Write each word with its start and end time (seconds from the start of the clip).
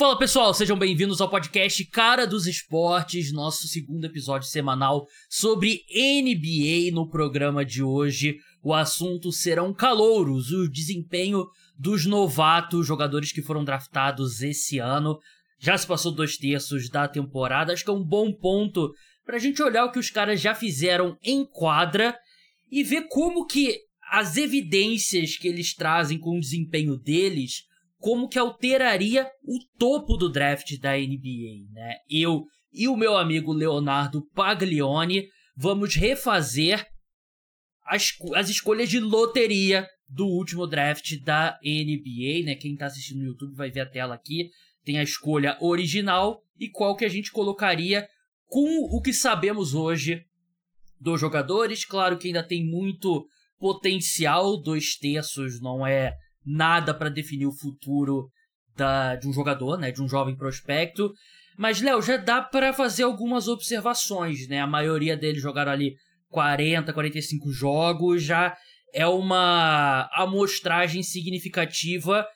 Fala 0.00 0.16
pessoal, 0.16 0.54
sejam 0.54 0.78
bem-vindos 0.78 1.20
ao 1.20 1.28
podcast 1.28 1.84
Cara 1.84 2.26
dos 2.26 2.46
Esportes, 2.46 3.30
nosso 3.34 3.68
segundo 3.68 4.06
episódio 4.06 4.48
semanal 4.48 5.06
sobre 5.28 5.84
NBA. 5.94 6.90
No 6.90 7.06
programa 7.06 7.66
de 7.66 7.82
hoje, 7.82 8.38
o 8.62 8.72
assunto 8.72 9.30
serão 9.30 9.74
calouros, 9.74 10.52
o 10.52 10.66
desempenho 10.66 11.44
dos 11.78 12.06
novatos, 12.06 12.86
jogadores 12.86 13.30
que 13.30 13.42
foram 13.42 13.62
draftados 13.62 14.40
esse 14.40 14.78
ano. 14.78 15.18
Já 15.58 15.76
se 15.76 15.86
passou 15.86 16.12
dois 16.12 16.38
terços 16.38 16.88
da 16.88 17.06
temporada, 17.06 17.74
acho 17.74 17.84
que 17.84 17.90
é 17.90 17.92
um 17.92 18.02
bom 18.02 18.32
ponto 18.32 18.94
pra 19.22 19.38
gente 19.38 19.62
olhar 19.62 19.84
o 19.84 19.92
que 19.92 19.98
os 19.98 20.08
caras 20.08 20.40
já 20.40 20.54
fizeram 20.54 21.14
em 21.22 21.44
quadra 21.44 22.16
e 22.72 22.82
ver 22.82 23.06
como 23.10 23.44
que 23.44 23.76
as 24.10 24.38
evidências 24.38 25.36
que 25.36 25.46
eles 25.46 25.74
trazem 25.74 26.18
com 26.18 26.38
o 26.38 26.40
desempenho 26.40 26.96
deles 26.96 27.68
como 28.00 28.28
que 28.28 28.38
alteraria 28.38 29.30
o 29.44 29.58
topo 29.78 30.16
do 30.16 30.28
draft 30.28 30.76
da 30.80 30.96
NBA, 30.96 31.70
né? 31.72 31.96
Eu 32.08 32.44
e 32.72 32.88
o 32.88 32.96
meu 32.96 33.16
amigo 33.16 33.52
Leonardo 33.52 34.26
Paglione 34.34 35.28
vamos 35.56 35.94
refazer 35.94 36.84
as, 37.84 38.08
as 38.34 38.48
escolhas 38.48 38.88
de 38.88 38.98
loteria 38.98 39.86
do 40.08 40.26
último 40.26 40.66
draft 40.66 41.20
da 41.22 41.58
NBA, 41.62 42.44
né? 42.46 42.54
Quem 42.54 42.74
tá 42.74 42.86
assistindo 42.86 43.18
no 43.18 43.26
YouTube 43.26 43.54
vai 43.54 43.70
ver 43.70 43.80
a 43.80 43.90
tela 43.90 44.14
aqui. 44.14 44.48
Tem 44.82 44.98
a 44.98 45.02
escolha 45.02 45.58
original 45.60 46.40
e 46.58 46.68
qual 46.68 46.96
que 46.96 47.04
a 47.04 47.08
gente 47.08 47.30
colocaria 47.30 48.08
com 48.46 48.96
o 48.96 49.00
que 49.02 49.12
sabemos 49.12 49.74
hoje 49.74 50.24
dos 50.98 51.20
jogadores. 51.20 51.84
Claro 51.84 52.16
que 52.16 52.28
ainda 52.28 52.42
tem 52.42 52.64
muito 52.64 53.26
potencial, 53.58 54.56
dois 54.60 54.96
terços 54.96 55.60
não 55.60 55.86
é 55.86 56.14
nada 56.44 56.94
para 56.94 57.08
definir 57.08 57.46
o 57.46 57.52
futuro 57.52 58.28
da, 58.76 59.16
de 59.16 59.28
um 59.28 59.32
jogador, 59.32 59.76
né, 59.76 59.90
de 59.90 60.02
um 60.02 60.08
jovem 60.08 60.36
prospecto. 60.36 61.12
Mas, 61.58 61.80
Léo, 61.80 62.00
já 62.00 62.16
dá 62.16 62.40
para 62.40 62.72
fazer 62.72 63.02
algumas 63.02 63.46
observações, 63.46 64.48
né? 64.48 64.60
A 64.60 64.66
maioria 64.66 65.16
deles 65.16 65.42
jogaram 65.42 65.72
ali 65.72 65.94
40, 66.30 66.92
45 66.92 67.52
jogos, 67.52 68.22
já 68.22 68.56
é 68.94 69.06
uma 69.06 70.08
amostragem 70.14 71.02
significativa 71.02 72.26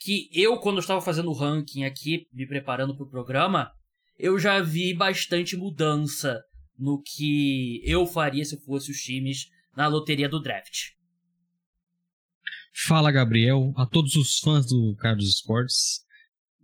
que 0.00 0.28
eu, 0.32 0.58
quando 0.58 0.80
estava 0.80 1.00
fazendo 1.00 1.30
o 1.30 1.34
ranking 1.34 1.84
aqui, 1.84 2.26
me 2.32 2.46
preparando 2.46 2.96
para 2.96 3.06
o 3.06 3.10
programa, 3.10 3.70
eu 4.18 4.38
já 4.38 4.60
vi 4.60 4.94
bastante 4.94 5.56
mudança 5.56 6.40
no 6.78 7.00
que 7.02 7.80
eu 7.84 8.06
faria 8.06 8.44
se 8.44 8.54
eu 8.54 8.60
fosse 8.60 8.90
os 8.90 8.98
times 8.98 9.46
na 9.76 9.86
loteria 9.86 10.28
do 10.28 10.40
draft. 10.40 10.90
Fala, 12.86 13.10
Gabriel, 13.10 13.72
a 13.76 13.84
todos 13.84 14.14
os 14.14 14.38
fãs 14.38 14.66
do 14.66 14.94
Carlos 15.00 15.28
Esportes. 15.28 16.00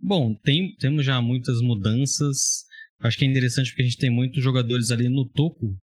Bom, 0.01 0.33
tem, 0.33 0.73
temos 0.77 1.05
já 1.05 1.21
muitas 1.21 1.59
mudanças. 1.59 2.63
Acho 3.01 3.17
que 3.17 3.25
é 3.25 3.27
interessante 3.27 3.69
porque 3.69 3.81
a 3.81 3.85
gente 3.85 3.97
tem 3.97 4.09
muitos 4.09 4.41
jogadores 4.41 4.91
ali 4.91 5.09
no 5.09 5.27
topo 5.27 5.75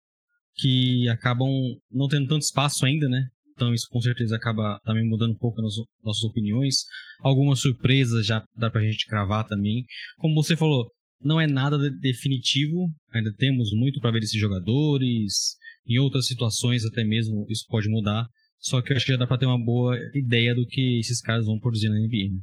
que 0.54 1.06
acabam 1.10 1.50
não 1.90 2.08
tendo 2.08 2.28
tanto 2.28 2.42
espaço 2.42 2.86
ainda, 2.86 3.08
né? 3.10 3.26
Então 3.52 3.74
isso 3.74 3.86
com 3.90 4.00
certeza 4.00 4.34
acaba 4.34 4.80
também 4.84 5.06
mudando 5.06 5.32
um 5.32 5.38
pouco 5.38 5.60
as 5.60 5.74
nossas 6.02 6.24
opiniões. 6.24 6.76
Algumas 7.20 7.60
surpresas 7.60 8.24
já 8.24 8.42
dá 8.56 8.70
pra 8.70 8.82
gente 8.82 9.06
cravar 9.06 9.46
também. 9.46 9.84
Como 10.16 10.34
você 10.34 10.56
falou, 10.56 10.90
não 11.22 11.38
é 11.38 11.46
nada 11.46 11.76
de 11.78 11.90
definitivo, 12.00 12.88
ainda 13.12 13.32
temos 13.36 13.70
muito 13.74 14.00
para 14.00 14.12
ver 14.12 14.22
esses 14.22 14.40
jogadores. 14.40 15.56
Em 15.86 15.98
outras 15.98 16.26
situações 16.26 16.86
até 16.86 17.04
mesmo 17.04 17.44
isso 17.50 17.66
pode 17.68 17.88
mudar. 17.90 18.26
Só 18.62 18.80
que 18.80 18.92
eu 18.92 18.96
acho 18.96 19.04
que 19.04 19.12
já 19.12 19.18
dá 19.18 19.26
pra 19.26 19.36
ter 19.36 19.44
uma 19.44 19.62
boa 19.62 19.98
ideia 20.14 20.54
do 20.54 20.64
que 20.64 21.00
esses 21.00 21.20
caras 21.20 21.46
vão 21.46 21.58
produzir 21.58 21.88
na 21.88 21.98
NBA. 21.98 22.32
Né? 22.32 22.40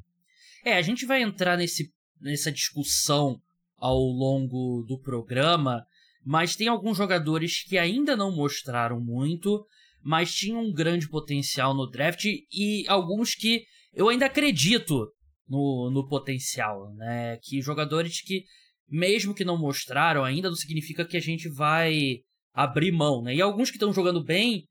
É, 0.65 0.73
a 0.73 0.81
gente 0.81 1.05
vai 1.05 1.23
entrar 1.23 1.57
nesse, 1.57 1.93
nessa 2.19 2.51
discussão 2.51 3.39
ao 3.77 3.97
longo 3.97 4.83
do 4.85 4.99
programa, 4.99 5.85
mas 6.25 6.57
tem 6.57 6.67
alguns 6.67 6.97
jogadores 6.97 7.63
que 7.63 7.77
ainda 7.77 8.17
não 8.17 8.35
mostraram 8.35 8.99
muito, 8.99 9.65
mas 10.03 10.35
tinham 10.35 10.61
um 10.61 10.73
grande 10.73 11.07
potencial 11.07 11.73
no 11.73 11.89
draft 11.89 12.25
e 12.25 12.83
alguns 12.89 13.33
que 13.33 13.63
eu 13.93 14.09
ainda 14.09 14.25
acredito 14.25 15.07
no, 15.47 15.89
no 15.89 16.05
potencial, 16.05 16.93
né? 16.95 17.37
Que 17.41 17.61
jogadores 17.61 18.21
que, 18.21 18.43
mesmo 18.89 19.33
que 19.33 19.45
não 19.45 19.57
mostraram 19.57 20.25
ainda, 20.25 20.49
não 20.49 20.55
significa 20.55 21.05
que 21.05 21.15
a 21.15 21.21
gente 21.21 21.47
vai 21.47 22.17
abrir 22.53 22.91
mão, 22.91 23.23
né? 23.23 23.33
E 23.33 23.41
alguns 23.41 23.69
que 23.69 23.77
estão 23.77 23.93
jogando 23.93 24.21
bem, 24.21 24.65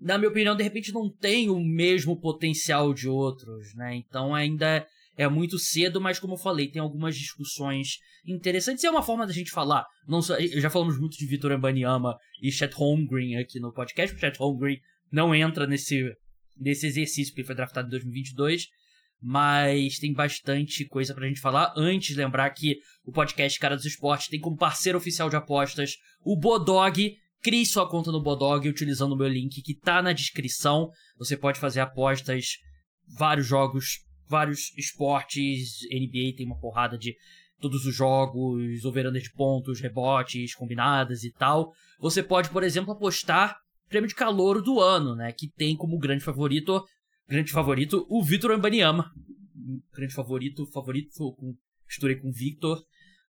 na 0.00 0.16
minha 0.16 0.30
opinião, 0.30 0.56
de 0.56 0.62
repente 0.62 0.92
não 0.92 1.10
tem 1.10 1.50
o 1.50 1.60
mesmo 1.60 2.18
potencial 2.18 2.94
de 2.94 3.08
outros, 3.08 3.74
né? 3.74 3.94
Então 3.96 4.34
ainda 4.34 4.86
é 5.16 5.28
muito 5.28 5.58
cedo, 5.58 6.00
mas 6.00 6.18
como 6.18 6.34
eu 6.34 6.38
falei, 6.38 6.70
tem 6.70 6.80
algumas 6.80 7.14
discussões 7.14 7.98
interessantes. 8.26 8.82
E 8.82 8.86
é 8.86 8.90
uma 8.90 9.02
forma 9.02 9.26
da 9.26 9.32
gente 9.32 9.50
falar. 9.50 9.84
Não 10.08 10.22
só, 10.22 10.40
já 10.40 10.70
falamos 10.70 10.98
muito 10.98 11.18
de 11.18 11.26
Vitor 11.26 11.52
Ambaniama 11.52 12.16
e 12.42 12.50
Chet 12.50 12.74
Holmgren 12.74 13.36
aqui 13.36 13.60
no 13.60 13.72
podcast. 13.72 14.16
O 14.16 14.18
Chet 14.18 14.38
Holmgren 14.38 14.78
não 15.12 15.34
entra 15.34 15.66
nesse, 15.66 16.10
nesse 16.58 16.86
exercício, 16.86 17.32
porque 17.32 17.42
ele 17.42 17.46
foi 17.46 17.56
draftado 17.56 17.88
em 17.88 17.90
2022. 17.90 18.66
Mas 19.22 19.98
tem 19.98 20.14
bastante 20.14 20.86
coisa 20.86 21.14
pra 21.14 21.28
gente 21.28 21.40
falar. 21.40 21.74
Antes, 21.76 22.16
lembrar 22.16 22.48
que 22.50 22.78
o 23.04 23.12
podcast 23.12 23.58
Cara 23.58 23.76
dos 23.76 23.84
Esportes 23.84 24.28
tem 24.28 24.40
como 24.40 24.56
parceiro 24.56 24.96
oficial 24.96 25.28
de 25.28 25.36
apostas 25.36 25.96
o 26.24 26.34
Bodog, 26.36 27.14
Crie 27.42 27.64
sua 27.64 27.88
conta 27.88 28.12
no 28.12 28.22
Bodog 28.22 28.68
utilizando 28.68 29.12
o 29.12 29.16
meu 29.16 29.28
link 29.28 29.62
que 29.62 29.74
tá 29.74 30.02
na 30.02 30.12
descrição. 30.12 30.90
Você 31.16 31.36
pode 31.36 31.58
fazer 31.58 31.80
apostas, 31.80 32.58
vários 33.16 33.46
jogos, 33.46 34.00
vários 34.28 34.76
esportes. 34.76 35.78
NBA 35.90 36.36
tem 36.36 36.44
uma 36.44 36.60
porrada 36.60 36.98
de 36.98 37.14
todos 37.58 37.86
os 37.86 37.94
jogos, 37.94 38.84
overanas 38.84 39.22
de 39.22 39.32
pontos, 39.32 39.80
rebotes, 39.80 40.54
combinadas 40.54 41.24
e 41.24 41.32
tal. 41.32 41.72
Você 41.98 42.22
pode, 42.22 42.50
por 42.50 42.62
exemplo, 42.62 42.92
apostar 42.92 43.56
prêmio 43.88 44.08
de 44.08 44.14
calor 44.14 44.62
do 44.62 44.78
ano, 44.78 45.16
né? 45.16 45.32
Que 45.32 45.48
tem 45.48 45.74
como 45.74 45.98
grande 45.98 46.22
favorito, 46.22 46.84
grande 47.26 47.52
favorito, 47.52 48.06
o 48.10 48.22
Vitor 48.22 48.50
Ambaniama. 48.52 49.10
Grande 49.94 50.12
favorito, 50.12 50.66
favorito, 50.66 51.34
misturei 51.86 52.16
com 52.16 52.30
Victor. 52.30 52.82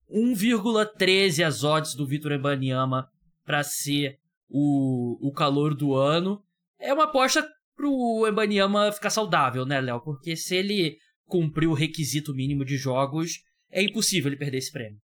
1,13 0.09 1.45
as 1.45 1.65
odds 1.65 1.93
do 1.93 2.07
Vitor 2.07 2.31
Ambaniama 2.31 3.05
para 3.47 3.63
ser 3.63 4.19
o, 4.49 5.17
o 5.25 5.31
calor 5.31 5.73
do 5.73 5.95
ano. 5.95 6.43
É 6.77 6.93
uma 6.93 7.05
aposta 7.05 7.47
pro 7.77 8.27
Embanyama 8.27 8.91
ficar 8.91 9.09
saudável, 9.09 9.65
né, 9.65 9.79
Léo? 9.79 10.01
Porque 10.01 10.35
se 10.35 10.53
ele 10.53 10.97
cumprir 11.25 11.67
o 11.67 11.73
requisito 11.73 12.35
mínimo 12.35 12.65
de 12.65 12.75
jogos, 12.75 13.39
é 13.71 13.81
impossível 13.81 14.29
ele 14.29 14.37
perder 14.37 14.57
esse 14.57 14.71
prêmio. 14.71 14.99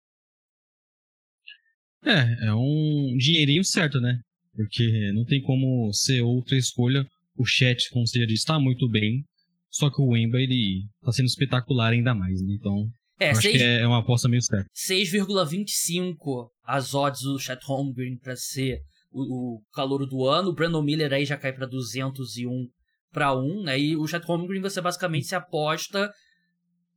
É, 2.03 2.47
é 2.47 2.55
um 2.55 3.15
dinheirinho 3.19 3.63
certo, 3.63 4.01
né? 4.01 4.19
Porque 4.57 5.13
não 5.13 5.27
tem 5.27 5.43
como 5.43 5.93
ser 5.93 6.23
outra 6.23 6.57
escolha. 6.57 7.07
O 7.37 7.45
chat, 7.45 7.77
disse, 8.05 8.33
está 8.33 8.59
muito 8.59 8.89
bem. 8.89 9.23
Só 9.69 9.91
que 9.91 10.01
o 10.01 10.17
Emba, 10.17 10.41
ele 10.41 10.87
tá 11.03 11.13
sendo 11.13 11.27
espetacular 11.27 11.93
ainda 11.93 12.15
mais, 12.15 12.41
né? 12.43 12.55
Então, 12.59 12.91
é, 13.21 13.31
acho 13.31 13.43
6... 13.43 13.57
que 13.57 13.63
é 13.63 13.87
uma 13.87 13.99
aposta 13.99 14.29
meio 14.29 14.43
certa. 14.43 14.67
6,25 14.75 16.49
as 16.71 16.95
odds 16.95 17.23
do 17.23 17.39
Chet 17.39 17.61
Holmgren 17.65 18.17
para 18.17 18.37
ser 18.37 18.81
o, 19.11 19.57
o 19.57 19.63
calor 19.73 20.07
do 20.07 20.27
ano. 20.27 20.51
O 20.51 20.55
Brandon 20.55 20.83
Miller 20.83 21.13
aí 21.13 21.25
já 21.25 21.37
cai 21.37 21.53
para 21.53 21.67
201 21.67 22.69
para 23.13 23.35
1, 23.35 23.65
né? 23.65 23.79
E 23.79 23.97
o 23.97 24.07
Chet 24.07 24.25
Holmgren 24.25 24.61
você 24.61 24.81
basicamente 24.81 25.27
se 25.27 25.35
aposta 25.35 26.13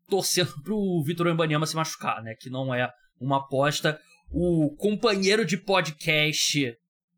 torcendo 0.08 0.54
pro 0.62 1.04
Vitor 1.04 1.28
Embanyama 1.28 1.66
se 1.66 1.76
machucar, 1.76 2.22
né? 2.22 2.36
Que 2.40 2.50
não 2.50 2.74
é 2.74 2.88
uma 3.20 3.38
aposta. 3.38 4.00
O 4.30 4.76
companheiro 4.78 5.44
de 5.44 5.58
podcast 5.58 6.76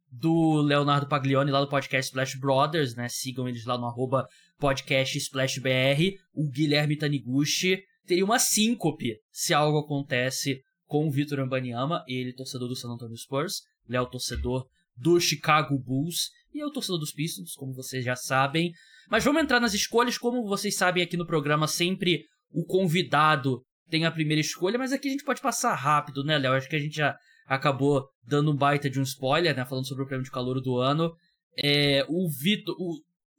do 0.09 0.61
Leonardo 0.61 1.07
Paglione 1.07 1.51
lá 1.51 1.59
do 1.59 1.69
podcast 1.69 2.09
Splash 2.09 2.39
Brothers, 2.39 2.95
né? 2.95 3.09
Sigam 3.09 3.49
eles 3.49 3.65
lá 3.65 3.77
no 3.77 3.85
arroba 3.85 4.27
podcast 4.57 5.17
Splash 5.17 5.59
BR. 5.59 6.15
O 6.33 6.49
Guilherme 6.49 6.97
Taniguchi 6.97 7.83
teria 8.05 8.23
uma 8.23 8.39
síncope 8.39 9.17
se 9.29 9.53
algo 9.53 9.79
acontece 9.79 10.61
com 10.85 11.07
o 11.07 11.11
Vitor 11.11 11.39
Ambaniama, 11.39 12.03
ele 12.07 12.33
torcedor 12.33 12.67
do 12.67 12.75
San 12.75 12.89
Antonio 12.89 13.17
Spurs, 13.17 13.61
Léo 13.87 14.05
torcedor 14.07 14.67
do 14.95 15.19
Chicago 15.19 15.77
Bulls 15.77 16.29
e 16.53 16.59
eu 16.59 16.71
torcedor 16.71 16.99
dos 16.99 17.11
Pistons, 17.11 17.53
como 17.53 17.73
vocês 17.73 18.03
já 18.03 18.15
sabem. 18.15 18.71
Mas 19.09 19.23
vamos 19.23 19.41
entrar 19.41 19.59
nas 19.59 19.73
escolhas, 19.73 20.17
como 20.17 20.47
vocês 20.47 20.75
sabem 20.75 21.03
aqui 21.03 21.17
no 21.17 21.27
programa, 21.27 21.67
sempre 21.67 22.23
o 22.51 22.65
convidado 22.65 23.61
tem 23.89 24.05
a 24.05 24.11
primeira 24.11 24.41
escolha, 24.41 24.79
mas 24.79 24.91
aqui 24.91 25.07
a 25.07 25.11
gente 25.11 25.23
pode 25.23 25.41
passar 25.41 25.75
rápido, 25.75 26.23
né, 26.23 26.37
Léo? 26.37 26.53
Acho 26.53 26.69
que 26.69 26.75
a 26.75 26.79
gente 26.79 26.95
já 26.95 27.15
acabou 27.45 28.07
dando 28.23 28.51
um 28.51 28.55
baita 28.55 28.89
de 28.89 28.99
um 28.99 29.03
spoiler, 29.03 29.55
né, 29.55 29.65
falando 29.65 29.87
sobre 29.87 30.03
o 30.03 30.07
prêmio 30.07 30.23
de 30.23 30.31
calor 30.31 30.59
do 30.61 30.77
ano. 30.77 31.13
É, 31.57 32.03
o 32.09 32.27
Vitor, 32.29 32.75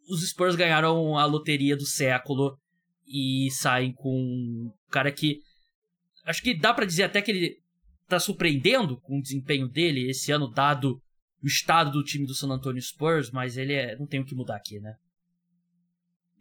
os 0.08 0.28
Spurs 0.28 0.54
ganharam 0.54 1.18
a 1.18 1.24
loteria 1.24 1.76
do 1.76 1.84
século 1.84 2.56
e 3.06 3.50
saem 3.50 3.92
com 3.92 4.16
um 4.16 4.70
cara 4.90 5.10
que 5.10 5.40
acho 6.26 6.42
que 6.42 6.54
dá 6.54 6.74
para 6.74 6.84
dizer 6.84 7.04
até 7.04 7.22
que 7.22 7.30
ele 7.30 7.56
tá 8.06 8.18
surpreendendo 8.20 9.00
com 9.00 9.18
o 9.18 9.22
desempenho 9.22 9.68
dele 9.68 10.10
esse 10.10 10.30
ano 10.30 10.50
dado 10.50 11.00
o 11.42 11.46
estado 11.46 11.90
do 11.90 12.04
time 12.04 12.26
do 12.26 12.34
San 12.34 12.48
Antonio 12.48 12.82
Spurs, 12.82 13.30
mas 13.30 13.56
ele 13.56 13.72
é, 13.72 13.96
não 13.96 14.06
tem 14.06 14.20
o 14.20 14.24
que 14.24 14.34
mudar 14.34 14.56
aqui, 14.56 14.80
né? 14.80 14.94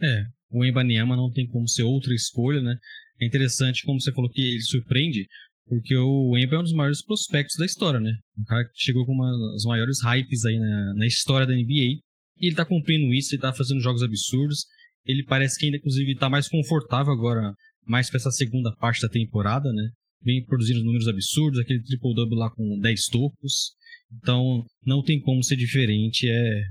É, 0.02 0.24
o 0.50 0.66
Embanyama 0.66 1.16
não 1.16 1.32
tem 1.32 1.48
como 1.48 1.68
ser 1.68 1.84
outra 1.84 2.14
escolha, 2.14 2.62
né? 2.62 2.78
é 3.20 3.26
interessante 3.26 3.84
como 3.86 4.00
você 4.00 4.12
falou 4.12 4.30
que 4.30 4.42
ele 4.42 4.62
surpreende, 4.62 5.28
porque 5.68 5.96
o 5.96 6.38
Embiid 6.38 6.56
é 6.56 6.60
um 6.60 6.64
dos 6.64 6.74
maiores 6.74 7.04
prospectos 7.04 7.56
da 7.58 7.66
história, 7.66 8.00
né? 8.00 8.14
Um 8.38 8.44
cara 8.44 8.64
que 8.66 8.72
chegou 8.76 9.06
com 9.06 9.14
uma 9.14 9.32
das 9.54 9.64
maiores 9.64 10.02
hypes 10.04 10.46
aí 10.46 10.60
na, 10.60 10.94
na 10.96 11.08
história 11.08 11.48
da 11.48 11.54
NBA. 11.54 12.02
E 12.38 12.48
ele 12.48 12.56
tá 12.56 12.66
cumprindo 12.66 13.14
isso, 13.14 13.34
ele 13.34 13.42
tá 13.42 13.54
fazendo 13.54 13.82
jogos 13.82 14.04
absurdos. 14.04 14.66
Ele 15.06 15.24
parece 15.24 15.58
que 15.58 15.66
ainda, 15.66 15.78
inclusive, 15.78 16.16
tá 16.16 16.30
mais 16.30 16.48
confortável 16.48 17.14
agora, 17.14 17.54
mais 17.86 18.10
pra 18.10 18.18
essa 18.18 18.32
segunda 18.32 18.76
parte 18.76 19.02
da 19.02 19.10
temporada, 19.10 19.72
né? 19.72 19.90
Vem 20.22 20.44
produzindo 20.44 20.84
números 20.84 21.08
absurdos, 21.08 21.60
aquele 21.60 21.84
triple-double 21.84 22.38
lá 22.38 22.50
com 22.50 22.80
10 22.80 23.06
tocos. 23.06 23.76
Então, 24.12 24.66
não 24.86 25.04
tem 25.04 25.20
como 25.20 25.44
ser 25.44 25.56
diferente. 25.56 26.30
É... 26.30 26.62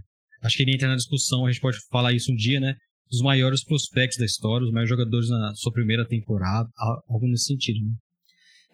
Acho 0.42 0.56
que 0.56 0.62
ele 0.62 0.74
entra 0.74 0.88
na 0.88 0.96
discussão, 0.96 1.46
a 1.46 1.50
gente 1.50 1.60
pode 1.60 1.78
falar 1.90 2.12
isso 2.12 2.32
um 2.32 2.36
dia, 2.36 2.60
né? 2.60 2.74
Os 3.10 3.20
maiores 3.20 3.64
prospectos 3.64 4.18
da 4.18 4.24
história, 4.24 4.66
os 4.66 4.72
maiores 4.72 4.90
jogadores 4.90 5.28
na 5.28 5.54
sua 5.54 5.72
primeira 5.72 6.06
temporada, 6.06 6.68
algo 7.08 7.26
nesse 7.28 7.44
sentido, 7.44 7.84
né? 7.84 7.92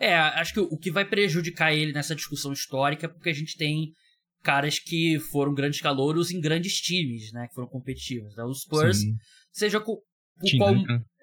É, 0.00 0.16
acho 0.16 0.54
que 0.54 0.60
o 0.60 0.78
que 0.78 0.90
vai 0.90 1.04
prejudicar 1.04 1.74
ele 1.74 1.92
nessa 1.92 2.14
discussão 2.14 2.54
histórica 2.54 3.04
é 3.04 3.08
porque 3.08 3.28
a 3.28 3.34
gente 3.34 3.54
tem 3.58 3.92
caras 4.42 4.78
que 4.78 5.18
foram 5.30 5.52
grandes 5.52 5.82
calouros 5.82 6.30
em 6.30 6.40
grandes 6.40 6.80
times, 6.80 7.30
né? 7.32 7.46
Que 7.48 7.54
foram 7.54 7.68
competitivos. 7.68 8.34
Né? 8.34 8.42
O 8.44 8.54
Spurs, 8.54 9.00
Sim. 9.00 9.14
seja 9.52 9.78
com, 9.78 9.96
com 9.96 10.58
qual. 10.58 10.74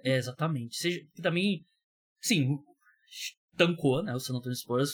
É, 0.04 0.18
exatamente. 0.18 0.78
Seja, 0.78 1.02
também, 1.22 1.64
sim, 2.22 2.58
tancou, 3.56 4.04
né? 4.04 4.14
O 4.14 4.20
San 4.20 4.36
Antonio 4.36 4.56
Spurs 4.56 4.92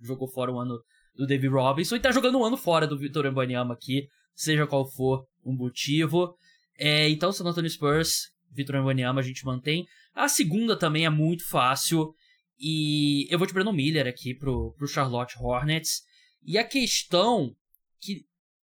jogou 0.00 0.28
fora 0.28 0.52
o 0.52 0.58
ano 0.58 0.78
do 1.14 1.26
David 1.26 1.52
Robinson 1.52 1.96
e 1.96 2.00
tá 2.00 2.10
jogando 2.10 2.38
um 2.38 2.44
ano 2.44 2.56
fora 2.56 2.86
do 2.86 2.98
Vitor 2.98 3.26
Embanyama 3.26 3.74
aqui, 3.74 4.08
seja 4.34 4.66
qual 4.66 4.90
for 4.90 5.24
o 5.42 5.52
motivo. 5.52 6.34
É, 6.78 7.08
então, 7.08 7.30
o 7.30 7.32
San 7.32 7.44
Antonio 7.44 7.70
Spurs, 7.70 8.30
Vitor 8.50 8.76
Embanyama, 8.76 9.20
a 9.20 9.24
gente 9.24 9.44
mantém. 9.44 9.86
A 10.14 10.28
segunda 10.28 10.76
também 10.76 11.04
é 11.04 11.10
muito 11.10 11.46
fácil. 11.48 12.12
E 12.58 13.26
eu 13.32 13.38
vou 13.38 13.46
de 13.46 13.52
Brandon 13.52 13.72
Miller 13.72 14.06
aqui 14.06 14.34
pro, 14.34 14.72
pro 14.76 14.86
Charlotte 14.86 15.36
Hornets. 15.38 16.02
E 16.44 16.58
a 16.58 16.64
questão 16.64 17.54
que 18.00 18.24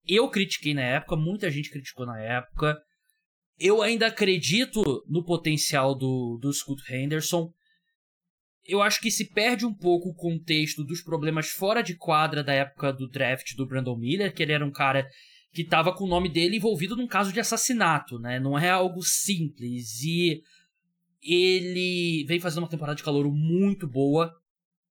eu 0.07 0.29
critiquei 0.29 0.75
na 0.75 0.83
época, 0.83 1.17
muita 1.17 1.51
gente 1.51 1.71
criticou 1.71 2.07
na 2.07 2.19
época. 2.21 2.81
Eu 3.63 3.83
ainda 3.83 4.07
acredito 4.07 5.05
no 5.07 5.23
potencial 5.23 5.95
do, 5.95 6.39
do 6.41 6.51
Scoot 6.51 6.83
Henderson. 6.91 7.53
Eu 8.65 8.81
acho 8.81 9.03
que 9.03 9.11
se 9.11 9.27
perde 9.27 9.67
um 9.67 9.75
pouco 9.75 10.09
o 10.09 10.15
contexto 10.15 10.83
dos 10.83 11.03
problemas 11.03 11.51
fora 11.51 11.83
de 11.83 11.95
quadra 11.95 12.43
da 12.43 12.55
época 12.55 12.91
do 12.91 13.07
draft 13.07 13.55
do 13.57 13.67
Brandon 13.67 13.99
Miller, 13.99 14.35
que 14.35 14.43
ele 14.43 14.53
era 14.53 14.65
um 14.65 14.71
cara 14.71 15.07
que 15.53 15.61
estava 15.61 15.93
com 15.93 16.05
o 16.05 16.09
nome 16.09 16.31
dele 16.31 16.57
envolvido 16.57 16.97
num 16.97 17.07
caso 17.07 17.35
de 17.35 17.41
assassinato, 17.41 18.19
né? 18.19 18.41
Não 18.41 18.59
é 18.59 18.71
algo 18.71 19.03
simples. 19.03 20.03
E 20.05 20.43
ele 21.23 22.25
vem 22.27 22.41
fazendo 22.41 22.63
uma 22.63 22.71
temporada 22.71 22.97
de 22.97 23.03
calor 23.03 23.31
muito 23.31 23.87
boa. 23.87 24.33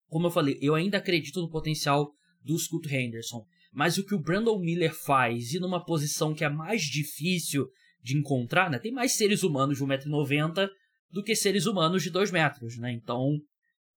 Como 0.10 0.28
eu 0.28 0.32
falei, 0.32 0.60
eu 0.62 0.76
ainda 0.76 1.00
acredito 1.00 1.42
no 1.42 1.50
potencial 1.50 2.14
do 2.44 2.56
Scoot 2.60 2.88
Henderson. 2.88 3.44
Mas 3.74 3.98
o 3.98 4.06
que 4.06 4.14
o 4.14 4.22
Brandon 4.22 4.60
Miller 4.60 4.94
faz, 4.94 5.54
e 5.54 5.60
numa 5.60 5.84
posição 5.84 6.36
que 6.36 6.44
é 6.44 6.50
mais 6.50 6.84
difícil 6.84 7.68
de 8.02 8.18
encontrar, 8.18 8.70
né? 8.70 8.80
Tem 8.80 8.92
mais 8.92 9.14
seres 9.14 9.44
humanos 9.44 9.78
de 9.78 9.84
1,90m 9.84 10.70
do 11.12 11.24
que 11.24 11.36
seres 11.36 11.66
humanos 11.66 12.04
de 12.04 12.10
2 12.10 12.32
metros, 12.32 12.78
né? 12.78 12.92
Então, 12.92 13.40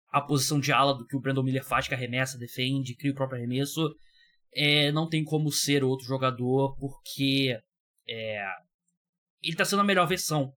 a 0.08 0.20
posição 0.20 0.60
de 0.60 0.72
ala 0.72 0.94
do 0.94 1.06
que 1.06 1.16
o 1.16 1.20
Brandon 1.20 1.42
Miller 1.42 1.64
faz, 1.64 1.88
que 1.88 1.94
arremessa, 1.94 2.38
defende, 2.38 2.96
cria 2.96 3.12
o 3.12 3.14
próprio 3.14 3.38
arremesso, 3.38 3.94
é, 4.54 4.92
não 4.92 5.08
tem 5.08 5.24
como 5.24 5.50
ser 5.50 5.82
outro 5.82 6.06
jogador, 6.06 6.76
porque 6.78 7.58
é, 8.08 8.44
ele 9.42 9.52
está 9.52 9.64
sendo 9.64 9.80
a 9.80 9.84
melhor 9.84 10.06
versão 10.06 10.52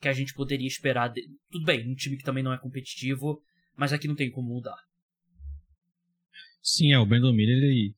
que 0.00 0.08
a 0.08 0.12
gente 0.12 0.34
poderia 0.34 0.66
esperar. 0.66 1.08
De... 1.08 1.22
Tudo 1.50 1.64
bem, 1.64 1.90
um 1.90 1.94
time 1.94 2.16
que 2.16 2.24
também 2.24 2.42
não 2.42 2.52
é 2.52 2.58
competitivo, 2.58 3.40
mas 3.76 3.92
aqui 3.92 4.08
não 4.08 4.14
tem 4.14 4.30
como 4.30 4.54
mudar. 4.54 4.76
Sim, 6.62 6.92
é, 6.92 6.98
o 6.98 7.06
Brandon 7.06 7.32
Miller, 7.32 7.56
ele 7.56 7.94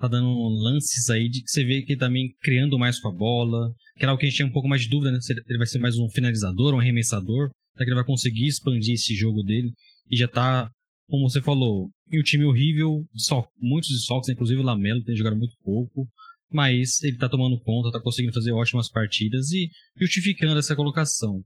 tá 0.00 0.08
dando 0.08 0.48
lances 0.62 1.10
aí 1.10 1.28
de 1.28 1.42
que 1.42 1.50
você 1.50 1.62
vê 1.62 1.82
que 1.82 1.92
ele 1.92 2.00
também 2.00 2.34
criando 2.40 2.78
mais 2.78 2.98
com 2.98 3.08
a 3.08 3.12
bola, 3.12 3.72
que 3.96 4.04
era 4.04 4.14
o 4.14 4.16
que 4.16 4.24
a 4.24 4.28
gente 4.28 4.36
tinha 4.36 4.48
um 4.48 4.52
pouco 4.52 4.66
mais 4.66 4.82
de 4.82 4.88
dúvida, 4.88 5.12
né? 5.12 5.20
Se 5.20 5.32
ele 5.32 5.58
vai 5.58 5.66
ser 5.66 5.78
mais 5.78 5.98
um 5.98 6.08
finalizador, 6.08 6.74
um 6.74 6.80
arremessador, 6.80 7.50
será 7.74 7.84
que 7.84 7.90
ele 7.90 7.94
vai 7.94 8.04
conseguir 8.04 8.46
expandir 8.46 8.94
esse 8.94 9.14
jogo 9.14 9.42
dele? 9.42 9.70
E 10.10 10.16
já 10.16 10.26
tá, 10.26 10.70
como 11.06 11.28
você 11.28 11.42
falou, 11.42 11.90
em 12.10 12.18
um 12.18 12.22
time 12.22 12.44
horrível, 12.44 13.04
só, 13.14 13.46
muitos 13.58 13.90
desfalques, 13.90 14.30
inclusive 14.30 14.60
o 14.60 14.64
Lamelo 14.64 15.04
tem 15.04 15.14
jogado 15.14 15.36
muito 15.36 15.54
pouco, 15.62 16.08
mas 16.50 17.02
ele 17.02 17.18
tá 17.18 17.28
tomando 17.28 17.60
conta, 17.60 17.92
tá 17.92 18.02
conseguindo 18.02 18.32
fazer 18.32 18.52
ótimas 18.52 18.90
partidas 18.90 19.52
e 19.52 19.68
justificando 20.00 20.58
essa 20.58 20.74
colocação. 20.74 21.42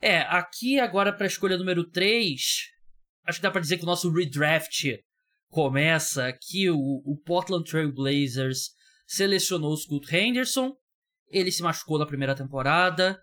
É, 0.00 0.18
aqui 0.22 0.78
agora 0.78 1.12
para 1.12 1.24
a 1.24 1.28
escolha 1.28 1.56
número 1.56 1.88
3, 1.88 2.40
acho 3.26 3.38
que 3.38 3.42
dá 3.42 3.50
para 3.50 3.60
dizer 3.62 3.78
que 3.78 3.84
o 3.84 3.86
nosso 3.86 4.12
redraft 4.12 4.98
começa 5.52 6.26
aqui. 6.26 6.68
O, 6.70 7.02
o 7.04 7.16
Portland 7.24 7.70
Trail 7.70 7.92
Blazers 7.92 8.70
selecionou 9.06 9.72
o 9.72 9.76
Scoot 9.76 10.14
Henderson. 10.14 10.74
Ele 11.28 11.52
se 11.52 11.62
machucou 11.62 11.98
na 11.98 12.06
primeira 12.06 12.34
temporada, 12.34 13.20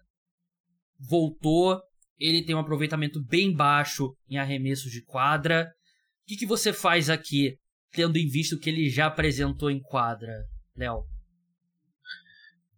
voltou. 0.97 1.81
Ele 2.17 2.43
tem 2.43 2.55
um 2.55 2.59
aproveitamento 2.59 3.21
bem 3.23 3.53
baixo 3.53 4.15
em 4.29 4.37
arremessos 4.37 4.91
de 4.91 5.03
quadra. 5.03 5.73
O 6.23 6.27
que, 6.27 6.37
que 6.37 6.45
você 6.45 6.71
faz 6.71 7.09
aqui 7.09 7.57
tendo 7.91 8.17
em 8.17 8.27
vista 8.27 8.55
o 8.55 8.59
que 8.59 8.69
ele 8.69 8.89
já 8.89 9.07
apresentou 9.07 9.71
em 9.71 9.81
quadra, 9.81 10.31
Léo? 10.75 11.03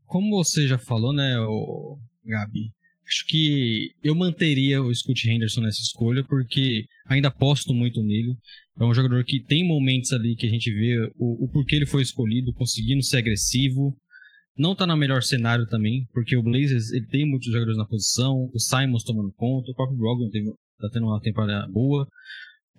Como 0.06 0.38
você 0.38 0.68
já 0.68 0.78
falou, 0.78 1.14
né, 1.14 1.38
o 1.40 1.98
Gabi? 2.24 2.72
Acho 3.08 3.26
que 3.28 3.94
eu 4.02 4.16
manteria 4.16 4.82
o 4.82 4.94
Scott 4.94 5.30
Henderson 5.30 5.62
nessa 5.62 5.82
escolha, 5.82 6.24
porque 6.24 6.86
ainda 7.06 7.28
aposto 7.28 7.74
muito 7.74 8.02
nele. 8.02 8.38
É 8.82 8.86
um 8.86 8.94
jogador 8.94 9.24
que 9.24 9.40
tem 9.40 9.68
momentos 9.68 10.12
ali 10.12 10.36
que 10.36 10.48
a 10.48 10.50
gente 10.50 10.74
vê 10.74 10.98
o, 11.18 11.46
o 11.46 11.48
porquê 11.50 11.76
ele 11.76 11.86
foi 11.86 12.02
escolhido, 12.02 12.54
conseguindo 12.54 13.04
ser 13.04 13.18
agressivo. 13.18 13.96
Não 14.58 14.76
tá 14.76 14.88
no 14.88 14.98
melhor 14.98 15.22
cenário 15.22 15.68
também, 15.68 16.08
porque 16.12 16.36
o 16.36 16.44
Blazers 16.44 16.92
ele 16.92 17.06
tem 17.06 17.30
muitos 17.30 17.52
jogadores 17.52 17.78
na 17.78 17.86
posição, 17.86 18.50
o 18.54 18.60
Simons 18.60 19.04
tomando 19.04 19.32
conta, 19.34 19.72
o 19.72 19.76
próprio 19.76 19.98
Brogdon 19.98 20.30
tá 20.80 20.90
tendo 20.92 21.06
uma 21.06 21.22
temporada 21.22 21.68
boa 21.72 22.08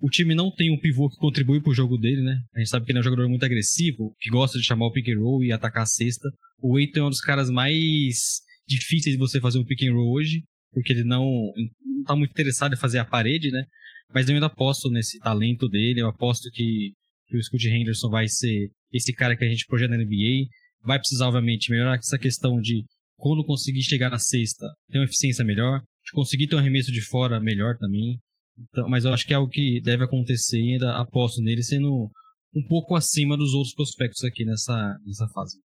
o 0.03 0.09
time 0.09 0.35
não 0.35 0.51
tem 0.51 0.69
um 0.69 0.77
pivô 0.77 1.09
que 1.09 1.15
contribui 1.15 1.61
pro 1.61 1.73
jogo 1.73 1.97
dele, 1.97 2.21
né? 2.21 2.37
A 2.53 2.59
gente 2.59 2.69
sabe 2.69 2.85
que 2.85 2.91
ele 2.91 2.99
é 2.99 3.01
um 3.01 3.05
jogador 3.05 3.29
muito 3.29 3.45
agressivo, 3.45 4.13
que 4.19 4.29
gosta 4.29 4.59
de 4.59 4.65
chamar 4.65 4.87
o 4.87 4.91
pick 4.91 5.07
and 5.07 5.17
roll 5.17 5.41
e 5.41 5.53
atacar 5.53 5.83
a 5.83 5.85
cesta. 5.85 6.29
O 6.61 6.77
Eiton 6.77 6.99
é 6.99 7.05
um 7.05 7.09
dos 7.09 7.21
caras 7.21 7.49
mais 7.49 8.41
difíceis 8.67 9.15
de 9.15 9.17
você 9.17 9.39
fazer 9.39 9.59
um 9.59 9.63
pick 9.63 9.81
and 9.83 9.93
roll 9.93 10.11
hoje, 10.11 10.43
porque 10.73 10.91
ele 10.91 11.05
não, 11.05 11.53
não 11.85 12.03
tá 12.03 12.17
muito 12.17 12.31
interessado 12.31 12.73
em 12.73 12.77
fazer 12.77 12.99
a 12.99 13.05
parede, 13.05 13.49
né? 13.49 13.63
Mas 14.13 14.27
eu 14.27 14.35
ainda 14.35 14.47
aposto 14.47 14.89
nesse 14.89 15.19
talento 15.19 15.67
dele, 15.67 16.01
eu 16.01 16.07
aposto 16.07 16.49
que, 16.51 16.91
que 17.27 17.37
o 17.37 17.43
Scott 17.43 17.67
Henderson 17.67 18.09
vai 18.09 18.27
ser 18.27 18.69
esse 18.91 19.11
cara 19.13 19.35
que 19.35 19.43
a 19.43 19.49
gente 19.49 19.65
projeta 19.65 19.95
na 19.95 20.03
NBA. 20.03 20.47
Vai 20.83 20.99
precisar, 20.99 21.27
obviamente, 21.27 21.71
melhorar 21.71 21.97
essa 21.97 22.17
questão 22.17 22.59
de 22.59 22.83
quando 23.17 23.45
conseguir 23.45 23.81
chegar 23.81 24.09
na 24.09 24.19
sexta, 24.19 24.67
ter 24.89 24.99
uma 24.99 25.05
eficiência 25.05 25.43
melhor, 25.45 25.79
de 25.79 26.11
conseguir 26.11 26.47
ter 26.47 26.55
um 26.55 26.59
arremesso 26.59 26.91
de 26.91 27.01
fora 27.01 27.39
melhor 27.39 27.77
também. 27.77 28.19
Então, 28.57 28.87
mas 28.87 29.05
eu 29.05 29.13
acho 29.13 29.25
que 29.25 29.33
é 29.33 29.35
algo 29.35 29.49
que 29.49 29.81
deve 29.81 30.03
acontecer 30.03 30.59
e 30.59 30.73
ainda 30.73 30.97
aposto 30.97 31.41
nele 31.41 31.63
sendo 31.63 32.09
um 32.55 32.67
pouco 32.67 32.95
acima 32.95 33.35
dos 33.35 33.53
outros 33.53 33.73
prospectos 33.73 34.23
aqui 34.23 34.45
nessa, 34.45 34.97
nessa 35.05 35.27
fase. 35.29 35.57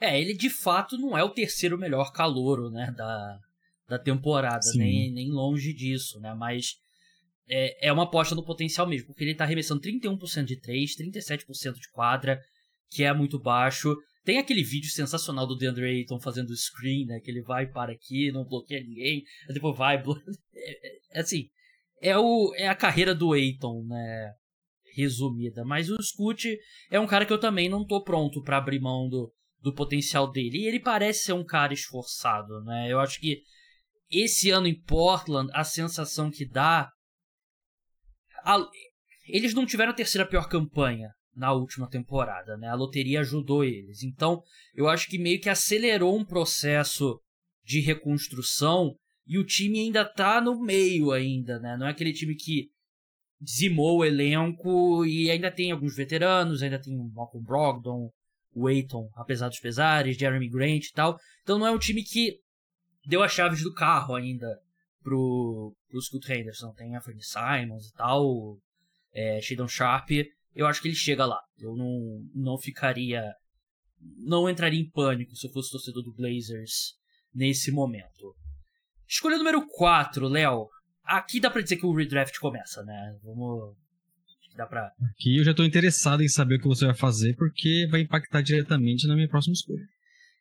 É, 0.00 0.20
ele 0.20 0.34
de 0.34 0.48
fato 0.48 0.96
não 0.96 1.18
é 1.18 1.24
o 1.24 1.30
terceiro 1.30 1.76
melhor 1.76 2.12
calouro, 2.12 2.70
né, 2.70 2.92
da, 2.96 3.38
da 3.88 3.98
temporada, 3.98 4.64
nem, 4.76 5.12
nem 5.12 5.28
longe 5.30 5.72
disso, 5.72 6.20
né, 6.20 6.34
mas 6.34 6.74
é, 7.48 7.88
é 7.88 7.92
uma 7.92 8.04
aposta 8.04 8.34
no 8.34 8.44
potencial 8.44 8.86
mesmo, 8.86 9.08
porque 9.08 9.24
ele 9.24 9.34
tá 9.34 9.44
arremessando 9.44 9.80
31% 9.80 10.44
de 10.44 10.60
3, 10.60 10.96
37% 10.96 11.74
de 11.74 11.90
quadra, 11.90 12.40
que 12.90 13.04
é 13.04 13.12
muito 13.12 13.38
baixo. 13.38 13.96
Tem 14.24 14.38
aquele 14.38 14.62
vídeo 14.62 14.90
sensacional 14.90 15.46
do 15.46 15.56
DeAndre 15.56 15.86
Ayton 15.86 16.20
fazendo 16.20 16.54
screen, 16.54 17.06
né, 17.06 17.20
que 17.20 17.30
ele 17.30 17.42
vai 17.42 17.66
para 17.66 17.92
aqui, 17.92 18.30
não 18.30 18.44
bloqueia 18.44 18.82
ninguém, 18.82 19.22
depois 19.48 19.76
vai, 19.76 20.02
bloqueia, 20.02 20.36
é, 20.54 21.18
é, 21.18 21.20
assim, 21.20 21.48
é, 22.00 22.16
o, 22.16 22.52
é 22.56 22.68
a 22.68 22.74
carreira 22.74 23.14
do 23.14 23.34
Eiton, 23.34 23.84
né? 23.86 24.32
Resumida. 24.94 25.64
Mas 25.64 25.88
o 25.90 26.02
Scoot 26.02 26.58
é 26.90 26.98
um 26.98 27.06
cara 27.06 27.24
que 27.24 27.32
eu 27.32 27.38
também 27.38 27.68
não 27.68 27.86
tô 27.86 28.02
pronto 28.02 28.42
para 28.42 28.58
abrir 28.58 28.80
mão 28.80 29.08
do, 29.08 29.32
do 29.60 29.74
potencial 29.74 30.30
dele. 30.30 30.58
E 30.58 30.66
ele 30.66 30.80
parece 30.80 31.24
ser 31.24 31.32
um 31.32 31.44
cara 31.44 31.72
esforçado, 31.72 32.62
né? 32.64 32.90
Eu 32.90 33.00
acho 33.00 33.20
que 33.20 33.42
esse 34.10 34.50
ano 34.50 34.66
em 34.66 34.80
Portland, 34.80 35.50
a 35.54 35.64
sensação 35.64 36.30
que 36.30 36.48
dá. 36.48 36.90
A, 38.44 38.58
eles 39.26 39.54
não 39.54 39.66
tiveram 39.66 39.92
a 39.92 39.94
terceira 39.94 40.26
pior 40.26 40.48
campanha 40.48 41.10
na 41.34 41.52
última 41.52 41.88
temporada, 41.88 42.56
né? 42.56 42.68
A 42.68 42.74
loteria 42.74 43.20
ajudou 43.20 43.64
eles. 43.64 44.02
Então, 44.02 44.42
eu 44.74 44.88
acho 44.88 45.08
que 45.08 45.18
meio 45.18 45.40
que 45.40 45.48
acelerou 45.48 46.18
um 46.18 46.24
processo 46.24 47.20
de 47.64 47.80
reconstrução 47.80 48.96
e 49.26 49.38
o 49.38 49.44
time 49.44 49.78
ainda 49.78 50.04
tá 50.04 50.40
no 50.40 50.60
meio 50.60 51.12
ainda, 51.12 51.60
né? 51.60 51.76
Não 51.76 51.86
é 51.86 51.90
aquele 51.90 52.12
time 52.12 52.34
que 52.34 52.70
dizimou 53.40 53.98
o 53.98 54.04
elenco 54.04 55.04
e 55.04 55.30
ainda 55.30 55.50
tem 55.50 55.70
alguns 55.70 55.94
veteranos, 55.94 56.62
ainda 56.62 56.80
tem 56.80 56.98
o 56.98 57.08
Malcolm 57.12 57.44
Brogdon, 57.44 58.10
o 58.52 58.66
Aiton, 58.66 59.08
apesar 59.14 59.48
dos 59.48 59.60
pesares, 59.60 60.16
Jeremy 60.16 60.48
Grant 60.48 60.86
e 60.86 60.92
tal. 60.92 61.18
Então 61.42 61.58
não 61.58 61.66
é 61.66 61.70
um 61.70 61.78
time 61.78 62.02
que 62.02 62.40
deu 63.06 63.22
as 63.22 63.32
chaves 63.32 63.62
do 63.62 63.72
carro 63.72 64.14
ainda 64.14 64.58
pro, 65.02 65.76
pro 65.88 66.00
Scoot 66.00 66.30
Henderson. 66.30 66.72
Tem 66.72 66.96
a 66.96 67.00
Fernie 67.00 67.22
Simons 67.22 67.88
e 67.88 67.92
tal, 67.94 68.58
é, 69.12 69.40
Shadon 69.40 69.68
Sharp. 69.68 70.10
Eu 70.54 70.66
acho 70.66 70.80
que 70.80 70.88
ele 70.88 70.94
chega 70.94 71.24
lá. 71.24 71.40
Eu 71.58 71.76
não, 71.76 72.24
não 72.34 72.58
ficaria. 72.58 73.22
Não 74.18 74.48
entraria 74.48 74.80
em 74.80 74.90
pânico 74.90 75.34
se 75.34 75.46
eu 75.46 75.52
fosse 75.52 75.70
torcedor 75.70 76.02
do 76.02 76.14
Blazers 76.14 76.94
nesse 77.34 77.70
momento. 77.70 78.34
Escolha 79.06 79.38
número 79.38 79.66
4, 79.66 80.28
Léo. 80.28 80.68
Aqui 81.04 81.40
dá 81.40 81.50
pra 81.50 81.62
dizer 81.62 81.76
que 81.76 81.86
o 81.86 81.94
redraft 81.94 82.38
começa, 82.38 82.82
né? 82.84 83.18
Vamos. 83.24 83.74
Dá 84.54 84.66
pra. 84.66 84.90
Aqui 85.12 85.38
eu 85.38 85.44
já 85.44 85.54
tô 85.54 85.64
interessado 85.64 86.22
em 86.22 86.28
saber 86.28 86.56
o 86.56 86.60
que 86.60 86.68
você 86.68 86.84
vai 86.84 86.94
fazer, 86.94 87.34
porque 87.36 87.86
vai 87.90 88.00
impactar 88.00 88.42
diretamente 88.42 89.06
na 89.06 89.14
minha 89.14 89.28
próxima 89.28 89.54
escolha. 89.54 89.86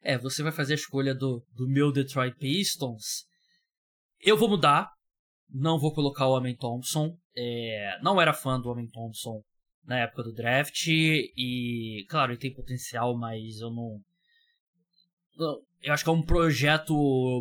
É, 0.02 0.18
você 0.18 0.44
vai 0.44 0.52
fazer 0.52 0.74
a 0.74 0.76
escolha 0.76 1.14
do, 1.14 1.46
do 1.56 1.68
meu 1.68 1.92
Detroit 1.92 2.36
Pistons. 2.38 3.26
Eu 4.20 4.36
vou 4.36 4.50
mudar. 4.50 4.90
Não 5.50 5.80
vou 5.80 5.94
colocar 5.94 6.28
o 6.28 6.36
Amen 6.36 6.56
Thompson. 6.56 7.18
É, 7.36 8.00
não 8.02 8.20
era 8.22 8.34
fã 8.34 8.60
do 8.60 8.70
Amen 8.70 8.88
Thompson 8.88 9.44
na 9.86 10.00
época 10.00 10.24
do 10.24 10.34
draft. 10.34 10.88
E, 10.88 12.06
claro, 12.10 12.34
ele 12.34 12.40
tem 12.40 12.54
potencial, 12.54 13.18
mas 13.18 13.60
eu 13.60 13.72
não. 13.72 14.02
Eu 15.82 15.94
acho 15.94 16.04
que 16.04 16.10
é 16.10 16.14
um 16.14 16.26
projeto 16.26 16.94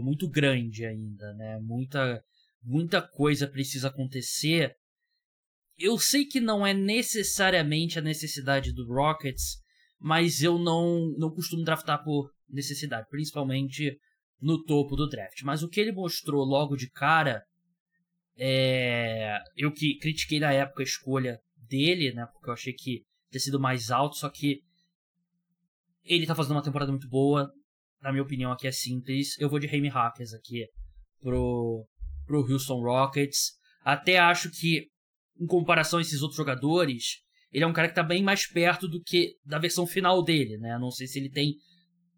muito 0.05 0.29
grande 0.29 0.85
ainda, 0.85 1.33
né? 1.35 1.59
Muita, 1.61 2.23
muita 2.63 3.03
coisa 3.03 3.49
precisa 3.49 3.89
acontecer. 3.89 4.77
Eu 5.79 5.99
sei 5.99 6.25
que 6.25 6.41
não 6.41 6.67
é 6.67 6.73
necessariamente 6.73 7.99
a 7.99 8.03
necessidade 8.03 8.73
do 8.73 8.87
Rockets, 8.87 9.63
mas 9.99 10.43
eu 10.43 10.59
não, 10.59 11.15
não 11.19 11.31
costumo 11.31 11.65
draftar 11.65 12.03
por 12.05 12.31
necessidade, 12.49 13.09
principalmente 13.11 13.99
no 14.41 14.63
topo 14.63 14.95
do 14.95 15.09
draft. 15.09 15.43
Mas 15.43 15.63
o 15.63 15.69
que 15.69 15.81
ele 15.81 15.93
mostrou 15.93 16.45
logo 16.45 16.77
de 16.77 16.91
cara, 16.91 17.45
é... 18.37 19.39
eu 19.57 19.73
que 19.73 19.99
critiquei 19.99 20.39
na 20.39 20.53
época 20.53 20.83
a 20.83 20.85
escolha 20.85 21.39
dele, 21.69 22.13
né, 22.13 22.27
porque 22.33 22.51
eu 22.51 22.55
achei 22.55 22.73
que 22.73 23.03
ter 23.31 23.41
sido 23.41 23.59
mais 23.59 23.91
alto, 23.91 24.17
só 24.17 24.29
que 24.29 24.61
ele 26.05 26.27
tá 26.27 26.35
fazendo 26.35 26.53
uma 26.53 26.63
temporada 26.63 26.93
muito 26.93 27.09
boa. 27.09 27.51
Na 28.01 28.13
minha 28.13 28.23
opinião, 28.23 28.53
aqui 28.53 28.67
é 28.67 28.73
simples. 28.73 29.39
Eu 29.41 29.49
vou 29.49 29.59
de 29.59 29.67
Jaime 29.67 29.89
Hackers 29.89 30.33
aqui 30.33 30.65
pro, 31.21 31.85
pro 32.25 32.41
Houston 32.41 32.81
Rockets. 32.81 33.53
Até 33.83 34.19
acho 34.19 34.51
que, 34.51 34.87
em 35.41 35.47
comparação 35.47 35.99
a 35.99 36.03
esses 36.03 36.23
outros 36.23 36.37
jogadores, 36.37 37.23
ele 37.53 37.65
é 37.65 37.67
um 37.67 37.73
cara 37.73 37.89
que 37.89 37.95
tá 37.95 38.03
bem 38.03 38.23
mais 38.23 38.47
perto 38.47 38.89
do 38.89 39.03
que 39.03 39.35
da 39.45 39.59
versão 39.59 39.87
final 39.87 40.23
dele, 40.23 40.57
né? 40.59 40.79
Não 40.79 40.91
sei 40.91 41.07
se 41.07 41.19
ele 41.19 41.31
tem 41.31 41.55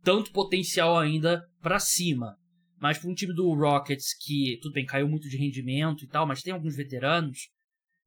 tanto 0.03 0.33
potencial 0.33 0.99
ainda 0.99 1.43
para 1.61 1.79
cima. 1.79 2.37
Mas 2.81 2.99
para 2.99 3.11
um 3.11 3.15
time 3.15 3.35
do 3.35 3.53
Rockets 3.55 4.15
que, 4.15 4.59
tudo 4.63 4.73
bem, 4.73 4.87
caiu 4.87 5.09
muito 5.09 5.29
de 5.29 5.37
rendimento 5.37 6.05
e 6.05 6.09
tal, 6.09 6.27
mas 6.27 6.43
tem 6.43 6.53
alguns 6.53 6.77
veteranos, 6.77 7.49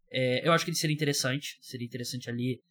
é, 0.09 0.47
eu 0.47 0.51
acho 0.51 0.65
que 0.65 0.71
ele 0.71 0.77
seria 0.77 0.93
interessante. 0.93 1.57
Seria 1.61 1.85
interessante 1.85 2.29
ali. 2.29 2.61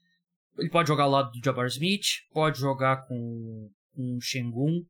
Ele 0.59 0.71
pode 0.71 0.89
jogar 0.89 1.05
ao 1.05 1.11
lado 1.11 1.31
do 1.31 1.45
Jabbar 1.45 1.67
Smith, 1.67 2.07
pode 2.33 2.59
jogar 2.59 3.07
com, 3.07 3.71
com 3.95 4.17
o 4.17 4.21
Shengun, 4.21 4.85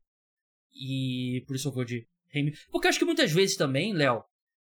e 0.73 1.43
por 1.47 1.55
isso 1.55 1.67
eu 1.67 1.71
vou 1.71 1.85
de 1.85 2.05
Remy. 2.29 2.53
Porque 2.71 2.87
eu 2.87 2.89
acho 2.89 2.99
que 2.99 3.05
muitas 3.05 3.31
vezes 3.31 3.55
também, 3.55 3.93
Léo, 3.93 4.23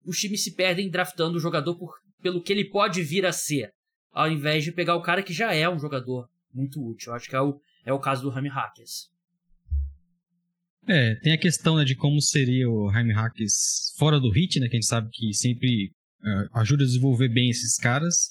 os 0.05 0.17
times 0.17 0.43
se 0.43 0.55
perdem 0.55 0.89
draftando 0.89 1.37
o 1.37 1.39
jogador 1.39 1.75
por, 1.75 1.93
pelo 2.21 2.41
que 2.41 2.53
ele 2.53 2.69
pode 2.69 3.03
vir 3.03 3.25
a 3.25 3.31
ser, 3.31 3.73
ao 4.11 4.31
invés 4.31 4.63
de 4.63 4.71
pegar 4.71 4.95
o 4.95 5.01
cara 5.01 5.21
que 5.21 5.33
já 5.33 5.53
é 5.53 5.69
um 5.69 5.77
jogador 5.77 6.29
muito 6.53 6.83
útil. 6.83 7.11
Eu 7.11 7.15
acho 7.15 7.29
que 7.29 7.35
é 7.35 7.41
o, 7.41 7.59
é 7.85 7.93
o 7.93 7.99
caso 7.99 8.23
do 8.23 8.29
Rami 8.29 8.49
Hackers. 8.49 9.11
É, 10.87 11.15
tem 11.15 11.33
a 11.33 11.37
questão 11.37 11.75
né, 11.75 11.83
de 11.83 11.95
como 11.95 12.21
seria 12.21 12.69
o 12.69 12.89
Jaime 12.89 13.11
Hackes 13.13 13.93
fora 13.97 14.19
do 14.19 14.31
hit, 14.31 14.57
né? 14.59 14.69
Que 14.69 14.77
a 14.77 14.79
gente 14.79 14.87
sabe 14.87 15.09
que 15.11 15.33
sempre 15.33 15.91
uh, 16.21 16.59
ajuda 16.59 16.83
a 16.83 16.87
desenvolver 16.87 17.27
bem 17.27 17.49
esses 17.49 17.75
caras. 17.75 18.29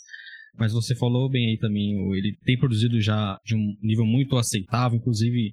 Mas 0.59 0.73
você 0.73 0.95
falou 0.95 1.29
bem 1.29 1.51
aí 1.51 1.59
também, 1.59 1.93
ele 2.17 2.35
tem 2.45 2.59
produzido 2.59 2.99
já 2.99 3.39
de 3.45 3.55
um 3.55 3.77
nível 3.83 4.07
muito 4.07 4.39
aceitável, 4.39 4.97
inclusive 4.97 5.53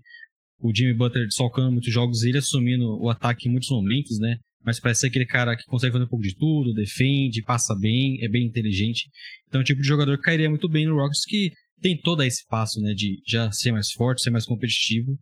o 0.61 0.73
Jimmy 0.73 0.93
Butler 0.93 1.27
solcando 1.29 1.73
muitos 1.73 1.91
jogos, 1.91 2.23
ele 2.23 2.37
assumindo 2.37 2.85
o 3.01 3.09
ataque 3.09 3.49
em 3.49 3.51
muitos 3.51 3.69
momentos, 3.69 4.17
né? 4.17 4.37
Mas 4.63 4.79
parece 4.79 5.01
ser 5.01 5.07
aquele 5.07 5.25
cara 5.25 5.57
que 5.57 5.65
consegue 5.65 5.91
fazer 5.91 6.05
um 6.05 6.07
pouco 6.07 6.23
de 6.23 6.33
tudo, 6.33 6.73
defende, 6.73 7.43
passa 7.43 7.75
bem, 7.75 8.23
é 8.23 8.29
bem 8.29 8.45
inteligente. 8.45 9.09
Então 9.49 9.59
é 9.59 9.63
tipo 9.65 9.81
de 9.81 9.87
jogador 9.87 10.17
que 10.17 10.23
cairia 10.23 10.49
muito 10.49 10.69
bem 10.69 10.85
no 10.85 10.95
Rockets 10.95 11.25
que 11.25 11.51
tem 11.81 11.97
todo 11.97 12.23
esse 12.23 12.47
passo, 12.47 12.79
né? 12.79 12.93
De 12.93 13.21
já 13.27 13.51
ser 13.51 13.73
mais 13.73 13.91
forte, 13.91 14.23
ser 14.23 14.29
mais 14.29 14.45
competitivo 14.45 15.19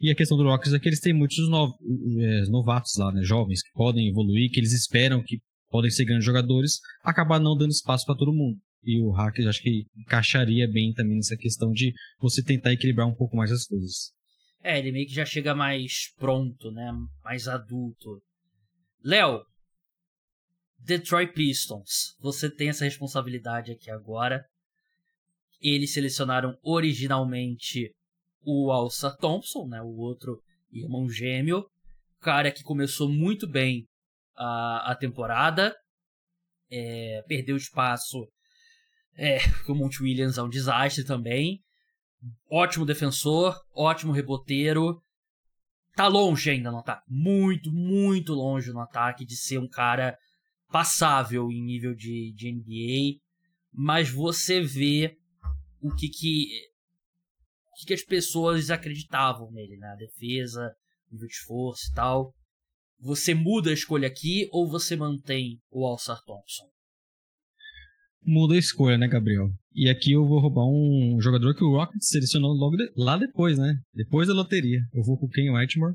e 0.00 0.10
a 0.10 0.14
questão 0.14 0.36
do 0.36 0.44
Rockets 0.44 0.74
é 0.74 0.78
que 0.78 0.88
eles 0.88 1.00
têm 1.00 1.12
muitos 1.12 1.38
é, 1.38 2.42
novatos 2.50 2.96
lá, 2.96 3.12
né, 3.12 3.22
jovens, 3.22 3.62
que 3.62 3.72
podem 3.72 4.08
evoluir, 4.08 4.50
que 4.50 4.60
eles 4.60 4.72
esperam 4.72 5.22
que 5.22 5.40
podem 5.70 5.90
ser 5.90 6.04
grandes 6.04 6.24
jogadores, 6.24 6.78
acabar 7.02 7.40
não 7.40 7.56
dando 7.56 7.70
espaço 7.70 8.04
para 8.04 8.16
todo 8.16 8.32
mundo. 8.32 8.58
E 8.82 9.00
o 9.00 9.10
Hackers 9.10 9.48
acho 9.48 9.62
que 9.62 9.86
encaixaria 9.96 10.70
bem 10.70 10.92
também 10.92 11.16
nessa 11.16 11.36
questão 11.36 11.72
de 11.72 11.92
você 12.20 12.42
tentar 12.42 12.72
equilibrar 12.72 13.08
um 13.08 13.14
pouco 13.14 13.36
mais 13.36 13.50
as 13.50 13.66
coisas. 13.66 14.12
É, 14.62 14.78
ele 14.78 14.92
meio 14.92 15.06
que 15.06 15.14
já 15.14 15.24
chega 15.24 15.54
mais 15.54 16.12
pronto, 16.16 16.70
né? 16.70 16.92
Mais 17.22 17.48
adulto. 17.48 18.22
Léo, 19.02 19.42
Detroit 20.78 21.32
Pistons, 21.32 22.14
você 22.20 22.50
tem 22.50 22.68
essa 22.68 22.84
responsabilidade 22.84 23.72
aqui 23.72 23.90
agora. 23.90 24.44
Eles 25.60 25.92
selecionaram 25.92 26.56
originalmente 26.62 27.90
o 28.44 28.70
Alça 28.70 29.16
Thompson, 29.18 29.66
né, 29.66 29.80
o 29.82 29.96
outro 29.96 30.40
irmão 30.72 31.08
gêmeo, 31.08 31.64
cara 32.20 32.50
que 32.50 32.62
começou 32.62 33.08
muito 33.08 33.46
bem 33.46 33.86
a, 34.36 34.92
a 34.92 34.96
temporada, 34.96 35.76
é, 36.70 37.22
perdeu 37.28 37.56
espaço, 37.56 38.26
é, 39.16 39.38
o 39.68 39.74
Monte 39.74 40.02
Williams 40.02 40.38
é 40.38 40.42
um 40.42 40.48
desastre 40.48 41.04
também, 41.04 41.60
ótimo 42.50 42.86
defensor, 42.86 43.56
ótimo 43.72 44.12
reboteiro, 44.12 45.00
tá 45.94 46.08
longe 46.08 46.50
ainda 46.50 46.70
no 46.70 46.78
ataque, 46.78 47.04
muito, 47.08 47.70
muito 47.70 48.32
longe 48.32 48.72
no 48.72 48.80
ataque 48.80 49.24
de 49.24 49.36
ser 49.36 49.58
um 49.58 49.68
cara 49.68 50.16
passável 50.70 51.52
em 51.52 51.62
nível 51.62 51.94
de, 51.94 52.32
de 52.34 52.50
NBA, 52.50 53.20
mas 53.72 54.10
você 54.10 54.60
vê 54.60 55.16
o 55.80 55.94
que 55.94 56.08
que 56.08 56.48
que, 57.76 57.86
que 57.86 57.94
as 57.94 58.02
pessoas 58.02 58.70
acreditavam 58.70 59.50
nele, 59.50 59.76
né? 59.76 59.96
defesa, 59.98 60.72
nível 61.10 61.26
de 61.26 61.34
esforço 61.34 61.90
e 61.90 61.94
tal. 61.94 62.32
Você 63.00 63.34
muda 63.34 63.70
a 63.70 63.74
escolha 63.74 64.08
aqui 64.08 64.48
ou 64.52 64.68
você 64.68 64.96
mantém 64.96 65.58
o 65.70 65.86
Alçar 65.86 66.18
Thompson? 66.24 66.64
Muda 68.26 68.54
a 68.54 68.58
escolha, 68.58 68.96
né, 68.96 69.06
Gabriel? 69.06 69.50
E 69.74 69.90
aqui 69.90 70.12
eu 70.12 70.26
vou 70.26 70.40
roubar 70.40 70.64
um 70.64 71.20
jogador 71.20 71.54
que 71.54 71.62
o 71.62 71.72
Rockets 71.72 72.08
selecionou 72.08 72.52
logo 72.52 72.76
de, 72.76 72.90
lá 72.96 73.18
depois, 73.18 73.58
né? 73.58 73.74
Depois 73.92 74.28
da 74.28 74.34
loteria. 74.34 74.80
Eu 74.94 75.02
vou 75.02 75.18
com 75.18 75.26
o 75.26 75.28
Ken 75.28 75.50
Whitemore. 75.50 75.94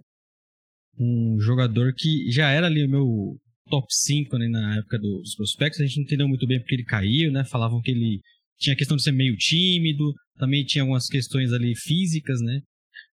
Um 0.99 1.39
jogador 1.39 1.93
que 1.95 2.29
já 2.29 2.49
era 2.49 2.67
ali 2.67 2.85
o 2.85 2.89
meu 2.89 3.39
top 3.69 3.87
5 3.89 4.37
né, 4.37 4.47
na 4.47 4.77
época 4.77 4.99
dos 4.99 5.33
prospectos. 5.35 5.79
A 5.81 5.85
gente 5.85 5.97
não 5.97 6.03
entendeu 6.03 6.27
muito 6.27 6.45
bem 6.45 6.59
porque 6.59 6.75
ele 6.75 6.83
caiu, 6.83 7.31
né? 7.31 7.43
Falavam 7.45 7.81
que 7.81 7.89
ele 7.89 8.19
tinha 8.59 8.73
a 8.73 8.77
questão 8.77 8.97
de 8.97 9.03
ser 9.03 9.13
meio 9.13 9.35
tímido, 9.37 10.13
também 10.39 10.63
tinha 10.63 10.81
algumas 10.81 11.07
questões 11.07 11.51
ali 11.51 11.75
físicas, 11.75 12.39
né? 12.41 12.61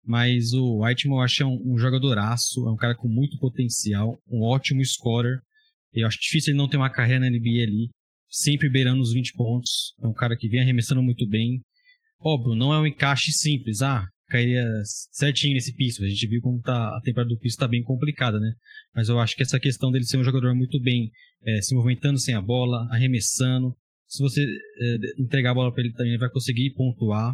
Mas 0.04 0.52
o 0.54 0.84
Whiteman 0.84 1.18
eu 1.18 1.22
acho 1.22 1.44
é 1.44 1.46
um, 1.46 1.62
um 1.64 1.78
jogadoraço, 1.78 2.68
é 2.68 2.72
um 2.72 2.76
cara 2.76 2.96
com 2.96 3.08
muito 3.08 3.38
potencial, 3.38 4.20
um 4.28 4.42
ótimo 4.42 4.84
scorer. 4.84 5.40
Eu 5.94 6.08
acho 6.08 6.20
difícil 6.20 6.52
ele 6.52 6.58
não 6.58 6.68
ter 6.68 6.78
uma 6.78 6.90
carreira 6.90 7.20
na 7.20 7.30
NBA 7.30 7.62
ali, 7.62 7.90
sempre 8.28 8.70
beirando 8.70 9.02
os 9.02 9.14
20 9.14 9.34
pontos. 9.34 9.94
É 10.02 10.08
um 10.08 10.14
cara 10.14 10.36
que 10.36 10.50
vem 10.50 10.62
arremessando 10.62 11.04
muito 11.04 11.28
bem. 11.28 11.62
Óbvio, 12.20 12.56
não 12.56 12.74
é 12.74 12.80
um 12.80 12.88
encaixe 12.88 13.32
simples. 13.32 13.82
Ah, 13.84 14.08
cairia 14.28 14.66
certinho 15.12 15.54
nesse 15.54 15.76
piso. 15.76 16.04
A 16.04 16.08
gente 16.08 16.28
viu 16.28 16.42
como 16.42 16.60
tá, 16.62 16.98
a 16.98 17.02
temporada 17.04 17.30
do 17.30 17.38
piso 17.38 17.54
está 17.54 17.68
bem 17.68 17.84
complicada, 17.84 18.40
né? 18.40 18.54
Mas 18.96 19.10
eu 19.10 19.20
acho 19.20 19.36
que 19.36 19.44
essa 19.44 19.60
questão 19.60 19.92
dele 19.92 20.06
ser 20.06 20.18
um 20.18 20.24
jogador 20.24 20.56
muito 20.56 20.80
bem 20.82 21.12
é, 21.46 21.62
se 21.62 21.76
movimentando 21.76 22.20
sem 22.20 22.34
a 22.34 22.42
bola, 22.42 22.88
arremessando, 22.90 23.76
se 24.12 24.22
você 24.22 24.44
é, 24.44 24.98
entregar 25.18 25.52
a 25.52 25.54
bola 25.54 25.72
para 25.72 25.82
ele 25.82 25.94
também, 25.94 26.12
ele 26.12 26.20
vai 26.20 26.30
conseguir 26.30 26.72
pontuar. 26.72 27.34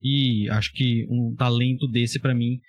E 0.00 0.48
acho 0.50 0.72
que 0.72 1.04
um 1.10 1.34
talento 1.34 1.88
desse, 1.88 2.20
para 2.20 2.34
mim, 2.34 2.60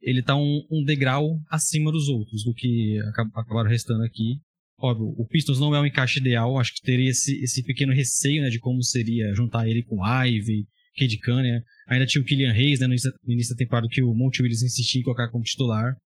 ele 0.00 0.22
tá 0.22 0.36
um, 0.36 0.64
um, 0.70 0.84
degrau 0.84 1.40
acima 1.50 1.90
dos 1.90 2.08
outros, 2.08 2.44
do 2.44 2.54
que 2.54 2.98
acabaram 3.34 3.68
restando 3.68 4.04
aqui. 4.04 4.40
Óbvio, 4.78 5.12
o 5.18 5.26
Pistons 5.26 5.58
não 5.58 5.74
é 5.74 5.80
um 5.80 5.86
encaixe 5.86 6.20
ideal, 6.20 6.56
acho 6.56 6.72
que 6.72 6.82
teria 6.82 7.10
esse, 7.10 7.42
esse 7.42 7.64
pequeno 7.64 7.92
receio 7.92 8.42
né, 8.42 8.48
de 8.48 8.60
como 8.60 8.82
seria 8.82 9.34
juntar 9.34 9.68
ele 9.68 9.82
com 9.82 10.06
Ivy, 10.06 10.66
Cade 10.96 11.18
Cunningham. 11.18 11.62
Ainda 11.88 12.06
tinha 12.06 12.22
o 12.22 12.24
Killian 12.24 12.52
Hayes 12.52 12.78
né, 12.78 12.86
no 12.86 13.32
início 13.32 13.54
da 13.54 13.58
temporada 13.58 13.88
que 13.90 14.02
o 14.02 14.14
Monte 14.14 14.40
Willis 14.40 14.62
insistia 14.62 15.00
em 15.00 15.04
colocar 15.04 15.28
como 15.30 15.44
titular, 15.44 15.96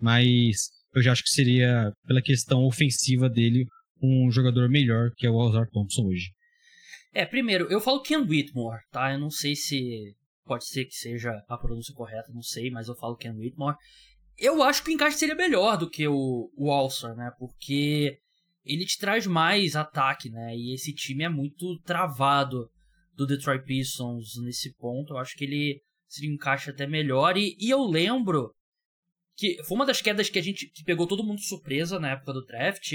mas 0.00 0.70
eu 0.94 1.02
já 1.02 1.10
acho 1.10 1.24
que 1.24 1.30
seria, 1.30 1.92
pela 2.06 2.22
questão 2.22 2.64
ofensiva 2.64 3.28
dele, 3.28 3.66
um 4.00 4.30
jogador 4.30 4.68
melhor 4.68 5.10
que 5.16 5.26
é 5.26 5.30
o 5.30 5.40
Alzar 5.40 5.68
Thompson 5.70 6.06
hoje. 6.06 6.30
É, 7.12 7.26
primeiro, 7.26 7.70
eu 7.70 7.80
falo 7.80 8.02
Ken 8.02 8.18
Whitmore, 8.18 8.80
tá? 8.90 9.12
Eu 9.12 9.18
não 9.18 9.30
sei 9.30 9.54
se 9.54 10.14
pode 10.44 10.66
ser 10.66 10.86
que 10.86 10.94
seja 10.94 11.30
a 11.48 11.58
pronúncia 11.58 11.94
correta, 11.94 12.32
não 12.32 12.42
sei, 12.42 12.70
mas 12.70 12.88
eu 12.88 12.96
falo 12.96 13.16
Ken 13.16 13.32
Whitmore. 13.32 13.76
Eu 14.38 14.62
acho 14.62 14.82
que 14.82 14.90
o 14.90 14.92
encaixe 14.92 15.18
seria 15.18 15.34
melhor 15.34 15.76
do 15.76 15.88
que 15.88 16.08
o, 16.08 16.50
o 16.56 16.70
Alcer, 16.70 17.14
né? 17.14 17.30
Porque 17.38 18.18
ele 18.64 18.86
te 18.86 18.98
traz 18.98 19.26
mais 19.26 19.76
ataque, 19.76 20.30
né? 20.30 20.56
E 20.56 20.74
esse 20.74 20.94
time 20.94 21.24
é 21.24 21.28
muito 21.28 21.78
travado 21.80 22.68
do 23.14 23.26
Detroit 23.26 23.64
Pistons 23.64 24.36
nesse 24.42 24.74
ponto. 24.76 25.12
Eu 25.12 25.18
acho 25.18 25.36
que 25.36 25.44
ele 25.44 25.82
se 26.08 26.26
encaixa 26.26 26.70
até 26.70 26.86
melhor. 26.86 27.36
E, 27.36 27.56
e 27.58 27.70
eu 27.70 27.82
lembro 27.82 28.54
que 29.36 29.62
foi 29.64 29.76
uma 29.76 29.86
das 29.86 30.00
quedas 30.00 30.30
que 30.30 30.38
a 30.38 30.42
gente 30.42 30.70
que 30.70 30.84
pegou 30.84 31.06
todo 31.06 31.24
mundo 31.24 31.38
de 31.38 31.46
surpresa 31.46 31.98
na 31.98 32.12
época 32.12 32.32
do 32.32 32.44
draft. 32.44 32.92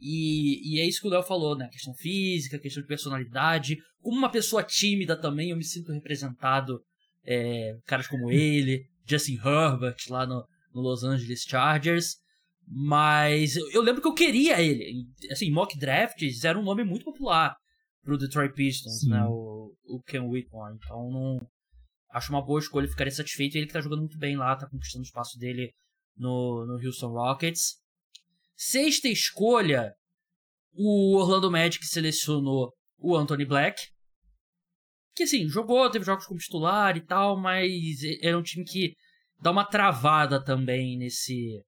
E, 0.00 0.74
e 0.76 0.80
é 0.80 0.86
isso 0.86 1.00
que 1.00 1.08
o 1.08 1.10
Léo 1.10 1.22
falou, 1.22 1.56
né? 1.56 1.68
Questão 1.68 1.92
física, 1.94 2.58
questão 2.58 2.82
de 2.82 2.88
personalidade. 2.88 3.78
Como 4.00 4.16
uma 4.16 4.30
pessoa 4.30 4.62
tímida 4.62 5.16
também, 5.20 5.50
eu 5.50 5.56
me 5.56 5.64
sinto 5.64 5.92
representado. 5.92 6.80
É, 7.24 7.76
caras 7.84 8.06
como 8.06 8.30
ele, 8.30 8.86
Justin 9.04 9.34
Herbert 9.34 9.96
lá 10.08 10.26
no, 10.26 10.46
no 10.72 10.80
Los 10.80 11.02
Angeles 11.02 11.42
Chargers. 11.42 12.16
Mas 12.70 13.56
eu, 13.56 13.70
eu, 13.72 13.82
lembro 13.82 14.00
que 14.00 14.08
eu 14.08 14.14
queria 14.14 14.60
ele. 14.60 15.06
Assim, 15.30 15.50
mock 15.50 15.76
drafts 15.78 16.44
era 16.44 16.58
um 16.58 16.62
nome 16.62 16.84
muito 16.84 17.04
popular 17.04 17.56
pro 18.02 18.18
Detroit 18.18 18.54
Pistons, 18.54 19.00
Sim. 19.00 19.10
né? 19.10 19.24
O, 19.26 19.74
o 19.86 20.02
Ken 20.02 20.20
Whitmore. 20.20 20.74
Então 20.76 21.10
não. 21.10 21.38
Acho 22.10 22.32
uma 22.32 22.44
boa 22.44 22.58
escolha, 22.60 22.88
ficaria 22.88 23.10
satisfeito. 23.10 23.56
Ele 23.56 23.66
que 23.66 23.72
tá 23.72 23.80
jogando 23.80 24.00
muito 24.00 24.18
bem 24.18 24.36
lá, 24.36 24.56
tá 24.56 24.68
conquistando 24.68 25.02
o 25.02 25.06
espaço 25.06 25.38
dele 25.38 25.72
no, 26.16 26.64
no 26.66 26.74
Houston 26.74 27.08
Rockets. 27.08 27.76
Sexta 28.60 29.06
escolha, 29.06 29.94
o 30.72 31.16
Orlando 31.16 31.48
Magic 31.48 31.86
selecionou 31.86 32.72
o 32.98 33.16
Anthony 33.16 33.44
Black. 33.44 33.80
Que 35.14 35.22
assim, 35.22 35.48
jogou, 35.48 35.88
teve 35.88 36.04
jogos 36.04 36.26
como 36.26 36.40
titular 36.40 36.96
e 36.96 37.00
tal, 37.00 37.40
mas 37.40 38.02
era 38.20 38.36
um 38.36 38.42
time 38.42 38.64
que 38.64 38.96
dá 39.40 39.52
uma 39.52 39.64
travada 39.64 40.44
também 40.44 40.98
nesse. 40.98 41.62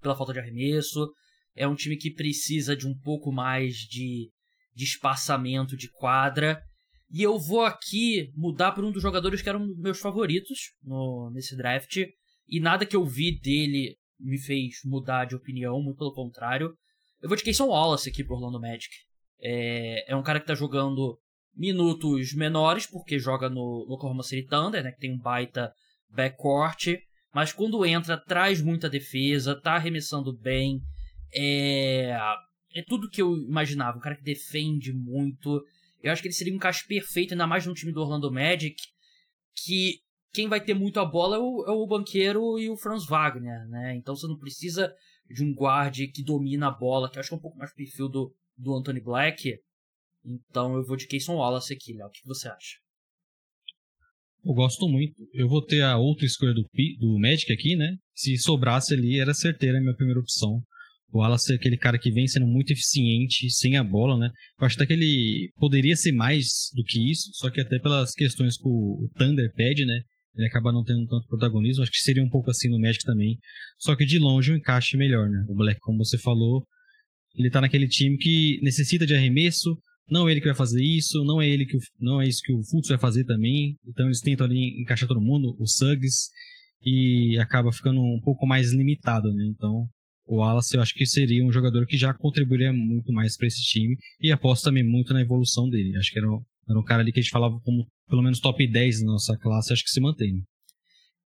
pela 0.00 0.16
falta 0.16 0.32
de 0.32 0.38
arremesso. 0.38 1.12
É 1.54 1.68
um 1.68 1.74
time 1.74 1.98
que 1.98 2.14
precisa 2.14 2.74
de 2.74 2.86
um 2.86 2.98
pouco 2.98 3.30
mais 3.30 3.74
de, 3.74 4.30
de 4.74 4.84
espaçamento 4.84 5.76
de 5.76 5.90
quadra. 5.90 6.62
E 7.10 7.22
eu 7.22 7.38
vou 7.38 7.60
aqui 7.60 8.32
mudar 8.34 8.72
por 8.72 8.84
um 8.84 8.90
dos 8.90 9.02
jogadores 9.02 9.42
que 9.42 9.50
eram 9.50 9.66
meus 9.76 10.00
favoritos 10.00 10.72
no, 10.82 11.30
nesse 11.30 11.54
draft. 11.54 11.98
E 12.48 12.58
nada 12.58 12.86
que 12.86 12.96
eu 12.96 13.04
vi 13.04 13.38
dele 13.38 13.98
me 14.18 14.38
fez 14.38 14.76
mudar 14.84 15.24
de 15.24 15.34
opinião, 15.34 15.82
muito 15.82 15.98
pelo 15.98 16.14
contrário. 16.14 16.74
Eu 17.20 17.28
vou 17.28 17.36
de 17.36 17.42
Keyson 17.42 17.66
Wallace 17.66 18.08
aqui 18.08 18.24
pro 18.24 18.34
Orlando 18.34 18.60
Magic. 18.60 18.94
É, 19.40 20.12
é 20.12 20.16
um 20.16 20.22
cara 20.22 20.40
que 20.40 20.46
tá 20.46 20.54
jogando 20.54 21.18
minutos 21.56 22.34
menores, 22.34 22.86
porque 22.86 23.18
joga 23.18 23.48
no, 23.48 23.86
no 23.86 23.94
Oklahoma 23.94 24.22
City 24.22 24.46
Thunder, 24.46 24.82
né, 24.82 24.92
que 24.92 25.00
tem 25.00 25.12
um 25.12 25.18
baita 25.18 25.72
backcourt, 26.10 26.96
mas 27.32 27.52
quando 27.52 27.84
entra 27.84 28.16
traz 28.16 28.60
muita 28.60 28.88
defesa, 28.88 29.60
tá 29.60 29.74
arremessando 29.74 30.36
bem. 30.36 30.80
É, 31.34 32.16
é 32.74 32.82
tudo 32.86 33.10
que 33.10 33.22
eu 33.22 33.36
imaginava, 33.36 33.98
um 33.98 34.00
cara 34.00 34.16
que 34.16 34.22
defende 34.22 34.92
muito, 34.92 35.64
eu 36.02 36.12
acho 36.12 36.22
que 36.22 36.28
ele 36.28 36.34
seria 36.34 36.52
um 36.52 36.56
encaixe 36.56 36.86
perfeito, 36.86 37.32
ainda 37.32 37.46
mais 37.46 37.66
no 37.66 37.74
time 37.74 37.92
do 37.92 38.00
Orlando 38.00 38.30
Magic, 38.30 38.76
que 39.56 40.00
quem 40.34 40.48
vai 40.48 40.60
ter 40.60 40.74
muito 40.74 40.98
a 40.98 41.04
bola 41.04 41.36
é 41.36 41.38
o, 41.38 41.64
é 41.66 41.70
o 41.70 41.86
banqueiro 41.86 42.58
e 42.58 42.68
o 42.68 42.76
Franz 42.76 43.06
Wagner, 43.06 43.66
né? 43.68 43.94
Então 43.96 44.16
você 44.16 44.26
não 44.26 44.36
precisa 44.36 44.92
de 45.30 45.44
um 45.44 45.54
guarde 45.54 46.08
que 46.08 46.24
domina 46.24 46.66
a 46.66 46.70
bola, 46.70 47.08
que 47.08 47.18
acho 47.18 47.28
que 47.28 47.34
é 47.34 47.38
um 47.38 47.40
pouco 47.40 47.56
mais 47.56 47.72
perfil 47.72 48.08
do, 48.08 48.34
do 48.58 48.74
Anthony 48.74 49.00
Black. 49.00 49.56
Então 50.24 50.74
eu 50.74 50.84
vou 50.84 50.96
de 50.96 51.06
Keyson 51.06 51.36
Wallace 51.36 51.72
aqui, 51.72 51.94
Léo. 51.94 52.08
O 52.08 52.10
que 52.10 52.26
você 52.26 52.48
acha? 52.48 52.78
Eu 54.44 54.52
gosto 54.52 54.88
muito. 54.88 55.14
Eu 55.32 55.48
vou 55.48 55.64
ter 55.64 55.82
a 55.82 55.96
outra 55.96 56.26
escolha 56.26 56.52
do, 56.52 56.68
do 56.98 57.18
Magic 57.18 57.50
aqui, 57.52 57.76
né? 57.76 57.96
Se 58.14 58.36
sobrasse 58.36 58.92
ali, 58.92 59.18
era 59.18 59.32
certeira 59.32 59.78
a 59.78 59.80
minha 59.80 59.94
primeira 59.94 60.20
opção. 60.20 60.60
O 61.10 61.20
Wallace 61.20 61.52
é 61.52 61.56
aquele 61.56 61.78
cara 61.78 61.98
que 61.98 62.10
vem 62.10 62.26
sendo 62.26 62.46
muito 62.46 62.72
eficiente 62.72 63.48
sem 63.48 63.76
a 63.76 63.84
bola, 63.84 64.18
né? 64.18 64.30
Eu 64.60 64.66
acho 64.66 64.74
até 64.74 64.86
que 64.86 64.92
ele 64.94 65.52
poderia 65.56 65.94
ser 65.94 66.12
mais 66.12 66.70
do 66.74 66.82
que 66.82 67.10
isso, 67.10 67.30
só 67.34 67.50
que 67.50 67.60
até 67.60 67.78
pelas 67.78 68.12
questões 68.12 68.56
que 68.56 68.66
o 68.66 69.08
Thunder 69.16 69.52
pede, 69.54 69.86
né? 69.86 70.02
Ele 70.36 70.46
acaba 70.46 70.72
não 70.72 70.82
tendo 70.82 71.06
tanto 71.06 71.28
protagonismo. 71.28 71.82
Acho 71.82 71.92
que 71.92 71.98
seria 71.98 72.22
um 72.22 72.28
pouco 72.28 72.50
assim 72.50 72.68
no 72.68 72.80
Magic 72.80 73.04
também. 73.04 73.38
Só 73.78 73.94
que 73.94 74.04
de 74.04 74.18
longe 74.18 74.52
um 74.52 74.56
encaixe 74.56 74.96
melhor, 74.96 75.28
né? 75.28 75.44
O 75.48 75.54
Black, 75.54 75.78
como 75.80 76.04
você 76.04 76.18
falou, 76.18 76.64
ele 77.36 77.50
tá 77.50 77.60
naquele 77.60 77.88
time 77.88 78.16
que 78.16 78.58
necessita 78.62 79.06
de 79.06 79.14
arremesso. 79.14 79.76
Não 80.08 80.28
é 80.28 80.32
ele 80.32 80.40
que 80.40 80.46
vai 80.46 80.56
fazer 80.56 80.82
isso, 80.82 81.24
não 81.24 81.40
é 81.40 81.48
ele 81.48 81.64
que 81.64 81.78
não 81.98 82.20
é 82.20 82.28
isso 82.28 82.42
que 82.42 82.52
o 82.52 82.62
Fultz 82.64 82.88
vai 82.88 82.98
fazer 82.98 83.24
também. 83.24 83.76
Então 83.86 84.06
eles 84.06 84.20
tentam 84.20 84.46
ali 84.46 84.80
encaixar 84.80 85.08
todo 85.08 85.20
mundo, 85.20 85.56
o 85.58 85.66
Suggs, 85.66 86.28
e 86.84 87.38
acaba 87.38 87.72
ficando 87.72 88.00
um 88.00 88.20
pouco 88.22 88.46
mais 88.46 88.72
limitado, 88.72 89.32
né? 89.32 89.44
Então 89.46 89.88
o 90.26 90.36
Wallace 90.36 90.76
eu 90.76 90.82
acho 90.82 90.94
que 90.94 91.06
seria 91.06 91.44
um 91.44 91.52
jogador 91.52 91.86
que 91.86 91.96
já 91.96 92.12
contribuiria 92.12 92.72
muito 92.72 93.12
mais 93.12 93.36
para 93.36 93.46
esse 93.46 93.62
time 93.62 93.96
e 94.20 94.30
aposto 94.30 94.64
também 94.64 94.84
muito 94.84 95.12
na 95.14 95.22
evolução 95.22 95.68
dele. 95.68 95.96
Acho 95.96 96.10
que 96.10 96.18
era 96.18 96.28
era 96.68 96.78
um 96.78 96.84
cara 96.84 97.02
ali 97.02 97.12
que 97.12 97.20
a 97.20 97.22
gente 97.22 97.32
falava 97.32 97.58
como 97.60 97.86
pelo 98.08 98.22
menos 98.22 98.40
top 98.40 98.66
10 98.66 99.02
na 99.02 99.12
nossa 99.12 99.36
classe, 99.36 99.72
acho 99.72 99.84
que 99.84 99.90
se 99.90 100.00
mantém. 100.00 100.42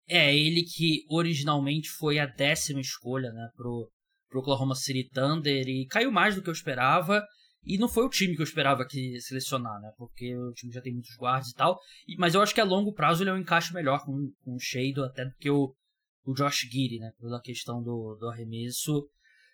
É, 0.08 0.34
ele 0.34 0.62
que 0.62 1.04
originalmente 1.10 1.88
foi 1.90 2.18
a 2.18 2.26
décima 2.26 2.80
escolha, 2.80 3.30
né, 3.30 3.48
pro, 3.54 3.90
pro 4.28 4.40
Oklahoma 4.40 4.74
City 4.74 5.08
Thunder 5.10 5.68
e 5.68 5.86
caiu 5.86 6.10
mais 6.10 6.34
do 6.34 6.42
que 6.42 6.48
eu 6.48 6.54
esperava. 6.54 7.22
E 7.64 7.76
não 7.76 7.88
foi 7.88 8.04
o 8.04 8.08
time 8.08 8.34
que 8.34 8.40
eu 8.40 8.46
esperava 8.46 8.86
que 8.86 9.20
selecionar, 9.20 9.80
né? 9.80 9.90
Porque 9.98 10.34
o 10.34 10.52
time 10.52 10.72
já 10.72 10.80
tem 10.80 10.92
muitos 10.92 11.14
guardas 11.16 11.50
e 11.50 11.54
tal. 11.54 11.78
E, 12.06 12.16
mas 12.16 12.34
eu 12.34 12.40
acho 12.40 12.54
que 12.54 12.60
a 12.60 12.64
longo 12.64 12.94
prazo 12.94 13.22
ele 13.22 13.30
é 13.30 13.32
um 13.32 13.38
encaixe 13.38 13.74
melhor 13.74 14.04
com, 14.04 14.32
com 14.42 14.54
o 14.54 14.58
Shado 14.58 15.04
até 15.04 15.24
do 15.24 15.34
que 15.38 15.50
o, 15.50 15.74
o 16.24 16.34
Josh 16.34 16.60
Giddy, 16.60 16.98
né? 16.98 17.10
Pela 17.18 17.42
questão 17.42 17.82
do, 17.82 18.16
do 18.18 18.28
arremesso. 18.28 19.06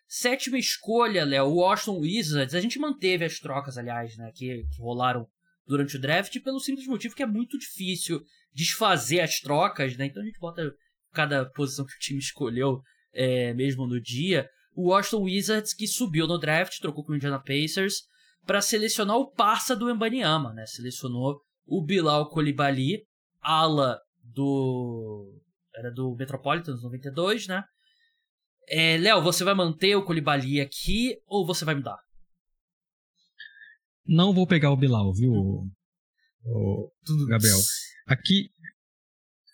Sétima 0.06 0.58
escolha, 0.58 1.24
Léo, 1.24 1.46
o 1.46 1.56
Washington 1.56 2.00
Wizards. 2.00 2.54
A 2.54 2.60
gente 2.60 2.78
manteve 2.78 3.24
as 3.24 3.40
trocas, 3.40 3.78
aliás, 3.78 4.16
né? 4.16 4.30
Que, 4.34 4.64
que 4.64 4.80
rolaram 4.80 5.26
durante 5.66 5.96
o 5.96 6.00
draft, 6.00 6.38
pelo 6.40 6.60
simples 6.60 6.86
motivo 6.86 7.14
que 7.14 7.22
é 7.22 7.26
muito 7.26 7.58
difícil 7.58 8.22
desfazer 8.52 9.20
as 9.20 9.40
trocas, 9.40 9.96
né? 9.96 10.06
Então 10.06 10.22
a 10.22 10.26
gente 10.26 10.38
bota 10.38 10.72
cada 11.12 11.44
posição 11.50 11.84
que 11.84 11.94
o 11.94 11.98
time 11.98 12.18
escolheu 12.18 12.80
é, 13.12 13.54
mesmo 13.54 13.86
no 13.86 14.00
dia. 14.00 14.48
O 14.74 14.90
Washington 14.90 15.22
Wizards, 15.22 15.72
que 15.72 15.86
subiu 15.86 16.26
no 16.26 16.38
draft, 16.38 16.78
trocou 16.80 17.04
com 17.04 17.12
o 17.12 17.16
Indiana 17.16 17.40
Pacers, 17.40 18.02
para 18.44 18.60
selecionar 18.60 19.16
o 19.16 19.30
parça 19.30 19.74
do 19.74 19.90
Embanyama, 19.90 20.52
né? 20.52 20.66
Selecionou 20.66 21.40
o 21.66 21.82
Bilal 21.82 22.28
Colibali, 22.28 23.02
ala 23.40 23.98
do 24.22 25.40
era 25.74 25.90
do 25.90 26.14
Metropolitans 26.14 26.82
92, 26.82 27.48
né? 27.48 27.64
É, 28.68 28.96
Léo, 28.96 29.22
você 29.22 29.44
vai 29.44 29.54
manter 29.54 29.96
o 29.96 30.04
Colibali 30.04 30.60
aqui 30.60 31.16
ou 31.26 31.46
você 31.46 31.64
vai 31.64 31.74
mudar? 31.74 31.98
Não 34.06 34.32
vou 34.32 34.46
pegar 34.46 34.70
o 34.70 34.76
Bilal, 34.76 35.12
viu, 35.14 35.32
o, 35.32 35.68
o 36.44 37.26
Gabriel? 37.26 37.58
Aqui, 38.06 38.50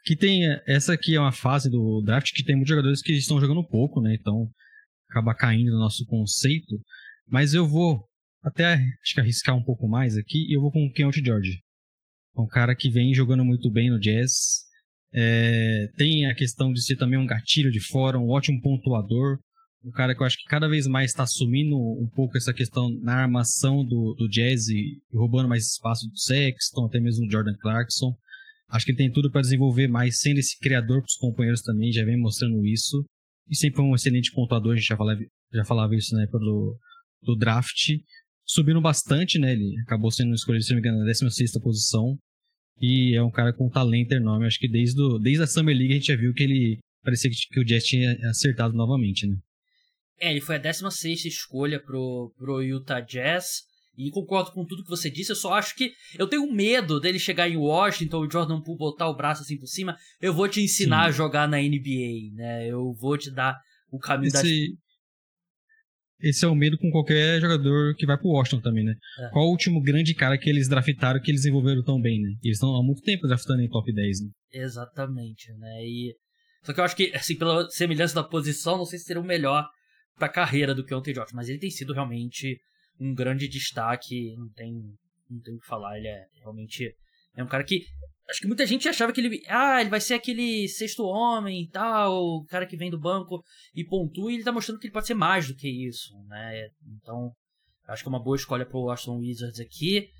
que 0.05 0.17
tem 0.17 0.43
essa 0.67 0.95
aqui 0.95 1.15
é 1.15 1.21
uma 1.21 1.33
fase 1.33 1.71
do 1.71 2.03
draft 2.03 2.33
que 2.35 2.43
tem 2.43 2.57
muitos 2.57 2.71
jogadores 2.71 3.03
que 3.03 3.13
estão 3.13 3.41
jogando 3.41 3.67
pouco, 3.67 4.01
né? 4.01 4.15
Então 4.15 4.51
acaba 5.09 5.35
caindo 5.35 5.71
no 5.73 5.79
nosso 5.79 6.05
conceito. 6.07 6.81
Mas 7.29 7.55
eu 7.55 7.67
vou 7.67 8.05
até 8.43 8.75
acho 8.75 9.15
que 9.15 9.21
arriscar 9.21 9.57
um 9.57 9.63
pouco 9.63 9.87
mais 9.89 10.17
aqui 10.17 10.47
e 10.49 10.57
eu 10.57 10.61
vou 10.61 10.73
com 10.73 10.85
o 10.85 10.93
Keontae 10.93 11.23
George. 11.23 11.63
Um 12.37 12.47
cara 12.47 12.75
que 12.75 12.91
vem 12.91 13.15
jogando 13.15 13.45
muito 13.45 13.71
bem 13.71 13.91
no 13.91 14.01
Jazz, 14.01 14.65
é, 15.13 15.89
tem 15.97 16.27
a 16.27 16.35
questão 16.35 16.73
de 16.73 16.83
ser 16.83 16.97
também 16.97 17.19
um 17.19 17.27
gatilho 17.27 17.71
de 17.71 17.81
fora, 17.81 18.19
um 18.19 18.31
ótimo 18.31 18.61
pontuador. 18.63 19.39
Um 19.83 19.91
cara 19.91 20.15
que 20.15 20.23
eu 20.23 20.27
acho 20.27 20.37
que 20.37 20.45
cada 20.45 20.69
vez 20.69 20.87
mais 20.87 21.11
está 21.11 21.23
assumindo 21.23 21.75
um 21.77 22.07
pouco 22.15 22.37
essa 22.37 22.53
questão 22.53 22.91
na 23.01 23.15
armação 23.15 23.83
do, 23.85 24.15
do 24.15 24.29
Jazz 24.29 24.69
e 24.69 25.01
roubando 25.13 25.49
mais 25.49 25.67
espaço 25.67 26.07
do 26.07 26.19
Sexton, 26.19 26.85
até 26.85 27.01
mesmo 27.01 27.27
do 27.27 27.33
Jordan 27.33 27.57
Clarkson. 27.61 28.15
Acho 28.69 28.85
que 28.85 28.93
ele 28.93 28.99
tem 28.99 29.11
tudo 29.11 29.31
para 29.31 29.41
desenvolver 29.41 29.89
mais, 29.89 30.21
sendo 30.21 30.39
esse 30.39 30.59
criador 30.59 30.99
para 30.99 31.09
os 31.09 31.17
companheiros 31.17 31.63
também, 31.63 31.91
já 31.91 32.05
vem 32.05 32.19
mostrando 32.19 32.65
isso. 32.67 33.05
E 33.49 33.57
sempre 33.57 33.77
foi 33.77 33.85
um 33.87 33.95
excelente 33.95 34.31
pontuador, 34.33 34.75
a 34.75 34.77
gente 34.77 34.87
já 34.87 34.97
falava, 34.97 35.21
já 35.53 35.65
falava 35.65 35.97
isso 35.97 36.15
na 36.15 36.23
época 36.23 36.39
do, 36.39 36.79
do 37.23 37.37
draft. 37.37 37.91
Subindo 38.47 38.81
bastante, 38.81 39.39
né? 39.39 39.53
Ele 39.53 39.75
acabou 39.83 40.11
sendo 40.11 40.35
escolhido, 40.35 40.65
se 40.65 40.71
não 40.71 40.81
me 40.81 40.81
engano, 40.81 41.01
na 41.01 41.07
16 41.07 41.53
posição. 41.63 42.19
E 42.81 43.15
é 43.15 43.23
um 43.23 43.31
cara 43.31 43.53
com 43.53 43.69
talento 43.69 44.13
enorme. 44.13 44.47
Acho 44.47 44.59
que 44.59 44.69
desde, 44.69 44.97
do, 44.97 45.19
desde 45.19 45.43
a 45.43 45.47
Summer 45.47 45.77
League 45.77 45.93
a 45.93 45.97
gente 45.97 46.07
já 46.07 46.17
viu 46.17 46.33
que 46.35 46.43
ele 46.43 46.79
parecia 47.03 47.31
que, 47.31 47.37
que 47.51 47.61
o 47.61 47.65
Jazz 47.65 47.85
tinha 47.85 48.13
acertado 48.29 48.75
novamente, 48.75 49.27
né? 49.27 49.37
É, 50.21 50.31
ele 50.31 50.41
foi 50.41 50.57
a 50.57 50.59
16 50.59 51.25
escolha 51.25 51.81
pro, 51.81 52.33
pro 52.37 52.63
Utah 52.63 53.01
Jazz. 53.01 53.69
E 53.97 54.11
concordo 54.11 54.53
com 54.53 54.65
tudo 54.65 54.85
que 54.85 54.89
você 54.89 55.11
disse. 55.11 55.33
Eu 55.33 55.37
só 55.37 55.55
acho 55.55 55.75
que 55.75 55.93
eu 56.19 56.27
tenho 56.27 56.51
medo 56.51 57.01
dele 57.01 57.19
chegar 57.19 57.49
em 57.49 57.57
Washington, 57.57 58.21
o 58.21 58.31
Jordan 58.31 58.61
Poole 58.63 58.79
botar 58.79 59.09
o 59.09 59.17
braço 59.17 59.43
assim 59.43 59.59
por 59.59 59.67
cima. 59.67 59.97
Eu 60.21 60.33
vou 60.33 60.49
te 60.49 60.63
ensinar 60.63 61.05
Sim. 61.05 61.09
a 61.09 61.13
jogar 61.13 61.49
na 61.49 61.59
NBA, 61.59 62.35
né? 62.35 62.67
Eu 62.67 62.95
vou 62.95 63.19
te 63.19 63.31
dar 63.31 63.59
o 63.91 63.99
caminho 63.99 64.29
Esse... 64.29 64.71
da 64.71 64.81
esse 66.23 66.45
é 66.45 66.49
o 66.49 66.55
medo 66.55 66.77
com 66.77 66.91
qualquer 66.91 67.41
jogador 67.41 67.95
que 67.97 68.05
vai 68.05 68.17
pro 68.19 68.29
Washington 68.29 68.61
também, 68.61 68.85
né? 68.85 68.95
É. 69.21 69.31
Qual 69.31 69.47
o 69.47 69.51
último 69.51 69.81
grande 69.81 70.15
cara 70.15 70.37
que 70.37 70.51
eles 70.51 70.69
draftaram 70.69 71.21
que 71.21 71.31
eles 71.31 71.43
desenvolveram 71.43 71.83
tão 71.83 72.01
bem, 72.01 72.21
né? 72.21 72.29
eles 72.45 72.57
estão 72.57 72.77
há 72.77 72.83
muito 72.83 73.01
tempo 73.03 73.27
draftando 73.27 73.63
em 73.63 73.69
top 73.69 73.93
10, 73.93 74.21
né? 74.21 74.29
Exatamente, 74.53 75.51
né? 75.55 75.83
E... 75.83 76.15
Só 76.63 76.75
que 76.75 76.81
eu 76.81 76.85
acho 76.85 76.95
que, 76.95 77.11
assim, 77.15 77.37
pela 77.37 77.69
semelhança 77.71 78.15
da 78.15 78.23
posição, 78.23 78.77
não 78.77 78.85
sei 78.85 78.99
se 78.99 79.07
seria 79.07 79.23
o 79.23 79.25
melhor 79.25 79.67
para 80.21 80.29
a 80.29 80.33
carreira 80.33 80.75
do 80.75 80.85
Keontae 80.85 81.15
Johnson, 81.15 81.35
mas 81.35 81.49
ele 81.49 81.59
tem 81.59 81.71
sido 81.71 81.95
realmente 81.95 82.61
um 83.01 83.15
grande 83.15 83.49
destaque, 83.49 84.37
não 84.37 84.51
tem, 84.51 84.73
não 85.29 85.41
tem 85.41 85.55
o 85.55 85.59
que 85.59 85.67
falar, 85.67 85.97
ele 85.99 86.09
é 86.09 86.27
realmente 86.35 86.95
é 87.35 87.43
um 87.43 87.49
cara 87.49 87.65
que 87.65 87.87
acho 88.29 88.41
que 88.41 88.47
muita 88.47 88.67
gente 88.67 88.89
achava 88.89 89.13
que 89.13 89.21
ele, 89.21 89.43
ah, 89.49 89.81
ele 89.81 89.89
vai 89.91 90.01
ser 90.01 90.15
aquele 90.15 90.69
sexto 90.69 91.05
homem 91.05 91.63
e 91.63 91.69
tal, 91.71 92.13
o 92.13 92.45
cara 92.45 92.67
que 92.67 92.77
vem 92.77 92.91
do 92.91 93.01
banco 93.01 93.43
e 93.75 93.85
pontua, 93.85 94.31
e 94.31 94.35
ele 94.37 94.45
tá 94.45 94.53
mostrando 94.53 94.79
que 94.79 94.87
ele 94.87 94.93
pode 94.93 95.07
ser 95.07 95.15
mais 95.15 95.49
do 95.49 95.55
que 95.55 95.69
isso, 95.69 96.13
né? 96.29 96.69
Então, 96.97 97.33
acho 97.89 98.03
que 98.03 98.09
é 98.09 98.13
uma 98.13 98.23
boa 98.23 98.37
escolha 98.37 98.67
pro 98.67 98.83
Washington 98.83 99.19
Wizards 99.19 99.59
aqui. 99.59 100.11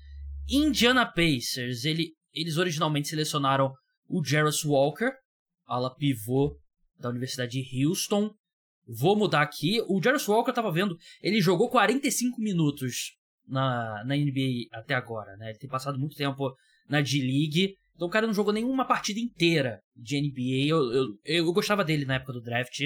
Indiana 0.49 1.05
Pacers, 1.05 1.85
ele, 1.85 2.13
eles 2.33 2.57
originalmente 2.57 3.07
selecionaram 3.07 3.71
o 4.09 4.23
Jarvis 4.23 4.65
Walker, 4.65 5.11
ala 5.65 5.95
pivô 5.95 6.57
da 6.99 7.09
Universidade 7.09 7.51
de 7.51 7.85
Houston. 7.85 8.33
Vou 8.93 9.15
mudar 9.15 9.41
aqui. 9.41 9.81
O 9.87 10.01
Jarvis 10.01 10.27
Walker, 10.27 10.51
eu 10.51 10.55
tava 10.55 10.71
vendo, 10.71 10.97
ele 11.21 11.41
jogou 11.41 11.69
45 11.69 12.41
minutos 12.41 13.17
na, 13.47 14.03
na 14.05 14.15
NBA 14.15 14.67
até 14.71 14.93
agora, 14.93 15.35
né? 15.37 15.49
Ele 15.49 15.59
tem 15.59 15.69
passado 15.69 15.99
muito 15.99 16.15
tempo 16.15 16.55
na 16.89 17.01
D-League. 17.01 17.77
Então 17.95 18.07
o 18.07 18.11
cara 18.11 18.25
não 18.27 18.33
jogou 18.33 18.53
nenhuma 18.53 18.85
partida 18.85 19.19
inteira 19.19 19.81
de 19.95 20.19
NBA. 20.19 20.67
Eu, 20.67 20.91
eu, 20.91 21.19
eu, 21.23 21.53
gostava 21.53 21.83
dele 21.83 22.05
na 22.05 22.15
época 22.15 22.33
do 22.33 22.41
draft, 22.41 22.79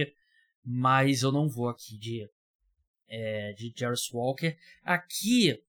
mas 0.63 1.22
eu 1.22 1.32
não 1.32 1.48
vou 1.48 1.70
aqui 1.70 1.98
de, 1.98 2.30
é, 3.08 3.54
de 3.54 3.74
Jarvis 3.76 4.12
Walker. 4.12 4.56
Aqui 4.84 5.60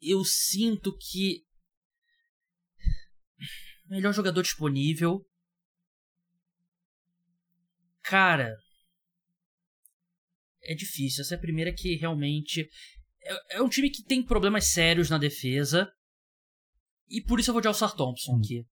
eu 0.00 0.24
sinto 0.24 0.96
que. 0.96 1.44
Melhor 3.88 4.14
jogador 4.14 4.42
disponível 4.42 5.26
Cara, 8.02 8.58
é 10.64 10.74
difícil. 10.74 11.22
Essa 11.22 11.34
é 11.34 11.38
a 11.38 11.40
primeira 11.40 11.72
que 11.72 11.96
realmente. 11.96 12.68
É, 13.24 13.56
é 13.56 13.62
um 13.62 13.68
time 13.68 13.90
que 13.90 14.02
tem 14.02 14.22
problemas 14.22 14.72
sérios 14.72 15.10
na 15.10 15.18
defesa. 15.18 15.90
E 17.08 17.22
por 17.22 17.38
isso 17.38 17.50
eu 17.50 17.52
vou 17.52 17.60
de 17.60 17.68
Alçar 17.68 17.94
Thompson 17.94 18.36
aqui. 18.36 18.64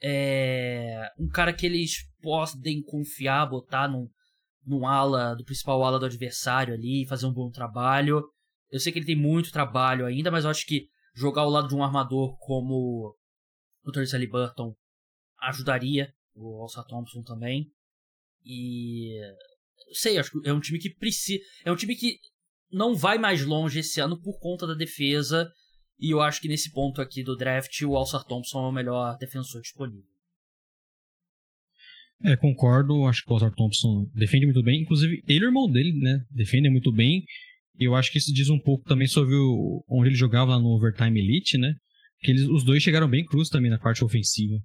É 0.00 1.10
um 1.18 1.28
cara 1.28 1.52
que 1.52 1.66
eles 1.66 2.06
podem 2.20 2.82
confiar, 2.82 3.46
botar 3.46 3.88
num, 3.88 4.08
num 4.64 4.86
ala, 4.86 5.34
do 5.34 5.44
principal 5.44 5.82
ala 5.82 5.98
do 5.98 6.06
adversário 6.06 6.74
ali, 6.74 7.06
fazer 7.06 7.26
um 7.26 7.32
bom 7.32 7.50
trabalho. 7.50 8.22
Eu 8.70 8.78
sei 8.78 8.92
que 8.92 8.98
ele 8.98 9.06
tem 9.06 9.16
muito 9.16 9.52
trabalho 9.52 10.06
ainda, 10.06 10.30
mas 10.30 10.44
eu 10.44 10.50
acho 10.50 10.66
que 10.66 10.88
jogar 11.14 11.42
ao 11.42 11.50
lado 11.50 11.68
de 11.68 11.74
um 11.74 11.82
armador 11.82 12.36
como 12.38 13.16
o 13.84 13.92
Terence 13.92 14.26
Burton 14.26 14.76
ajudaria 15.40 16.12
o 16.34 16.62
Alçar 16.62 16.84
Thompson 16.84 17.22
também. 17.22 17.70
E. 18.44 19.18
Sei, 19.92 20.18
acho 20.18 20.30
que 20.30 20.48
é 20.48 20.52
um 20.52 20.60
time 20.60 20.78
que 20.78 20.90
precisa. 20.90 21.42
É 21.64 21.72
um 21.72 21.76
time 21.76 21.94
que 21.96 22.18
não 22.70 22.94
vai 22.94 23.18
mais 23.18 23.44
longe 23.44 23.80
esse 23.80 24.00
ano 24.00 24.20
por 24.20 24.38
conta 24.38 24.66
da 24.66 24.74
defesa. 24.74 25.50
E 25.98 26.10
eu 26.10 26.20
acho 26.20 26.40
que 26.40 26.48
nesse 26.48 26.70
ponto 26.72 27.00
aqui 27.00 27.22
do 27.22 27.36
draft, 27.36 27.80
o 27.82 27.96
Alçar 27.96 28.24
Thompson 28.24 28.66
é 28.66 28.68
o 28.68 28.72
melhor 28.72 29.16
defensor 29.18 29.62
disponível. 29.62 30.04
É, 32.22 32.36
concordo. 32.36 33.06
Acho 33.06 33.24
que 33.24 33.30
o 33.30 33.34
Alçar 33.34 33.52
Thompson 33.54 34.10
defende 34.14 34.46
muito 34.46 34.62
bem. 34.62 34.82
Inclusive, 34.82 35.22
ele 35.26 35.44
e 35.44 35.46
o 35.46 35.48
irmão 35.48 35.70
dele, 35.70 35.92
né? 35.98 36.20
Defendem 36.30 36.70
muito 36.70 36.92
bem. 36.92 37.24
E 37.78 37.84
eu 37.84 37.94
acho 37.94 38.10
que 38.10 38.18
isso 38.18 38.32
diz 38.32 38.48
um 38.48 38.58
pouco 38.58 38.84
também 38.84 39.06
sobre 39.06 39.34
o, 39.34 39.84
onde 39.88 40.08
ele 40.08 40.16
jogava 40.16 40.52
lá 40.52 40.58
no 40.58 40.76
Overtime 40.76 41.20
Elite, 41.20 41.58
né? 41.58 41.74
Que 42.20 42.30
eles, 42.30 42.44
os 42.44 42.64
dois 42.64 42.82
chegaram 42.82 43.08
bem 43.08 43.24
cruz 43.24 43.48
também 43.48 43.70
na 43.70 43.78
parte 43.78 44.04
ofensiva. 44.04 44.58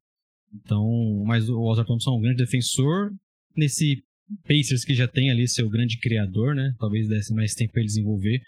Então, 0.53 0.83
mas 1.25 1.49
o 1.49 1.59
Alçar 1.59 1.85
Thompson 1.85 2.11
é 2.11 2.17
um 2.17 2.21
grande 2.21 2.43
defensor 2.43 3.11
nesse 3.55 4.01
Pacers 4.47 4.85
que 4.85 4.93
já 4.93 5.07
tem 5.07 5.29
ali 5.29 5.47
seu 5.47 5.69
grande 5.69 5.97
criador, 5.99 6.55
né? 6.55 6.73
Talvez 6.79 7.07
desse 7.07 7.33
mais 7.33 7.53
tempo 7.53 7.73
para 7.73 7.81
ele 7.81 7.87
desenvolver. 7.87 8.41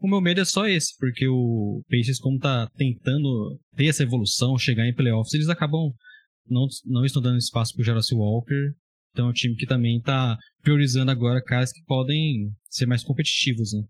O 0.00 0.08
meu 0.08 0.20
medo 0.20 0.40
é 0.40 0.44
só 0.44 0.66
esse, 0.66 0.96
porque 0.98 1.28
o 1.28 1.82
Pacers, 1.90 2.18
como 2.18 2.38
tá 2.38 2.68
tentando 2.76 3.58
ter 3.76 3.86
essa 3.86 4.02
evolução, 4.02 4.58
chegar 4.58 4.86
em 4.86 4.94
playoffs, 4.94 5.34
eles 5.34 5.48
acabam 5.48 5.92
não, 6.48 6.66
não 6.86 7.04
estão 7.04 7.20
dando 7.20 7.38
espaço 7.38 7.74
pro 7.74 7.84
Jurassic 7.84 8.14
Walker. 8.14 8.72
Então 9.12 9.26
é 9.26 9.30
um 9.30 9.34
time 9.34 9.56
que 9.56 9.66
também 9.66 9.98
está 9.98 10.38
priorizando 10.62 11.10
agora 11.10 11.42
caras 11.42 11.72
que 11.72 11.82
podem 11.84 12.50
ser 12.68 12.86
mais 12.86 13.02
competitivos, 13.02 13.72
né? 13.72 13.82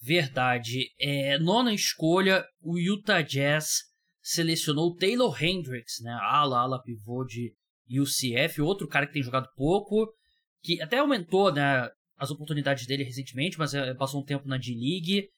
Verdade. 0.00 0.90
É, 0.98 1.38
nona 1.38 1.72
escolha, 1.72 2.44
o 2.60 2.78
Utah 2.78 3.22
Jazz 3.22 3.82
selecionou 4.22 4.94
Taylor 4.94 5.42
Hendricks, 5.42 6.00
né? 6.00 6.12
Ala, 6.22 6.60
ala 6.60 6.82
pivô 6.82 7.24
de 7.24 7.52
e 7.88 8.00
o 8.00 8.04
CF, 8.04 8.60
outro 8.60 8.86
cara 8.86 9.06
que 9.06 9.14
tem 9.14 9.22
jogado 9.22 9.48
pouco, 9.56 10.12
que 10.62 10.80
até 10.82 10.98
aumentou 10.98 11.52
né, 11.52 11.88
as 12.16 12.30
oportunidades 12.30 12.86
dele 12.86 13.04
recentemente, 13.04 13.58
mas 13.58 13.74
é, 13.74 13.94
passou 13.94 14.20
um 14.20 14.24
tempo 14.24 14.46
na 14.48 14.58
D-League. 14.58 15.28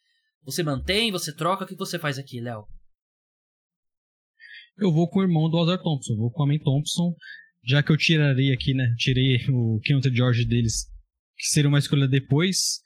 Você 0.45 0.63
mantém, 0.63 1.13
você 1.13 1.35
troca, 1.35 1.65
o 1.65 1.67
que 1.67 1.77
você 1.77 1.99
faz 1.99 2.19
aqui, 2.19 2.41
Léo? 2.41 2.65
Eu 4.79 4.91
vou 4.91 5.09
com 5.09 5.21
o 5.21 5.23
irmão 5.23 5.51
do 5.51 5.59
Ozar 5.59 5.83
Thompson, 5.83 6.17
vou 6.17 6.31
com 6.31 6.41
o 6.41 6.45
Amen 6.45 6.59
Thompson, 6.59 7.15
já 7.63 7.83
que 7.83 7.93
eu 7.93 7.97
tirarei 7.99 8.53
aqui, 8.53 8.73
né? 8.73 8.95
Tirei 8.97 9.37
o 9.51 9.79
Keontae 9.81 10.15
George 10.15 10.47
deles, 10.47 10.87
que 11.37 11.47
seria 11.49 11.69
uma 11.69 11.79
escolha 11.79 12.09
depois. 12.09 12.81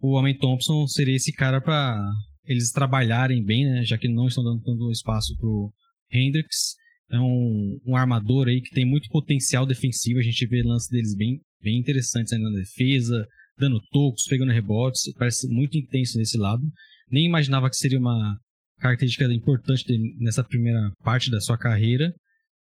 O 0.00 0.18
Amen 0.18 0.36
Thompson 0.36 0.86
seria 0.88 1.14
esse 1.14 1.32
cara 1.32 1.60
para 1.60 1.96
eles 2.44 2.72
trabalharem 2.72 3.44
bem, 3.44 3.64
né? 3.64 3.84
Já 3.84 3.96
que 3.96 4.08
não 4.08 4.26
estão 4.26 4.42
dando 4.42 4.62
tanto 4.62 4.90
espaço 4.90 5.36
pro 5.38 5.72
Hendricks 6.10 6.74
é 7.10 7.20
um, 7.20 7.80
um, 7.86 7.96
armador 7.96 8.48
aí 8.48 8.60
que 8.60 8.74
tem 8.74 8.84
muito 8.84 9.08
potencial 9.08 9.64
defensivo. 9.64 10.18
A 10.18 10.22
gente 10.22 10.46
vê 10.46 10.62
lances 10.62 10.88
deles 10.88 11.14
bem, 11.14 11.40
bem 11.62 11.78
interessantes 11.78 12.32
aí 12.32 12.40
na 12.40 12.50
defesa, 12.50 13.26
dando 13.58 13.80
tocos, 13.90 14.24
pegando 14.28 14.52
rebotes. 14.52 15.12
Parece 15.14 15.48
muito 15.48 15.76
intenso 15.76 16.18
nesse 16.18 16.38
lado. 16.38 16.62
Nem 17.10 17.26
imaginava 17.26 17.70
que 17.70 17.76
seria 17.76 17.98
uma 17.98 18.36
característica 18.78 19.24
importante 19.32 19.84
nessa 20.18 20.44
primeira 20.44 20.90
parte 21.02 21.30
da 21.30 21.40
sua 21.40 21.56
carreira. 21.56 22.12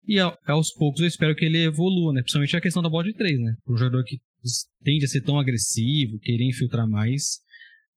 E 0.07 0.19
aos 0.19 0.73
poucos 0.73 1.01
eu 1.01 1.07
espero 1.07 1.35
que 1.35 1.45
ele 1.45 1.65
evolua, 1.65 2.13
né? 2.13 2.23
Principalmente 2.23 2.57
a 2.57 2.61
questão 2.61 2.83
da 2.83 2.89
bola 2.89 3.05
de 3.05 3.15
três, 3.15 3.39
né? 3.39 3.55
Um 3.69 3.77
jogador 3.77 4.03
que 4.05 4.19
tende 4.83 5.05
a 5.05 5.09
ser 5.09 5.21
tão 5.21 5.39
agressivo, 5.39 6.19
querer 6.21 6.49
infiltrar 6.49 6.89
mais. 6.89 7.41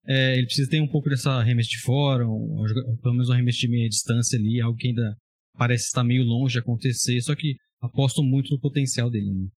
É, 0.05 0.35
ele 0.37 0.45
precisa 0.45 0.69
ter 0.69 0.81
um 0.81 0.87
pouco 0.87 1.09
dessa 1.09 1.31
arremesso 1.31 1.69
de 1.69 1.79
fora, 1.79 2.27
um, 2.27 2.65
pelo 3.01 3.13
menos 3.13 3.29
um 3.29 3.33
arremesso 3.33 3.59
de 3.59 3.69
meia 3.69 3.87
distância 3.87 4.37
ali, 4.37 4.59
algo 4.59 4.77
que 4.77 4.89
ainda 4.89 5.15
parece 5.57 5.85
estar 5.85 6.03
meio 6.03 6.23
longe 6.23 6.53
de 6.53 6.59
acontecer, 6.59 7.21
só 7.21 7.33
que 7.35 7.55
aposto 7.81 8.21
muito 8.21 8.51
no 8.51 8.59
potencial 8.59 9.09
dele. 9.09 9.31
Né? 9.31 9.47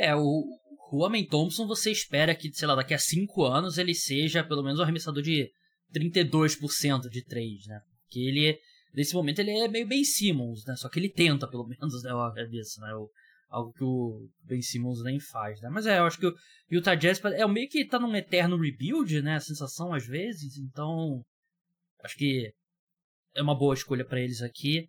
É, 0.00 0.16
o, 0.16 0.44
Homem 0.92 1.26
Thompson 1.26 1.66
você 1.66 1.92
espera 1.92 2.34
que, 2.34 2.50
sei 2.52 2.66
lá, 2.66 2.74
daqui 2.74 2.94
a 2.94 2.98
5 2.98 3.44
anos 3.44 3.76
ele 3.76 3.94
seja 3.94 4.42
pelo 4.42 4.62
menos 4.62 4.80
um 4.80 4.82
arremessador 4.82 5.22
de 5.22 5.50
32% 5.94 7.08
de 7.10 7.22
3, 7.22 7.66
né? 7.66 7.80
Porque 8.02 8.18
ele, 8.18 8.58
nesse 8.94 9.14
momento, 9.14 9.40
ele 9.40 9.50
é 9.50 9.68
meio 9.68 9.86
Ben 9.86 10.02
Simmons, 10.02 10.64
né? 10.66 10.74
Só 10.76 10.88
que 10.88 10.98
ele 10.98 11.10
tenta, 11.10 11.46
pelo 11.46 11.66
menos, 11.68 12.02
né, 12.02 12.10
arremesso, 12.10 12.80
né? 12.80 12.94
O, 12.94 13.10
algo 13.50 13.72
que 13.74 13.84
o 13.84 14.26
Ben 14.44 14.62
Simmons 14.62 15.02
nem 15.04 15.20
faz, 15.20 15.60
né? 15.60 15.68
Mas 15.68 15.84
é, 15.86 15.98
eu 15.98 16.04
acho 16.04 16.18
que 16.18 16.26
o 16.26 16.34
Utah 16.70 16.94
Jazz 16.94 17.22
é 17.24 17.46
meio 17.46 17.68
que 17.68 17.84
tá 17.84 17.98
num 17.98 18.16
eterno 18.16 18.56
rebuild, 18.56 19.20
né? 19.20 19.36
A 19.36 19.40
sensação 19.40 19.92
às 19.92 20.06
vezes, 20.06 20.56
então 20.56 21.22
acho 22.02 22.16
que 22.16 22.54
é 23.34 23.42
uma 23.42 23.54
boa 23.54 23.74
escolha 23.74 24.04
para 24.04 24.20
eles 24.20 24.40
aqui. 24.40 24.88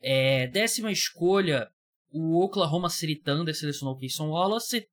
É, 0.00 0.46
décima 0.46 0.90
escolha, 0.90 1.68
o 2.10 2.42
Oklahoma 2.42 2.88
City 2.88 3.16
Thunder 3.16 3.54
selecionou 3.54 3.94
o 3.94 3.98
Keyson 3.98 4.28
Wallace, 4.28 4.86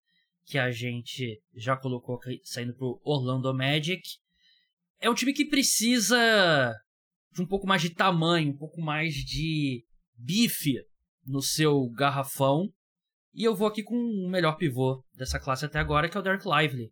que 0.45 0.57
a 0.57 0.71
gente 0.71 1.41
já 1.55 1.75
colocou 1.75 2.19
saindo 2.43 2.73
pro 2.75 2.99
Orlando 3.03 3.53
Magic. 3.53 4.01
É 4.99 5.09
um 5.09 5.15
time 5.15 5.33
que 5.33 5.45
precisa 5.45 6.75
de 7.31 7.41
um 7.41 7.45
pouco 7.45 7.67
mais 7.67 7.81
de 7.81 7.89
tamanho, 7.89 8.51
um 8.51 8.57
pouco 8.57 8.81
mais 8.81 9.13
de 9.15 9.83
bife 10.17 10.75
no 11.25 11.41
seu 11.41 11.89
garrafão. 11.89 12.69
E 13.33 13.43
eu 13.43 13.55
vou 13.55 13.67
aqui 13.67 13.83
com 13.83 13.95
o 13.95 14.29
melhor 14.29 14.55
pivô 14.55 15.03
dessa 15.13 15.39
classe 15.39 15.65
até 15.65 15.79
agora, 15.79 16.07
que 16.07 16.15
é 16.15 16.19
o 16.19 16.23
Derek 16.23 16.45
Lively, 16.47 16.91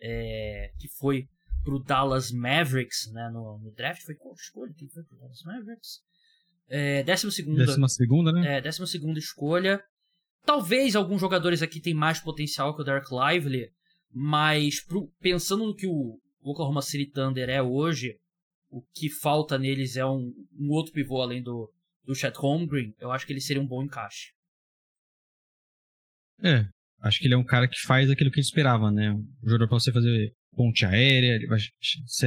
é, 0.00 0.72
que 0.78 0.88
foi 0.88 1.28
pro 1.62 1.78
Dallas 1.78 2.32
Mavericks, 2.32 3.10
né, 3.12 3.30
no, 3.32 3.58
no 3.58 3.70
draft. 3.72 4.02
Foi 4.02 4.14
qual 4.14 4.34
escolha 4.34 4.72
que 4.74 4.88
foi 4.88 5.04
pro 5.04 5.16
Dallas 5.16 5.42
Mavericks? 5.44 6.02
É, 6.68 7.02
décima 7.02 7.30
segunda. 7.30 7.66
Décima 7.66 7.88
segunda, 7.88 8.32
né? 8.32 8.56
É, 8.56 8.60
décima 8.60 8.86
segunda 8.86 9.18
escolha. 9.18 9.82
Talvez 10.44 10.94
alguns 10.94 11.20
jogadores 11.20 11.62
aqui 11.62 11.80
tenham 11.80 11.98
mais 11.98 12.20
potencial 12.20 12.74
que 12.74 12.82
o 12.82 12.84
Derek 12.84 13.08
Lively, 13.10 13.70
mas 14.12 14.84
pro, 14.84 15.10
pensando 15.20 15.66
no 15.66 15.74
que 15.74 15.86
o 15.86 16.18
Oklahoma 16.42 16.82
City 16.82 17.10
Thunder 17.10 17.48
é 17.48 17.62
hoje, 17.62 18.18
o 18.70 18.82
que 18.92 19.08
falta 19.08 19.58
neles 19.58 19.96
é 19.96 20.04
um, 20.04 20.32
um 20.58 20.70
outro 20.70 20.92
pivô 20.92 21.22
além 21.22 21.42
do, 21.42 21.72
do 22.04 22.14
Chet 22.14 22.36
Holmgren, 22.36 22.94
eu 23.00 23.10
acho 23.10 23.26
que 23.26 23.32
ele 23.32 23.40
seria 23.40 23.62
um 23.62 23.66
bom 23.66 23.82
encaixe. 23.82 24.32
É, 26.42 26.66
acho 27.00 27.18
que 27.20 27.26
ele 27.26 27.34
é 27.34 27.38
um 27.38 27.44
cara 27.44 27.68
que 27.68 27.80
faz 27.86 28.10
aquilo 28.10 28.30
que 28.30 28.36
ele 28.36 28.46
esperava, 28.46 28.90
né? 28.90 29.12
Um 29.12 29.26
jogador 29.44 29.68
pra 29.68 29.78
você 29.78 29.92
fazer 29.92 30.34
ponte 30.54 30.84
aérea, 30.84 31.34
ele 31.34 31.46
vai 31.46 31.58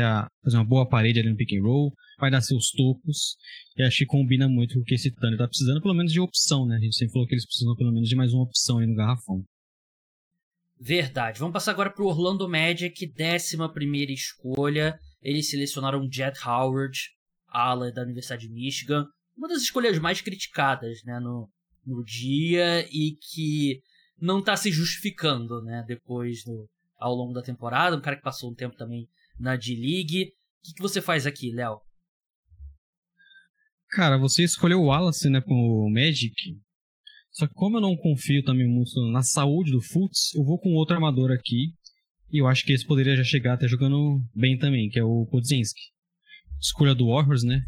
a, 0.04 0.28
fazer 0.44 0.58
uma 0.58 0.66
boa 0.66 0.88
parede 0.88 1.20
ali 1.20 1.30
no 1.30 1.36
pick 1.36 1.54
and 1.54 1.62
roll, 1.62 1.94
vai 2.20 2.30
dar 2.30 2.42
seus 2.42 2.72
tocos, 2.72 3.38
e 3.76 3.84
acho 3.84 3.98
que 3.98 4.06
combina 4.06 4.48
muito 4.48 4.76
com 4.76 4.82
o 4.82 4.84
que 4.84 4.96
esse 4.96 5.12
Thunder 5.12 5.38
tá 5.38 5.48
precisando, 5.48 5.82
pelo 5.82 5.94
menos 5.94 6.12
de 6.12 6.20
opção, 6.20 6.66
né? 6.66 6.76
A 6.76 6.80
gente 6.80 6.96
sempre 6.96 7.13
falou 7.13 7.28
que 7.28 7.34
eles 7.34 7.46
precisam 7.46 7.76
pelo 7.76 7.92
menos 7.92 8.10
de 8.10 8.16
mais 8.16 8.34
uma 8.34 8.44
opção 8.44 8.80
aí 8.80 8.88
no 8.88 8.96
garrafão. 8.96 9.44
Verdade. 10.80 11.40
Vamos 11.40 11.54
passar 11.54 11.72
agora 11.72 11.90
para 11.90 12.04
o 12.04 12.08
Orlando 12.08 12.48
Magic, 12.48 13.08
décima 13.13 13.72
primeira 13.72 14.12
escolha. 14.12 15.00
Eles 15.22 15.50
selecionaram 15.50 16.08
Jet 16.12 16.38
Howard, 16.46 16.98
ala 17.48 17.92
da 17.92 18.04
Universidade 18.04 18.48
de 18.48 18.54
Michigan. 18.54 19.06
Uma 19.36 19.48
das 19.48 19.63
escolhas 19.63 19.98
mais 19.98 20.22
criticadas 20.22 21.00
né, 21.04 21.20
no, 21.20 21.50
no 21.86 22.04
dia 22.04 22.88
e 22.92 23.16
que 23.16 23.82
não 24.20 24.40
está 24.40 24.56
se 24.56 24.72
justificando 24.72 25.62
né, 25.63 25.84
depois 25.88 26.46
no, 26.46 26.68
ao 26.97 27.13
longo 27.13 27.33
da 27.33 27.41
temporada. 27.41 27.95
Um 27.95 28.01
cara 28.01 28.15
que 28.15 28.23
passou 28.23 28.51
um 28.51 28.55
tempo 28.55 28.75
também 28.75 29.07
na 29.39 29.55
D-League. 29.55 30.23
O 30.23 30.67
que, 30.67 30.73
que 30.75 30.81
você 30.81 31.01
faz 31.01 31.25
aqui, 31.25 31.51
Léo? 31.51 31.79
Cara, 33.89 34.17
você 34.17 34.43
escolheu 34.43 34.79
o 34.79 34.88
Wallace, 34.88 35.29
né, 35.29 35.39
pro 35.39 35.89
Magic. 35.89 36.33
Só 37.31 37.47
que 37.47 37.53
como 37.53 37.77
eu 37.77 37.81
não 37.81 37.95
confio 37.95 38.43
também 38.43 38.67
muito 38.67 38.99
na 39.12 39.21
saúde 39.21 39.71
do 39.71 39.81
Fultz, 39.81 40.33
eu 40.36 40.43
vou 40.43 40.60
com 40.60 40.73
outro 40.73 40.95
armador 40.95 41.31
aqui. 41.31 41.73
E 42.31 42.41
eu 42.41 42.47
acho 42.47 42.65
que 42.65 42.73
esse 42.73 42.86
poderia 42.86 43.15
já 43.15 43.23
chegar 43.23 43.53
até 43.53 43.67
jogando 43.67 44.21
bem 44.36 44.57
também, 44.57 44.89
que 44.89 44.99
é 44.99 45.03
o 45.03 45.25
Podzinski. 45.27 45.79
Escolha 46.60 46.93
do 46.93 47.07
Warriors, 47.07 47.43
né? 47.43 47.62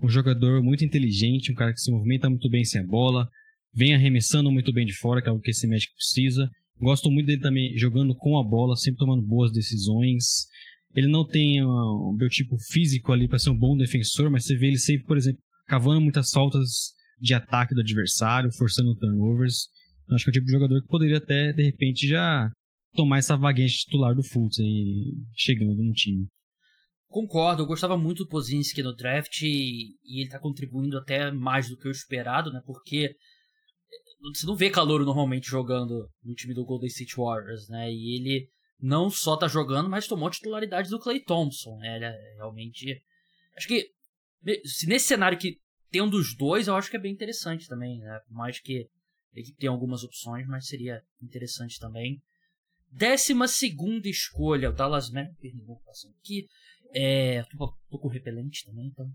Um 0.00 0.08
jogador 0.08 0.62
muito 0.62 0.84
inteligente, 0.84 1.52
um 1.52 1.54
cara 1.54 1.72
que 1.72 1.80
se 1.80 1.90
movimenta 1.90 2.30
muito 2.30 2.48
bem 2.48 2.64
sem 2.64 2.80
a 2.80 2.86
bola, 2.86 3.28
vem 3.74 3.94
arremessando 3.94 4.50
muito 4.50 4.72
bem 4.72 4.86
de 4.86 4.94
fora, 4.94 5.20
que 5.20 5.28
é 5.28 5.30
algo 5.30 5.42
que 5.42 5.50
esse 5.50 5.66
Magic 5.66 5.92
precisa. 5.94 6.48
Gosto 6.80 7.10
muito 7.10 7.26
dele 7.26 7.40
também 7.40 7.76
jogando 7.76 8.14
com 8.14 8.38
a 8.38 8.44
bola, 8.44 8.76
sempre 8.76 8.98
tomando 8.98 9.22
boas 9.22 9.50
decisões. 9.50 10.46
Ele 10.94 11.08
não 11.08 11.26
tem 11.26 11.64
um 11.64 12.14
biotipo 12.16 12.56
físico 12.58 13.12
ali 13.12 13.28
para 13.28 13.38
ser 13.38 13.50
um 13.50 13.58
bom 13.58 13.76
defensor, 13.76 14.30
mas 14.30 14.44
você 14.44 14.56
vê 14.56 14.68
ele 14.68 14.78
sempre, 14.78 15.06
por 15.06 15.16
exemplo, 15.16 15.40
cavando 15.66 16.00
muitas 16.00 16.30
faltas 16.30 16.94
de 17.20 17.34
ataque 17.34 17.74
do 17.74 17.80
adversário, 17.80 18.52
forçando 18.52 18.94
turnovers. 18.96 19.68
Então, 20.04 20.16
acho 20.16 20.24
que 20.24 20.30
é 20.30 20.32
o 20.32 20.34
tipo 20.34 20.46
de 20.46 20.52
jogador 20.52 20.80
que 20.82 20.88
poderia 20.88 21.18
até, 21.18 21.52
de 21.52 21.62
repente, 21.62 22.06
já 22.06 22.50
tomar 22.94 23.18
essa 23.18 23.36
vaguinha 23.36 23.68
titular 23.68 24.14
do 24.14 24.22
Fultz 24.22 24.58
aí, 24.58 25.14
chegando 25.34 25.82
no 25.82 25.92
time. 25.92 26.26
Concordo, 27.08 27.62
eu 27.62 27.66
gostava 27.66 27.96
muito 27.96 28.24
do 28.24 28.28
Pozinski 28.28 28.82
no 28.82 28.94
draft 28.94 29.42
e, 29.42 29.94
e 30.04 30.20
ele 30.20 30.24
está 30.24 30.38
contribuindo 30.38 30.98
até 30.98 31.30
mais 31.30 31.68
do 31.68 31.76
que 31.76 31.88
o 31.88 31.90
esperado, 31.90 32.52
né? 32.52 32.60
Porque 32.66 33.14
você 34.20 34.46
não 34.46 34.56
vê 34.56 34.70
calor 34.70 35.04
normalmente 35.04 35.48
jogando 35.48 36.08
no 36.22 36.34
time 36.34 36.54
do 36.54 36.64
Golden 36.64 36.88
State 36.88 37.16
Warriors, 37.16 37.68
né? 37.68 37.92
E 37.92 38.16
ele 38.16 38.50
não 38.80 39.10
só 39.10 39.36
tá 39.36 39.48
jogando, 39.48 39.88
mas 39.88 40.06
tomou 40.06 40.28
a 40.28 40.30
titularidade 40.30 40.90
do 40.90 40.98
Clay 40.98 41.20
Thompson, 41.20 41.78
né? 41.78 41.96
Ele 41.96 42.04
é 42.04 42.34
realmente. 42.36 43.02
Acho 43.56 43.68
que 43.68 43.90
se 44.64 44.86
nesse 44.86 45.06
cenário 45.06 45.38
que 45.38 45.60
tem 45.90 46.02
um 46.02 46.10
dos 46.10 46.36
dois, 46.36 46.68
eu 46.68 46.74
acho 46.74 46.90
que 46.90 46.96
é 46.96 47.00
bem 47.00 47.12
interessante 47.12 47.68
também, 47.68 48.00
né? 48.00 48.20
Por 48.26 48.34
mais 48.34 48.60
que 48.60 48.88
ele 49.32 49.52
tenha 49.58 49.70
algumas 49.70 50.02
opções, 50.02 50.46
mas 50.46 50.66
seria 50.66 51.02
interessante 51.22 51.78
também. 51.78 52.22
Décima 52.90 53.46
segunda 53.46 54.08
escolha, 54.08 54.70
o 54.70 54.72
Dallas 54.72 55.10
Mavericks, 55.10 55.52
passando 55.84 56.14
aqui. 56.20 56.46
É, 56.94 57.42
tô, 57.42 57.76
tô 57.90 57.98
com 57.98 58.08
repelente 58.08 58.64
também, 58.64 58.86
então. 58.86 59.10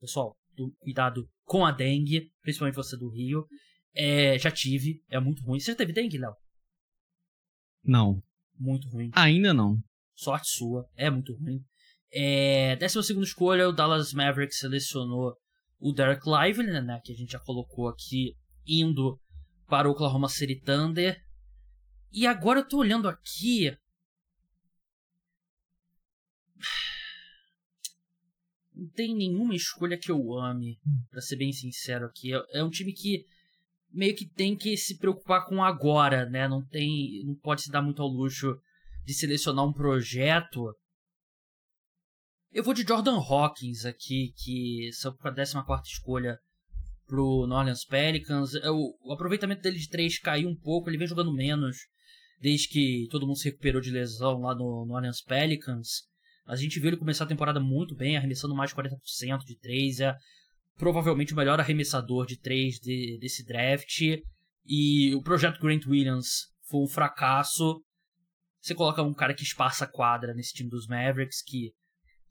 Pessoal, 0.00 0.36
cuidado 0.80 1.28
com 1.44 1.64
a 1.64 1.70
dengue, 1.70 2.30
principalmente 2.42 2.74
você 2.74 2.96
do 2.96 3.08
Rio. 3.08 3.46
É, 3.94 4.38
já 4.38 4.50
tive, 4.50 5.02
é 5.08 5.20
muito 5.20 5.42
ruim. 5.42 5.60
Você 5.60 5.72
já 5.72 5.76
teve 5.76 5.92
dengue, 5.92 6.18
Léo? 6.18 6.34
Não. 7.84 8.22
Muito 8.58 8.88
ruim. 8.88 9.10
Ainda 9.14 9.52
não. 9.52 9.82
Sorte 10.14 10.48
sua, 10.48 10.88
é 10.94 11.10
muito 11.10 11.34
ruim. 11.34 11.64
É, 12.12 12.76
décima 12.76 13.02
segunda 13.02 13.26
escolha, 13.26 13.68
o 13.68 13.72
Dallas 13.72 14.12
Mavericks 14.12 14.58
selecionou 14.58 15.36
o 15.80 15.92
Derek 15.92 16.22
Lively, 16.26 16.80
né, 16.80 17.00
que 17.02 17.12
a 17.12 17.16
gente 17.16 17.32
já 17.32 17.40
colocou 17.40 17.88
aqui, 17.88 18.36
indo 18.66 19.18
para 19.66 19.88
o 19.88 19.92
Oklahoma 19.92 20.28
City 20.28 20.60
Thunder. 20.60 21.20
E 22.12 22.26
agora 22.26 22.60
eu 22.60 22.68
tô 22.68 22.78
olhando 22.78 23.08
aqui. 23.08 23.76
Não 28.74 28.88
tem 28.90 29.14
nenhuma 29.14 29.54
escolha 29.54 29.98
que 29.98 30.10
eu 30.10 30.38
ame, 30.38 30.78
para 31.10 31.20
ser 31.20 31.36
bem 31.36 31.52
sincero 31.52 32.06
aqui. 32.06 32.34
É, 32.34 32.60
é 32.60 32.64
um 32.64 32.70
time 32.70 32.92
que 32.92 33.26
meio 33.92 34.16
que 34.16 34.28
tem 34.28 34.56
que 34.56 34.76
se 34.76 34.96
preocupar 34.98 35.46
com 35.46 35.62
agora, 35.62 36.28
né? 36.28 36.48
Não 36.48 36.64
tem, 36.64 37.24
não 37.24 37.34
pode 37.34 37.62
se 37.62 37.70
dar 37.70 37.82
muito 37.82 38.02
ao 38.02 38.08
luxo 38.08 38.56
de 39.04 39.14
selecionar 39.14 39.64
um 39.64 39.72
projeto. 39.72 40.74
Eu 42.52 42.62
vou 42.62 42.74
de 42.74 42.82
Jordan 42.82 43.16
Hawkins 43.16 43.84
aqui, 43.84 44.32
que 44.36 44.90
saiu 44.92 45.16
para 45.16 45.30
a 45.30 45.34
14 45.34 45.88
escolha 45.88 46.38
pro 47.06 47.46
New 47.46 47.56
Orleans 47.56 47.84
Pelicans. 47.84 48.54
É, 48.54 48.70
o, 48.70 49.12
aproveitamento 49.12 49.62
dele 49.62 49.78
de 49.78 49.88
3 49.88 50.18
caiu 50.20 50.48
um 50.48 50.56
pouco, 50.56 50.88
ele 50.88 50.98
vem 50.98 51.06
jogando 51.06 51.32
menos 51.32 51.76
desde 52.40 52.68
que 52.68 53.06
todo 53.10 53.26
mundo 53.26 53.38
se 53.38 53.44
recuperou 53.44 53.80
de 53.80 53.90
lesão 53.90 54.40
lá 54.40 54.54
no, 54.54 54.84
no 54.84 54.94
Orleans 54.94 55.22
Pelicans. 55.22 56.02
A 56.44 56.56
gente 56.56 56.80
viu 56.80 56.88
ele 56.88 56.96
começar 56.96 57.24
a 57.24 57.28
temporada 57.28 57.60
muito 57.60 57.94
bem, 57.94 58.16
arremessando 58.16 58.54
mais 58.54 58.70
de 58.70 58.76
40% 58.76 59.44
de 59.44 59.56
3. 59.58 60.00
É 60.00 60.16
provavelmente 60.76 61.32
o 61.32 61.36
melhor 61.36 61.60
arremessador 61.60 62.26
de 62.26 62.38
três 62.38 62.76
de, 62.76 63.18
desse 63.20 63.44
draft. 63.44 64.00
E 64.64 65.14
o 65.14 65.22
projeto 65.22 65.60
Grant 65.60 65.86
Williams 65.86 66.52
foi 66.68 66.80
um 66.80 66.88
fracasso. 66.88 67.82
Você 68.60 68.74
coloca 68.74 69.02
um 69.02 69.14
cara 69.14 69.34
que 69.34 69.42
espaça 69.42 69.84
a 69.84 69.88
quadra 69.88 70.34
nesse 70.34 70.52
time 70.52 70.70
dos 70.70 70.86
Mavericks, 70.86 71.42
que 71.42 71.72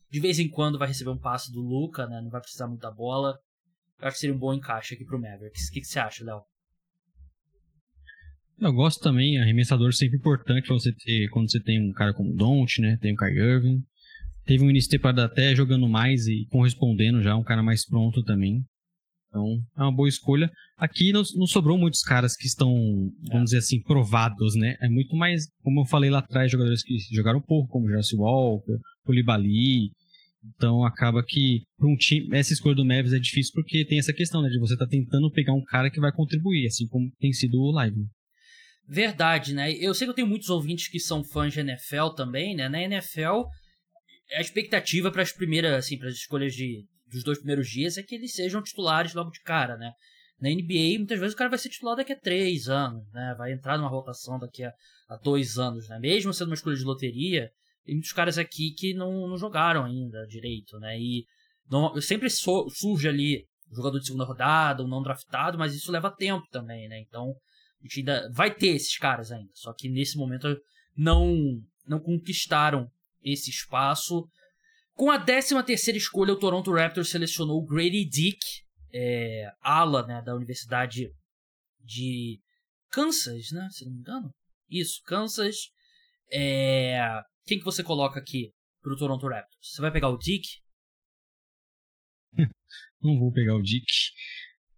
de 0.09 0.19
vez 0.19 0.39
em 0.39 0.49
quando 0.49 0.77
vai 0.77 0.87
receber 0.87 1.09
um 1.09 1.19
passe 1.19 1.51
do 1.51 1.61
Luca, 1.61 2.05
né? 2.07 2.21
Não 2.21 2.29
vai 2.29 2.41
precisar 2.41 2.67
muito 2.67 2.81
da 2.81 2.91
bola. 2.91 3.37
Eu 3.99 4.07
acho 4.07 4.15
que 4.15 4.21
seria 4.21 4.35
um 4.35 4.39
bom 4.39 4.53
encaixe 4.53 4.95
aqui 4.95 5.05
pro 5.05 5.19
Mavericks. 5.19 5.67
O 5.67 5.71
que, 5.71 5.81
que 5.81 5.87
você 5.87 5.99
acha, 5.99 6.23
Léo? 6.23 6.41
Eu 8.59 8.73
gosto 8.73 9.01
também, 9.01 9.39
arremessador 9.39 9.91
sempre 9.91 10.17
importante 10.17 10.67
você 10.67 10.93
ter 10.93 11.29
quando 11.29 11.49
você 11.49 11.59
tem 11.59 11.81
um 11.81 11.91
cara 11.91 12.13
como 12.13 12.31
o 12.31 12.35
Don't, 12.35 12.79
né? 12.79 12.97
Tem 13.01 13.13
o 13.13 13.15
Kai 13.15 13.31
Irving. 13.31 13.83
Teve 14.45 14.63
um 14.63 14.69
início 14.69 14.89
de 14.89 14.97
temporada 14.97 15.25
até 15.25 15.55
jogando 15.55 15.87
mais 15.87 16.27
e 16.27 16.45
correspondendo 16.49 17.21
já, 17.21 17.35
um 17.35 17.43
cara 17.43 17.61
mais 17.61 17.85
pronto 17.85 18.23
também. 18.23 18.63
Então, 19.31 19.63
é 19.77 19.81
uma 19.83 19.95
boa 19.95 20.09
escolha. 20.09 20.51
Aqui 20.77 21.13
não, 21.13 21.23
não 21.35 21.47
sobrou 21.47 21.77
muitos 21.77 22.01
caras 22.01 22.35
que 22.35 22.45
estão, 22.45 22.69
vamos 23.29 23.45
dizer 23.45 23.59
assim, 23.59 23.81
provados, 23.81 24.55
né? 24.55 24.75
É 24.81 24.89
muito 24.89 25.15
mais, 25.15 25.47
como 25.63 25.81
eu 25.81 25.85
falei 25.85 26.09
lá 26.09 26.19
atrás, 26.19 26.51
jogadores 26.51 26.83
que 26.83 26.97
jogaram 27.13 27.41
pouco, 27.41 27.71
como 27.71 27.89
Jesse 27.89 28.15
Walker, 28.15 28.77
Colibali. 29.05 29.91
Então, 30.43 30.83
acaba 30.83 31.23
que, 31.23 31.61
para 31.77 31.87
um 31.87 31.95
time, 31.95 32.27
essa 32.35 32.51
escolha 32.51 32.75
do 32.75 32.83
Mavis 32.83 33.13
é 33.13 33.19
difícil 33.19 33.53
porque 33.53 33.85
tem 33.85 33.99
essa 33.99 34.11
questão, 34.11 34.41
né? 34.41 34.49
De 34.49 34.59
você 34.59 34.73
estar 34.73 34.85
tá 34.85 34.91
tentando 34.91 35.31
pegar 35.31 35.53
um 35.53 35.63
cara 35.63 35.89
que 35.89 35.99
vai 36.01 36.11
contribuir, 36.11 36.65
assim 36.65 36.85
como 36.87 37.09
tem 37.19 37.31
sido 37.31 37.57
o 37.61 37.71
Live. 37.71 38.05
Verdade, 38.85 39.53
né? 39.53 39.71
Eu 39.71 39.93
sei 39.93 40.05
que 40.05 40.11
eu 40.11 40.15
tenho 40.15 40.27
muitos 40.27 40.49
ouvintes 40.49 40.89
que 40.89 40.99
são 40.99 41.23
fãs 41.23 41.53
de 41.53 41.61
NFL 41.61 42.09
também, 42.17 42.53
né? 42.53 42.67
Na 42.67 42.81
NFL, 42.81 43.43
a 44.33 44.41
expectativa 44.41 45.11
para 45.11 45.21
as 45.21 45.31
primeiras, 45.31 45.73
assim, 45.73 45.97
para 45.97 46.07
as 46.09 46.15
escolhas 46.15 46.53
de, 46.53 46.85
dos 47.07 47.23
dois 47.23 47.37
primeiros 47.37 47.67
dias 47.67 47.97
é 47.97 48.03
que 48.03 48.15
eles 48.15 48.33
sejam 48.33 48.61
titulares 48.61 49.13
logo 49.13 49.31
de 49.31 49.41
cara, 49.41 49.77
né? 49.77 49.93
Na 50.39 50.49
NBA, 50.49 50.97
muitas 50.97 51.19
vezes 51.19 51.35
o 51.35 51.37
cara 51.37 51.49
vai 51.49 51.59
ser 51.59 51.69
titular 51.69 51.95
daqui 51.95 52.13
a 52.13 52.19
três 52.19 52.67
anos, 52.67 53.05
né? 53.13 53.35
Vai 53.37 53.51
entrar 53.51 53.77
numa 53.77 53.89
rotação 53.89 54.39
daqui 54.39 54.63
a, 54.63 54.73
a 55.09 55.17
dois 55.17 55.57
anos, 55.57 55.87
né? 55.87 55.99
Mesmo 55.99 56.33
sendo 56.33 56.47
uma 56.47 56.55
escolha 56.55 56.75
de 56.75 56.83
loteria, 56.83 57.51
tem 57.85 57.95
muitos 57.95 58.13
caras 58.13 58.37
aqui 58.37 58.71
que 58.71 58.93
não, 58.93 59.27
não 59.27 59.37
jogaram 59.37 59.83
ainda 59.83 60.25
direito, 60.25 60.79
né? 60.79 60.99
E 60.99 61.25
não, 61.69 61.99
sempre 62.01 62.29
so, 62.29 62.67
surge 62.69 63.07
ali 63.07 63.45
jogador 63.71 63.99
de 63.99 64.05
segunda 64.05 64.25
rodada, 64.25 64.83
um 64.83 64.87
não 64.87 65.01
draftado, 65.01 65.57
mas 65.57 65.73
isso 65.73 65.91
leva 65.91 66.11
tempo 66.11 66.45
também, 66.51 66.87
né? 66.89 66.99
Então, 66.99 67.35
a 67.79 67.83
gente 67.83 67.99
ainda 67.99 68.29
vai 68.33 68.53
ter 68.53 68.69
esses 68.69 68.97
caras 68.97 69.31
ainda. 69.31 69.51
Só 69.53 69.73
que 69.73 69.89
nesse 69.89 70.17
momento 70.17 70.47
não, 70.95 71.35
não 71.87 71.99
conquistaram 71.99 72.89
esse 73.23 73.49
espaço. 73.49 74.27
Com 74.93 75.09
a 75.09 75.19
13 75.19 75.63
terceira 75.63 75.97
escolha, 75.97 76.33
o 76.33 76.39
Toronto 76.39 76.71
Raptors 76.71 77.09
selecionou 77.09 77.57
o 77.57 77.65
Grady 77.65 78.05
Dick, 78.05 78.39
é, 78.93 79.49
ala 79.61 80.05
né, 80.05 80.21
da 80.21 80.35
Universidade 80.35 81.09
de 81.79 82.39
Kansas, 82.91 83.51
né? 83.51 83.67
Se 83.71 83.85
não 83.85 83.93
me 83.93 83.99
engano. 83.99 84.33
Isso, 84.69 85.01
Kansas. 85.05 85.55
É, 86.31 86.99
quem 87.45 87.57
que 87.57 87.65
você 87.65 87.83
coloca 87.83 88.19
aqui 88.19 88.51
pro 88.81 88.97
Toronto 88.97 89.27
Raptors? 89.27 89.73
Você 89.73 89.81
vai 89.81 89.91
pegar 89.91 90.09
o 90.09 90.17
Dick? 90.17 90.47
não 93.01 93.17
vou 93.17 93.31
pegar 93.31 93.55
o 93.55 93.61
Dick. 93.61 93.85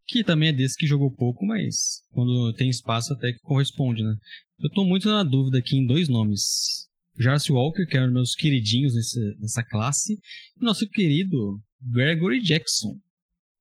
Que 0.05 0.23
também 0.23 0.49
é 0.49 0.53
desse 0.53 0.77
que 0.77 0.87
jogou 0.87 1.13
pouco, 1.13 1.45
mas 1.45 2.01
quando 2.11 2.53
tem 2.53 2.69
espaço 2.69 3.13
até 3.13 3.31
que 3.31 3.39
corresponde, 3.39 4.03
né? 4.03 4.15
Eu 4.59 4.69
tô 4.71 4.83
muito 4.83 5.07
na 5.07 5.23
dúvida 5.23 5.59
aqui 5.59 5.77
em 5.77 5.85
dois 5.85 6.07
nomes. 6.07 6.82
Jarvis 7.17 7.49
Walker, 7.49 7.85
que 7.85 7.95
era 7.95 8.05
um 8.05 8.09
dos 8.09 8.13
meus 8.13 8.35
queridinhos 8.35 8.95
nessa, 8.95 9.19
nessa 9.39 9.63
classe, 9.63 10.13
e 10.13 10.63
nosso 10.63 10.87
querido 10.89 11.61
Gregory 11.81 12.41
Jackson. 12.41 12.99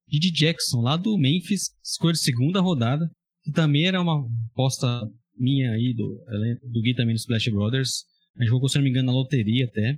Didi 0.07 0.31
Jackson, 0.31 0.81
lá 0.81 0.97
do 0.97 1.17
Memphis, 1.17 1.71
escolha 1.83 2.13
de 2.13 2.19
segunda 2.19 2.59
rodada, 2.59 3.09
que 3.43 3.51
também 3.51 3.87
era 3.87 4.01
uma 4.01 4.25
aposta 4.51 5.01
minha 5.37 5.71
aí, 5.71 5.93
do, 5.93 6.23
do 6.63 6.81
Gui 6.81 6.93
também 6.93 7.15
do 7.15 7.19
Splash 7.19 7.49
Brothers. 7.49 8.05
A 8.37 8.43
gente 8.43 8.49
jogou, 8.49 8.69
se 8.69 8.75
não 8.75 8.83
me 8.83 8.89
engano, 8.89 9.07
na 9.07 9.13
loteria 9.13 9.65
até. 9.65 9.97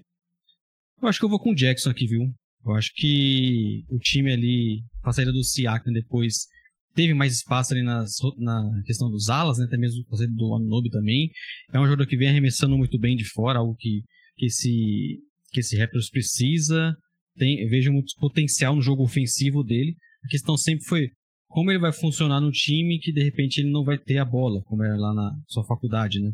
Eu 1.02 1.08
acho 1.08 1.20
que 1.20 1.26
eu 1.26 1.30
vou 1.30 1.40
com 1.40 1.52
o 1.52 1.56
Jackson 1.56 1.90
aqui, 1.90 2.08
viu? 2.08 2.34
Eu 2.66 2.74
acho 2.74 2.92
que 2.96 3.86
o 3.90 4.00
time 4.00 4.32
ali, 4.32 4.84
a 5.04 5.12
saída 5.12 5.32
do 5.32 5.44
Siakam 5.44 5.94
depois, 5.94 6.48
teve 6.96 7.14
mais 7.14 7.34
espaço 7.34 7.74
ali 7.74 7.84
nas, 7.84 8.14
na 8.38 8.82
questão 8.86 9.10
dos 9.10 9.30
alas, 9.30 9.58
né? 9.58 9.66
Até 9.66 9.78
mesmo 9.78 10.02
o 10.02 10.06
conceito 10.06 10.34
do 10.34 10.56
Anunobi 10.56 10.90
também. 10.90 11.30
É 11.72 11.80
um 11.80 11.84
jogador 11.84 12.08
que 12.08 12.18
vem 12.18 12.30
arremessando 12.30 12.78
muito 12.78 12.98
bem 12.98 13.16
de 13.16 13.26
fora, 13.26 13.60
algo 13.60 13.76
que, 13.76 14.02
que 14.38 14.46
esse, 14.46 15.20
que 15.52 15.60
esse 15.60 15.78
Raptors 15.78 16.10
precisa. 16.10 16.96
Tem, 17.38 17.68
vejo 17.68 17.92
muito 17.92 18.14
potencial 18.18 18.76
no 18.76 18.82
jogo 18.82 19.04
ofensivo 19.04 19.64
dele. 19.64 19.96
A 20.24 20.28
questão 20.30 20.56
sempre 20.58 20.86
foi 20.86 21.10
como 21.48 21.70
ele 21.72 21.80
vai 21.80 21.94
funcionar 21.94 22.42
no 22.42 22.52
time 22.52 23.00
que 23.00 23.12
de 23.12 23.24
repente 23.24 23.60
ele 23.60 23.72
não 23.72 23.84
vai 23.84 23.98
ter 23.98 24.18
a 24.18 24.26
bola, 24.26 24.62
como 24.64 24.84
era 24.84 24.96
lá 24.96 25.14
na 25.14 25.32
sua 25.48 25.64
faculdade, 25.64 26.20
né? 26.20 26.32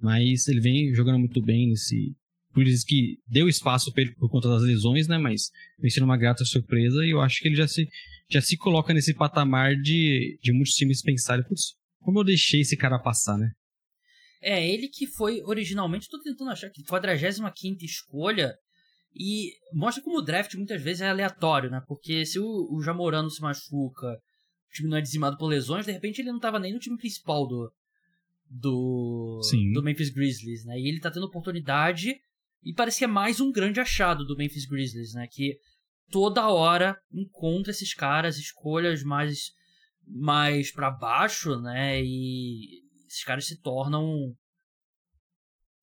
Mas 0.00 0.48
ele 0.48 0.60
vem 0.60 0.94
jogando 0.94 1.18
muito 1.18 1.40
bem 1.42 1.68
nesse. 1.68 2.14
Por 2.54 2.66
isso 2.66 2.86
que 2.86 3.18
deu 3.26 3.48
espaço 3.48 3.92
para 3.92 4.02
ele 4.02 4.14
por 4.14 4.30
conta 4.30 4.48
das 4.48 4.62
lesões, 4.62 5.08
né? 5.08 5.18
Mas 5.18 5.50
vem 5.78 5.90
sendo 5.90 6.04
uma 6.04 6.16
grata 6.16 6.44
surpresa 6.44 7.04
e 7.04 7.10
eu 7.10 7.20
acho 7.20 7.40
que 7.40 7.48
ele 7.48 7.56
já 7.56 7.66
se 7.66 7.88
já 8.30 8.40
se 8.40 8.56
coloca 8.56 8.94
nesse 8.94 9.12
patamar 9.12 9.76
de, 9.76 10.38
de 10.42 10.52
muitos 10.52 10.72
times 10.72 11.02
pensarem, 11.02 11.44
putz, 11.44 11.74
como 12.00 12.20
eu 12.20 12.24
deixei 12.24 12.60
esse 12.60 12.76
cara 12.76 12.98
passar, 12.98 13.36
né? 13.36 13.50
É, 14.40 14.66
ele 14.66 14.88
que 14.88 15.06
foi 15.06 15.42
originalmente, 15.42 16.08
tô 16.08 16.20
tentando 16.20 16.50
achar 16.50 16.70
que 16.70 16.82
45 16.84 17.84
escolha, 17.84 18.54
e 19.14 19.52
mostra 19.72 20.02
como 20.02 20.18
o 20.18 20.22
draft 20.22 20.54
muitas 20.54 20.82
vezes 20.82 21.02
é 21.02 21.08
aleatório, 21.08 21.70
né? 21.70 21.80
Porque 21.86 22.26
se 22.26 22.38
o, 22.38 22.68
o 22.70 22.82
Jamorano 22.82 23.30
se 23.30 23.40
machuca, 23.40 24.06
o 24.06 24.72
time 24.72 24.88
não 24.88 24.98
é 24.98 25.00
dizimado 25.00 25.38
por 25.38 25.46
lesões, 25.46 25.86
de 25.86 25.92
repente 25.92 26.20
ele 26.20 26.32
não 26.32 26.40
tava 26.40 26.58
nem 26.58 26.72
no 26.72 26.80
time 26.80 26.96
principal 26.96 27.46
do, 27.46 27.72
do, 28.50 29.40
Sim. 29.44 29.72
do 29.72 29.82
Memphis 29.82 30.10
Grizzlies, 30.10 30.64
né? 30.64 30.78
E 30.78 30.88
ele 30.88 31.00
tá 31.00 31.10
tendo 31.10 31.26
oportunidade 31.26 32.16
e 32.64 32.74
é 33.02 33.06
mais 33.06 33.40
um 33.40 33.52
grande 33.52 33.78
achado 33.78 34.24
do 34.24 34.36
Memphis 34.36 34.64
Grizzlies, 34.64 35.12
né? 35.12 35.28
Que 35.30 35.58
toda 36.10 36.48
hora 36.48 36.98
encontra 37.12 37.70
esses 37.70 37.92
caras, 37.92 38.38
escolhas 38.38 39.02
mais 39.02 39.52
mais 40.06 40.72
para 40.72 40.90
baixo, 40.90 41.60
né? 41.60 42.02
E 42.02 42.82
esses 43.06 43.22
caras 43.22 43.46
se 43.46 43.60
tornam 43.60 44.34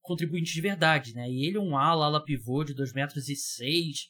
contribuintes 0.01 0.53
de 0.53 0.61
verdade, 0.61 1.13
né? 1.13 1.29
E 1.29 1.45
ele 1.45 1.57
é 1.57 1.59
um 1.59 1.77
ala, 1.77 2.05
ala 2.05 2.23
pivô 2.23 2.63
de 2.63 2.73
2 2.73 2.93
metros 2.93 3.29
e 3.29 3.35
6. 3.35 4.09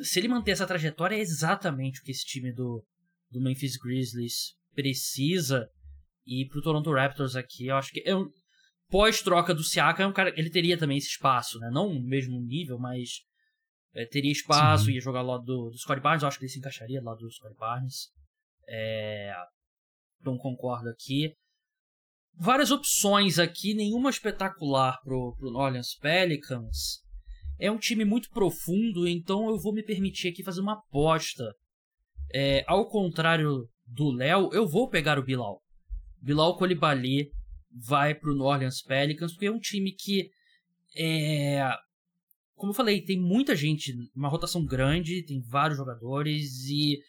Se 0.00 0.18
ele 0.18 0.28
manter 0.28 0.52
essa 0.52 0.66
trajetória, 0.66 1.16
é 1.16 1.20
exatamente 1.20 2.00
o 2.00 2.02
que 2.02 2.10
esse 2.10 2.24
time 2.24 2.52
do, 2.52 2.84
do 3.30 3.40
Memphis 3.40 3.76
Grizzlies 3.76 4.54
precisa. 4.74 5.68
E 6.26 6.46
pro 6.46 6.62
Toronto 6.62 6.92
Raptors 6.92 7.36
aqui, 7.36 7.66
eu 7.66 7.76
acho 7.76 7.92
que 7.92 8.02
é 8.06 8.16
um, 8.16 8.30
pós-troca 8.92 9.54
do 9.54 9.64
Siakam, 9.64 10.10
é 10.10 10.12
cara, 10.12 10.34
ele 10.36 10.50
teria 10.50 10.76
também 10.76 10.98
esse 10.98 11.08
espaço, 11.08 11.58
né? 11.58 11.70
Não 11.72 11.94
no 11.94 12.06
mesmo 12.06 12.38
nível, 12.38 12.78
mas 12.78 13.22
é, 13.94 14.04
teria 14.04 14.30
espaço, 14.30 14.84
Sim. 14.84 14.92
ia 14.92 15.00
jogar 15.00 15.22
lá 15.22 15.38
do, 15.38 15.70
do 15.70 15.78
Scottie 15.78 16.02
Barnes, 16.02 16.22
eu 16.22 16.28
acho 16.28 16.38
que 16.38 16.44
ele 16.44 16.52
se 16.52 16.58
encaixaria 16.58 17.02
lá 17.02 17.14
do 17.14 17.30
Scottie 17.30 17.56
Barnes. 17.56 18.10
É, 18.68 19.34
não 20.20 20.36
concordo 20.36 20.90
aqui. 20.90 21.32
Várias 22.34 22.70
opções 22.70 23.38
aqui, 23.38 23.74
nenhuma 23.74 24.10
espetacular 24.10 25.00
pro, 25.02 25.34
pro 25.38 25.54
Orleans 25.54 25.94
Pelicans. 25.98 27.00
É 27.58 27.70
um 27.70 27.78
time 27.78 28.04
muito 28.04 28.28
profundo, 28.30 29.08
então 29.08 29.48
eu 29.48 29.58
vou 29.58 29.72
me 29.72 29.82
permitir 29.82 30.28
aqui 30.28 30.44
fazer 30.44 30.60
uma 30.60 30.74
aposta. 30.74 31.44
É, 32.34 32.62
ao 32.66 32.88
contrário 32.88 33.66
do 33.86 34.10
Léo, 34.10 34.50
eu 34.52 34.68
vou 34.68 34.88
pegar 34.88 35.18
o 35.18 35.24
Bilal. 35.24 35.62
Bilal 36.20 36.56
Colibali 36.56 37.30
vai 37.74 38.14
pro 38.14 38.34
New 38.34 38.44
Orleans 38.44 38.82
Pelicans, 38.82 39.32
porque 39.32 39.46
é 39.46 39.50
um 39.50 39.58
time 39.58 39.92
que 39.92 40.30
é, 40.94 41.62
como 42.54 42.70
eu 42.70 42.76
falei, 42.76 43.02
tem 43.02 43.18
muita 43.18 43.56
gente, 43.56 43.92
uma 44.14 44.28
rotação 44.28 44.64
grande, 44.64 45.24
tem 45.24 45.40
vários 45.40 45.78
jogadores 45.78 46.64
e 46.68 47.00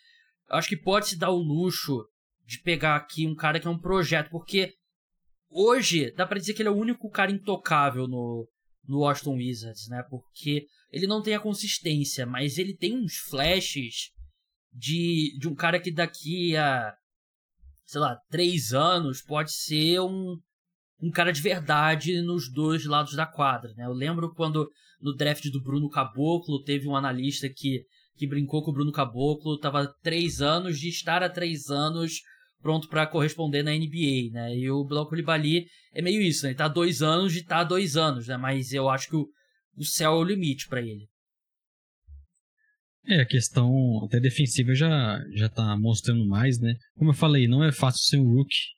acho 0.49 0.67
que 0.67 0.77
pode 0.77 1.07
se 1.07 1.17
dar 1.17 1.29
o 1.29 1.37
luxo 1.37 2.07
de 2.45 2.59
pegar 2.59 2.95
aqui 2.95 3.27
um 3.27 3.35
cara 3.35 3.59
que 3.59 3.67
é 3.67 3.69
um 3.69 3.77
projeto, 3.77 4.29
porque 4.29 4.73
hoje 5.49 6.11
dá 6.11 6.25
para 6.25 6.39
dizer 6.39 6.53
que 6.53 6.61
ele 6.61 6.69
é 6.69 6.71
o 6.71 6.77
único 6.77 7.09
cara 7.09 7.31
intocável 7.31 8.07
no, 8.07 8.47
no 8.87 9.01
Washington 9.01 9.35
Wizards, 9.35 9.87
né? 9.89 10.03
Porque 10.09 10.65
ele 10.91 11.07
não 11.07 11.21
tem 11.21 11.35
a 11.35 11.39
consistência, 11.39 12.25
mas 12.25 12.57
ele 12.57 12.75
tem 12.75 12.97
uns 12.97 13.15
flashes 13.17 14.11
de, 14.71 15.37
de 15.39 15.47
um 15.47 15.55
cara 15.55 15.79
que 15.79 15.91
daqui 15.91 16.55
a, 16.57 16.95
sei 17.85 18.01
lá, 18.01 18.17
três 18.29 18.73
anos 18.73 19.21
pode 19.21 19.53
ser 19.53 19.99
um, 20.01 20.35
um 21.01 21.11
cara 21.11 21.31
de 21.31 21.41
verdade 21.41 22.21
nos 22.21 22.51
dois 22.51 22.85
lados 22.85 23.15
da 23.15 23.25
quadra, 23.25 23.73
né? 23.75 23.85
Eu 23.85 23.93
lembro 23.93 24.33
quando 24.33 24.69
no 25.01 25.13
draft 25.13 25.49
do 25.49 25.61
Bruno 25.61 25.89
Caboclo, 25.89 26.63
teve 26.63 26.87
um 26.87 26.95
analista 26.95 27.49
que, 27.49 27.81
que 28.15 28.25
brincou 28.25 28.63
com 28.63 28.71
o 28.71 28.73
Bruno 28.73 28.91
Caboclo, 28.91 29.59
tava 29.59 29.93
três 30.01 30.41
anos 30.41 30.79
de 30.79 30.87
estar 30.87 31.21
há 31.21 31.29
três 31.29 31.69
anos 31.69 32.21
pronto 32.61 32.87
para 32.87 33.05
corresponder 33.05 33.61
na 33.61 33.71
NBA, 33.71 34.31
né? 34.31 34.55
E 34.55 34.71
o 34.71 34.85
Bloco 34.85 35.13
Libali 35.13 35.65
é 35.93 36.01
meio 36.01 36.21
isso, 36.21 36.43
né? 36.43 36.51
Ele 36.51 36.57
tá 36.57 36.65
há 36.65 36.69
dois 36.69 37.01
anos 37.01 37.33
de 37.33 37.39
estar 37.39 37.55
tá 37.55 37.61
há 37.61 37.65
dois 37.65 37.97
anos, 37.97 38.27
né? 38.27 38.37
Mas 38.37 38.71
eu 38.71 38.89
acho 38.89 39.09
que 39.09 39.15
o, 39.17 39.27
o 39.75 39.83
céu 39.83 40.13
é 40.13 40.15
o 40.15 40.23
limite 40.23 40.69
para 40.69 40.81
ele. 40.81 41.09
É, 43.05 43.19
a 43.19 43.25
questão 43.25 43.69
até 44.05 44.17
defensiva 44.21 44.73
já, 44.73 45.19
já 45.33 45.49
tá 45.49 45.75
mostrando 45.77 46.25
mais, 46.25 46.57
né? 46.57 46.73
Como 46.95 47.09
eu 47.09 47.13
falei, 47.13 47.49
não 47.49 47.61
é 47.61 47.73
fácil 47.73 48.01
ser 48.01 48.17
um 48.17 48.33
rookie 48.33 48.71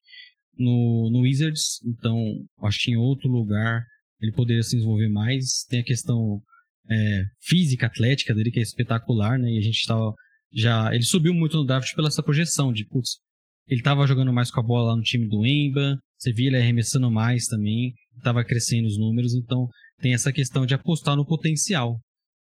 no, 0.58 1.10
no 1.12 1.22
Wizards, 1.22 1.80
então 1.86 2.18
acho 2.64 2.80
que 2.84 2.92
em 2.92 2.98
outro 2.98 3.30
lugar 3.30 3.84
ele 4.22 4.32
poderia 4.32 4.64
se 4.64 4.76
desenvolver 4.76 5.10
mais. 5.10 5.66
Tem 5.70 5.80
a 5.80 5.84
questão 5.84 6.42
é, 6.90 7.24
física, 7.42 7.88
atlética 7.88 8.34
dele, 8.34 8.52
que 8.52 8.60
é 8.60 8.64
espetacular, 8.64 9.38
né? 9.38 9.50
E 9.52 9.58
a 9.58 9.62
gente 9.62 9.80
estava 9.80 10.14
já. 10.54 10.94
Ele 10.94 11.04
subiu 11.04 11.34
muito 11.34 11.58
no 11.58 11.66
draft 11.66 11.94
pela 11.96 12.08
essa 12.08 12.24
projeção 12.24 12.72
de, 12.72 12.86
putz, 12.86 13.18
ele 13.68 13.82
estava 13.82 14.06
jogando 14.08 14.32
mais 14.32 14.52
com 14.52 14.60
a 14.60 14.64
bola 14.64 14.92
lá 14.92 14.96
no 14.96 15.02
time 15.02 15.28
do 15.28 15.46
Emba, 15.46 15.98
você 16.18 16.32
via 16.32 16.48
ele 16.48 16.58
arremessando 16.58 17.10
mais 17.12 17.46
também, 17.46 17.94
estava 18.16 18.44
crescendo 18.44 18.88
os 18.88 18.98
números, 18.98 19.34
então 19.34 19.68
tem 20.00 20.14
essa 20.14 20.32
questão 20.32 20.66
de 20.66 20.74
apostar 20.74 21.16
no 21.16 21.26
potencial. 21.26 22.00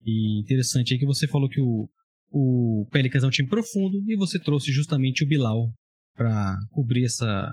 E 0.04 0.40
interessante 0.40 0.94
aí 0.94 0.98
que 0.98 1.06
você 1.06 1.28
falou 1.28 1.48
que 1.48 1.60
o, 1.60 1.88
o 2.30 2.86
Pelicans 2.90 3.22
é 3.22 3.26
um 3.26 3.30
time 3.30 3.48
profundo 3.48 4.02
e 4.08 4.16
você 4.16 4.38
trouxe 4.38 4.72
justamente 4.72 5.24
o 5.24 5.28
Bilal 5.28 5.70
para 6.14 6.56
cobrir 6.70 7.04
essa, 7.04 7.50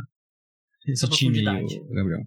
esse 0.87 1.05
essa 1.05 1.07
time 1.09 1.43
Gabriel 1.43 2.25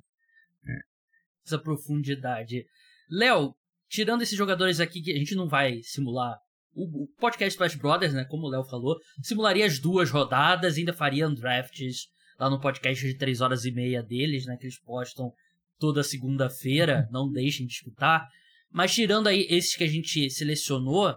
essa 1.51 1.59
profundidade. 1.59 2.65
Léo, 3.11 3.55
tirando 3.89 4.23
esses 4.23 4.37
jogadores 4.37 4.81
aqui 4.81 5.03
que 5.03 5.13
a 5.13 5.19
gente 5.19 5.35
não 5.35 5.49
vai 5.49 5.83
simular. 5.83 6.37
O, 6.73 7.09
podcast 7.19 7.51
Splash 7.51 7.75
Brothers, 7.77 8.15
né, 8.15 8.25
como 8.25 8.47
o 8.47 8.51
Léo 8.51 8.65
falou, 8.65 8.97
simularia 9.23 9.67
as 9.67 9.81
duas 9.81 10.09
rodadas, 10.09 10.77
ainda 10.77 10.93
faria 10.93 11.29
drafts 11.29 12.07
lá 12.39 12.49
no 12.49 12.61
podcast 12.61 13.05
de 13.05 13.17
3 13.17 13.41
horas 13.41 13.65
e 13.65 13.73
meia 13.73 14.03
deles, 14.03 14.47
né, 14.47 14.57
que 14.57 14.67
eles 14.67 14.81
postam 14.81 15.33
toda 15.79 16.05
segunda-feira, 16.05 17.09
não 17.11 17.31
deixem 17.31 17.67
de 17.67 17.73
escutar. 17.73 18.27
Mas 18.71 18.95
tirando 18.95 19.27
aí 19.27 19.47
esses 19.51 19.75
que 19.75 19.83
a 19.83 19.89
gente 19.89 20.31
selecionou, 20.31 21.17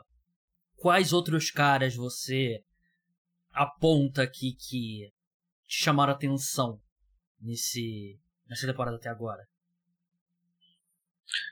quais 0.76 1.14
outros 1.14 1.52
caras 1.52 1.96
você 1.96 2.60
aponta 3.52 4.24
aqui 4.24 4.54
que 4.54 5.12
te 5.68 5.84
chamaram 5.84 6.14
atenção 6.14 6.80
nesse, 7.44 8.18
nessa 8.50 8.66
temporada 8.66 8.98
até 8.98 9.10
agora? 9.10 9.44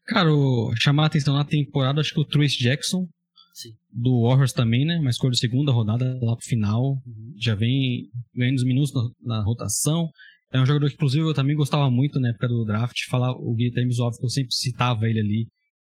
Cara, 0.05 0.33
o, 0.33 0.73
chamar 0.75 1.03
a 1.03 1.07
atenção 1.07 1.35
na 1.35 1.45
temporada, 1.45 2.01
acho 2.01 2.13
que 2.13 2.19
o 2.19 2.25
Trace 2.25 2.57
Jackson, 2.57 3.07
Sim. 3.53 3.75
do 3.91 4.23
Warriors 4.23 4.53
também, 4.53 4.85
né? 4.85 4.99
Mas 5.01 5.17
cor 5.17 5.31
de 5.31 5.37
segunda 5.37 5.71
rodada 5.71 6.17
lá 6.21 6.35
pro 6.35 6.45
final. 6.45 7.01
Uhum. 7.05 7.33
Já 7.37 7.55
vem 7.55 8.09
ganhando 8.33 8.57
os 8.57 8.63
minutos 8.63 8.93
na, 8.93 9.37
na, 9.37 9.43
rotação. 9.43 10.09
É 10.51 10.59
um 10.59 10.65
jogador 10.65 10.87
que, 10.89 10.95
inclusive, 10.95 11.25
eu 11.25 11.33
também 11.33 11.55
gostava 11.55 11.89
muito 11.89 12.19
na 12.19 12.29
época 12.29 12.47
do 12.47 12.65
draft. 12.65 12.97
Falar 13.09 13.31
o 13.31 13.53
Guilherme 13.53 13.93
Zoff, 13.93 14.17
que 14.17 14.25
eu 14.25 14.29
sempre 14.29 14.53
citava 14.53 15.07
ele 15.07 15.19
ali. 15.19 15.47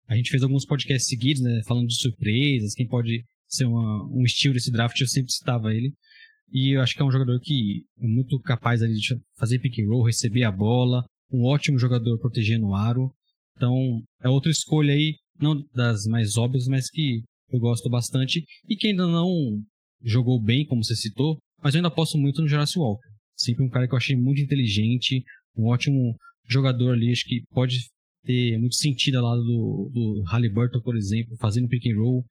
A 0.07 0.15
gente 0.15 0.31
fez 0.31 0.41
alguns 0.41 0.65
podcasts 0.65 1.07
seguidos, 1.07 1.41
né? 1.41 1.61
Falando 1.67 1.87
de 1.87 1.95
surpresas, 1.95 2.73
quem 2.73 2.87
pode 2.87 3.23
ser 3.47 3.65
uma, 3.65 4.03
um 4.09 4.23
estilo 4.23 4.53
desse 4.53 4.71
draft, 4.71 4.99
eu 4.99 5.07
sempre 5.07 5.31
citava 5.31 5.73
ele. 5.73 5.93
E 6.51 6.75
eu 6.75 6.81
acho 6.81 6.95
que 6.95 7.01
é 7.01 7.05
um 7.05 7.11
jogador 7.11 7.39
que 7.39 7.83
é 7.99 8.07
muito 8.07 8.39
capaz 8.39 8.81
ali 8.81 8.93
de 8.93 9.19
fazer 9.37 9.59
pick 9.59 9.79
and 9.79 9.89
roll, 9.89 10.05
receber 10.05 10.43
a 10.43 10.51
bola, 10.51 11.05
um 11.31 11.43
ótimo 11.43 11.77
jogador 11.77 12.17
protegendo 12.19 12.67
o 12.67 12.75
aro. 12.75 13.11
Então, 13.55 14.01
é 14.21 14.29
outra 14.29 14.51
escolha 14.51 14.93
aí, 14.93 15.15
não 15.39 15.61
das 15.73 16.05
mais 16.05 16.37
óbvias, 16.37 16.67
mas 16.67 16.89
que 16.89 17.23
eu 17.49 17.59
gosto 17.59 17.89
bastante. 17.89 18.45
E 18.67 18.75
que 18.75 18.87
ainda 18.87 19.05
não 19.07 19.61
jogou 20.01 20.41
bem, 20.41 20.65
como 20.65 20.83
você 20.83 20.95
citou, 20.95 21.37
mas 21.61 21.73
eu 21.73 21.79
ainda 21.79 21.87
aposto 21.89 22.17
muito 22.17 22.41
no 22.41 22.47
Jurassic 22.47 22.79
Walker. 22.79 23.09
Sempre 23.35 23.65
um 23.65 23.69
cara 23.69 23.87
que 23.87 23.93
eu 23.93 23.97
achei 23.97 24.15
muito 24.15 24.41
inteligente, 24.41 25.23
um 25.55 25.65
ótimo 25.67 26.15
jogador 26.47 26.93
ali, 26.93 27.11
acho 27.11 27.25
que 27.25 27.43
pode 27.51 27.77
ter 28.23 28.57
muito 28.57 28.75
sentido 28.75 29.17
ao 29.17 29.25
lado 29.25 29.43
do, 29.43 29.91
do 29.93 30.23
Halliburton, 30.23 30.81
por 30.81 30.95
exemplo, 30.95 31.35
fazendo 31.39 31.67
pick 31.67 31.85
and 31.87 31.99
roll. 31.99 32.25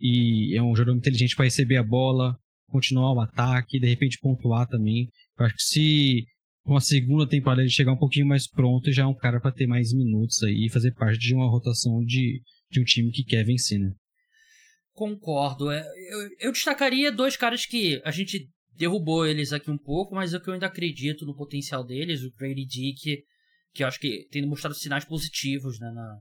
E 0.00 0.56
é 0.56 0.62
um 0.62 0.74
jogador 0.74 0.96
inteligente 0.96 1.36
para 1.36 1.44
receber 1.44 1.76
a 1.76 1.82
bola, 1.82 2.36
continuar 2.72 3.12
o 3.12 3.20
ataque, 3.20 3.78
de 3.78 3.88
repente 3.88 4.18
pontuar 4.20 4.66
também. 4.66 5.08
Eu 5.38 5.46
acho 5.46 5.54
que 5.54 5.62
se 5.62 6.24
com 6.64 6.76
a 6.76 6.80
segunda 6.80 7.28
temporada 7.28 7.62
ele 7.62 7.70
chegar 7.70 7.92
um 7.92 7.98
pouquinho 7.98 8.26
mais 8.26 8.48
pronto 8.48 8.92
já 8.92 9.02
é 9.02 9.06
um 9.06 9.14
cara 9.14 9.40
para 9.40 9.52
ter 9.52 9.66
mais 9.66 9.92
minutos 9.92 10.42
aí 10.42 10.66
e 10.66 10.70
fazer 10.70 10.92
parte 10.94 11.18
de 11.18 11.34
uma 11.34 11.48
rotação 11.48 12.02
de, 12.04 12.40
de 12.70 12.80
um 12.80 12.84
time 12.84 13.10
que 13.10 13.24
quer 13.24 13.44
vencer, 13.44 13.78
né? 13.78 13.92
Concordo. 14.92 15.70
É, 15.70 15.80
eu, 15.80 16.28
eu 16.40 16.52
destacaria 16.52 17.10
dois 17.10 17.36
caras 17.36 17.66
que 17.66 18.00
a 18.04 18.10
gente 18.10 18.48
derrubou 18.76 19.26
eles 19.26 19.52
aqui 19.52 19.70
um 19.70 19.78
pouco, 19.78 20.14
mas 20.14 20.34
é 20.34 20.40
que 20.40 20.48
eu 20.48 20.54
ainda 20.54 20.66
acredito 20.66 21.26
no 21.26 21.34
potencial 21.34 21.84
deles. 21.84 22.22
O 22.22 22.30
Grady 22.36 22.66
Dick, 22.66 23.22
que 23.72 23.82
eu 23.82 23.86
acho 23.86 23.98
que 23.98 24.26
tem 24.30 24.46
mostrado 24.46 24.74
sinais 24.74 25.04
positivos 25.04 25.78
né, 25.80 25.90
na, 25.90 26.18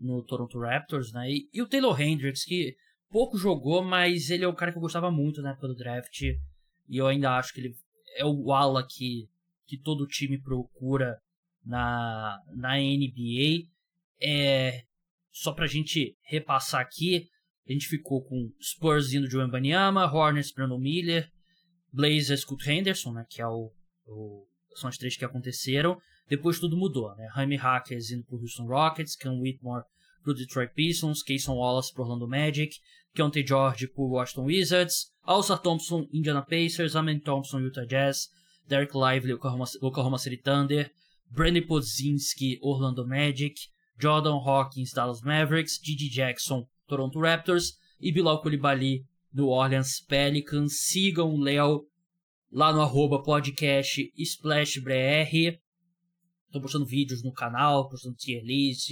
no 0.00 0.24
Toronto 0.24 0.58
Raptors, 0.58 1.12
né? 1.12 1.30
E, 1.30 1.48
e, 1.52 1.62
o 1.62 1.68
Taylor 1.68 2.00
Hendricks, 2.00 2.44
que 2.44 2.74
pouco 3.12 3.36
jogou, 3.36 3.84
mas 3.84 4.30
ele 4.30 4.44
é 4.44 4.48
um 4.48 4.54
cara 4.54 4.72
que 4.72 4.78
eu 4.78 4.82
gostava 4.82 5.10
muito 5.10 5.42
na 5.42 5.50
época 5.50 5.68
do 5.68 5.76
draft. 5.76 6.22
E 6.22 6.96
eu 6.96 7.06
ainda 7.06 7.36
acho 7.36 7.52
que 7.52 7.60
ele 7.60 7.76
é 8.16 8.24
o 8.24 8.52
ala 8.52 8.84
que, 8.86 9.28
que 9.66 9.76
todo 9.76 10.06
time 10.06 10.38
procura 10.38 11.20
na, 11.64 12.40
na 12.54 12.76
NBA. 12.78 13.68
É, 14.20 14.84
só 15.30 15.52
pra 15.52 15.66
gente 15.66 16.16
repassar 16.22 16.80
aqui, 16.80 17.28
a 17.68 17.72
gente 17.72 17.86
ficou 17.86 18.24
com 18.24 18.50
Spurs 18.60 19.12
indo 19.12 19.28
de 19.28 19.36
Wembanyama, 19.36 20.12
Hornets 20.12 20.52
Brandon 20.52 20.78
Miller, 20.78 21.30
Blazers 21.92 22.44
Kurt 22.44 22.66
Henderson, 22.66 23.12
né, 23.12 23.26
que 23.28 23.40
é 23.40 23.46
o, 23.46 23.70
o, 24.06 24.46
são 24.74 24.88
as 24.88 24.96
três 24.96 25.16
que 25.16 25.24
aconteceram. 25.24 26.00
Depois 26.28 26.58
tudo 26.58 26.76
mudou, 26.76 27.14
né? 27.16 27.28
Jaime 27.34 27.56
Hackers 27.56 28.10
indo 28.10 28.24
pro 28.24 28.40
Houston 28.40 28.66
Rockets, 28.66 29.16
Cam 29.16 29.38
Whitmore 29.38 29.84
pro 30.22 30.34
Detroit 30.34 30.70
Pistons, 30.74 31.22
Kayson 31.22 31.56
Wallace 31.56 31.90
pro 31.90 32.04
Orlando 32.04 32.26
Magic, 32.26 32.74
Keontae 33.14 33.44
George 33.44 33.86
pro 33.88 34.06
Washington 34.06 34.46
Wizards, 34.46 35.12
Alsa 35.26 35.56
Thompson, 35.56 36.08
Indiana 36.12 36.42
Pacers, 36.42 36.96
Amen 36.96 37.20
Thompson, 37.20 37.62
Utah 37.62 37.84
Jazz, 37.84 38.28
Derek 38.68 38.94
Lively, 38.94 39.32
Oklahoma, 39.32 39.66
Oklahoma 39.82 40.18
City 40.18 40.36
Thunder, 40.36 40.90
Brandon 41.30 41.62
Podzinski, 41.62 42.58
Orlando 42.62 43.04
Magic, 43.04 43.56
Jordan 43.98 44.40
Hawkins, 44.44 44.92
Dallas 44.92 45.22
Mavericks, 45.22 45.78
Gigi 45.78 46.08
Jackson, 46.08 46.66
Toronto 46.88 47.18
Raptors 47.18 47.74
e 48.00 48.12
Bilal 48.12 48.42
Koulibaly, 48.42 49.04
New 49.32 49.48
Orleans 49.48 50.00
Pelicans. 50.00 50.80
Sigam 50.80 51.34
o 51.34 51.40
Léo 51.40 51.86
lá 52.50 52.72
no 52.72 52.82
arroba 52.82 53.22
podcast 53.22 54.12
SplashBR. 54.16 55.58
Estou 56.46 56.60
postando 56.60 56.84
vídeos 56.84 57.22
no 57.22 57.32
canal, 57.32 57.88
postando 57.88 58.16
tier 58.16 58.42
list, 58.42 58.90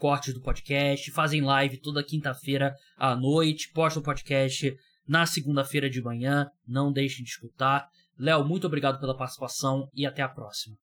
cortes 0.00 0.32
do 0.32 0.40
podcast, 0.40 1.12
fazem 1.12 1.42
live 1.42 1.78
toda 1.78 2.02
quinta-feira 2.02 2.74
à 2.96 3.14
noite, 3.14 3.70
postam 3.72 4.02
podcast 4.02 4.74
na 5.06 5.26
segunda-feira 5.26 5.90
de 5.90 6.00
manhã. 6.00 6.46
Não 6.66 6.90
deixem 6.90 7.22
de 7.22 7.30
escutar. 7.30 7.86
Léo, 8.18 8.44
muito 8.44 8.66
obrigado 8.66 8.98
pela 8.98 9.16
participação 9.16 9.86
e 9.94 10.06
até 10.06 10.22
a 10.22 10.28
próxima. 10.28 10.74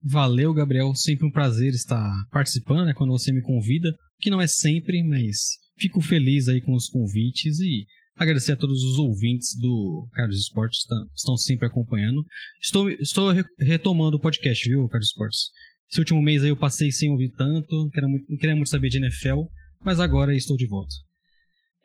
Valeu, 0.00 0.54
Gabriel. 0.54 0.94
Sempre 0.94 1.26
um 1.26 1.30
prazer 1.30 1.72
estar 1.72 2.12
participando, 2.30 2.86
né, 2.86 2.94
quando 2.94 3.10
você 3.10 3.32
me 3.32 3.42
convida, 3.42 3.92
que 4.20 4.30
não 4.30 4.40
é 4.40 4.46
sempre, 4.46 5.02
mas 5.02 5.58
fico 5.76 6.00
feliz 6.00 6.48
aí 6.48 6.60
com 6.60 6.72
os 6.72 6.88
convites 6.88 7.58
e 7.58 7.84
agradecer 8.14 8.52
a 8.52 8.56
todos 8.56 8.82
os 8.82 8.98
ouvintes 8.98 9.58
do 9.58 10.08
Carlos 10.12 10.38
Esportes 10.38 10.86
estão 11.14 11.36
sempre 11.36 11.66
acompanhando. 11.66 12.24
Estou, 12.62 12.88
estou 12.90 13.32
retomando 13.58 14.16
o 14.16 14.20
podcast, 14.20 14.68
viu, 14.68 14.88
Carlos 14.88 15.08
Esportes? 15.08 15.50
Esse 15.90 16.00
último 16.00 16.20
mês 16.20 16.42
aí 16.42 16.50
eu 16.50 16.56
passei 16.56 16.90
sem 16.90 17.10
ouvir 17.10 17.30
tanto, 17.30 17.74
não 17.76 17.90
queria 17.90 18.08
muito, 18.08 18.30
não 18.30 18.38
queria 18.38 18.56
muito 18.56 18.68
saber 18.68 18.88
de 18.88 18.98
NFL, 18.98 19.42
mas 19.80 20.00
agora 20.00 20.34
estou 20.34 20.56
de 20.56 20.66
volta. 20.66 20.94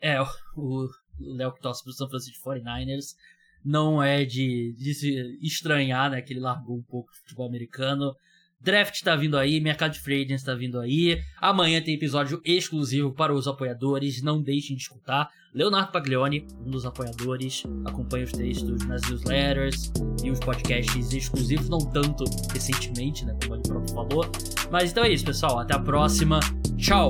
É, 0.01 0.19
o 0.55 0.87
Léo 1.19 1.53
que 1.53 1.61
torce 1.61 1.83
pro 1.83 1.93
São 1.93 2.09
Francisco 2.09 2.49
49ers 2.49 3.15
não 3.63 4.01
é 4.01 4.25
de, 4.25 4.73
de 4.77 4.93
se 4.95 5.37
estranhar, 5.41 6.09
né, 6.09 6.21
que 6.21 6.33
ele 6.33 6.39
largou 6.39 6.77
um 6.77 6.83
pouco 6.83 7.11
o 7.11 7.15
futebol 7.21 7.47
americano. 7.47 8.15
Draft 8.63 8.95
está 8.95 9.15
vindo 9.15 9.37
aí, 9.37 9.59
mercado 9.59 9.93
de 9.93 9.99
free 9.99 10.23
está 10.31 10.53
vindo 10.53 10.79
aí. 10.79 11.21
Amanhã 11.39 11.81
tem 11.81 11.95
episódio 11.95 12.41
exclusivo 12.45 13.11
para 13.11 13.33
os 13.33 13.47
apoiadores, 13.47 14.21
não 14.21 14.41
deixem 14.41 14.75
de 14.75 14.83
escutar. 14.83 15.29
Leonardo 15.53 15.91
Paglioni, 15.91 16.47
um 16.65 16.71
dos 16.71 16.85
apoiadores, 16.85 17.63
acompanha 17.83 18.23
os 18.23 18.31
textos 18.31 18.85
nas 18.85 19.01
newsletters 19.09 19.91
e 20.23 20.31
os 20.31 20.39
podcasts 20.39 21.11
exclusivos, 21.11 21.67
não 21.67 21.79
tanto 21.79 22.23
recentemente, 22.53 23.25
né, 23.25 23.35
como 23.41 23.55
ele 23.55 23.63
próprio 23.63 23.93
falou. 23.93 24.31
Mas 24.71 24.91
então 24.91 25.03
é 25.03 25.11
isso, 25.11 25.25
pessoal. 25.25 25.59
Até 25.59 25.73
a 25.73 25.79
próxima. 25.79 26.39
Tchau! 26.77 27.09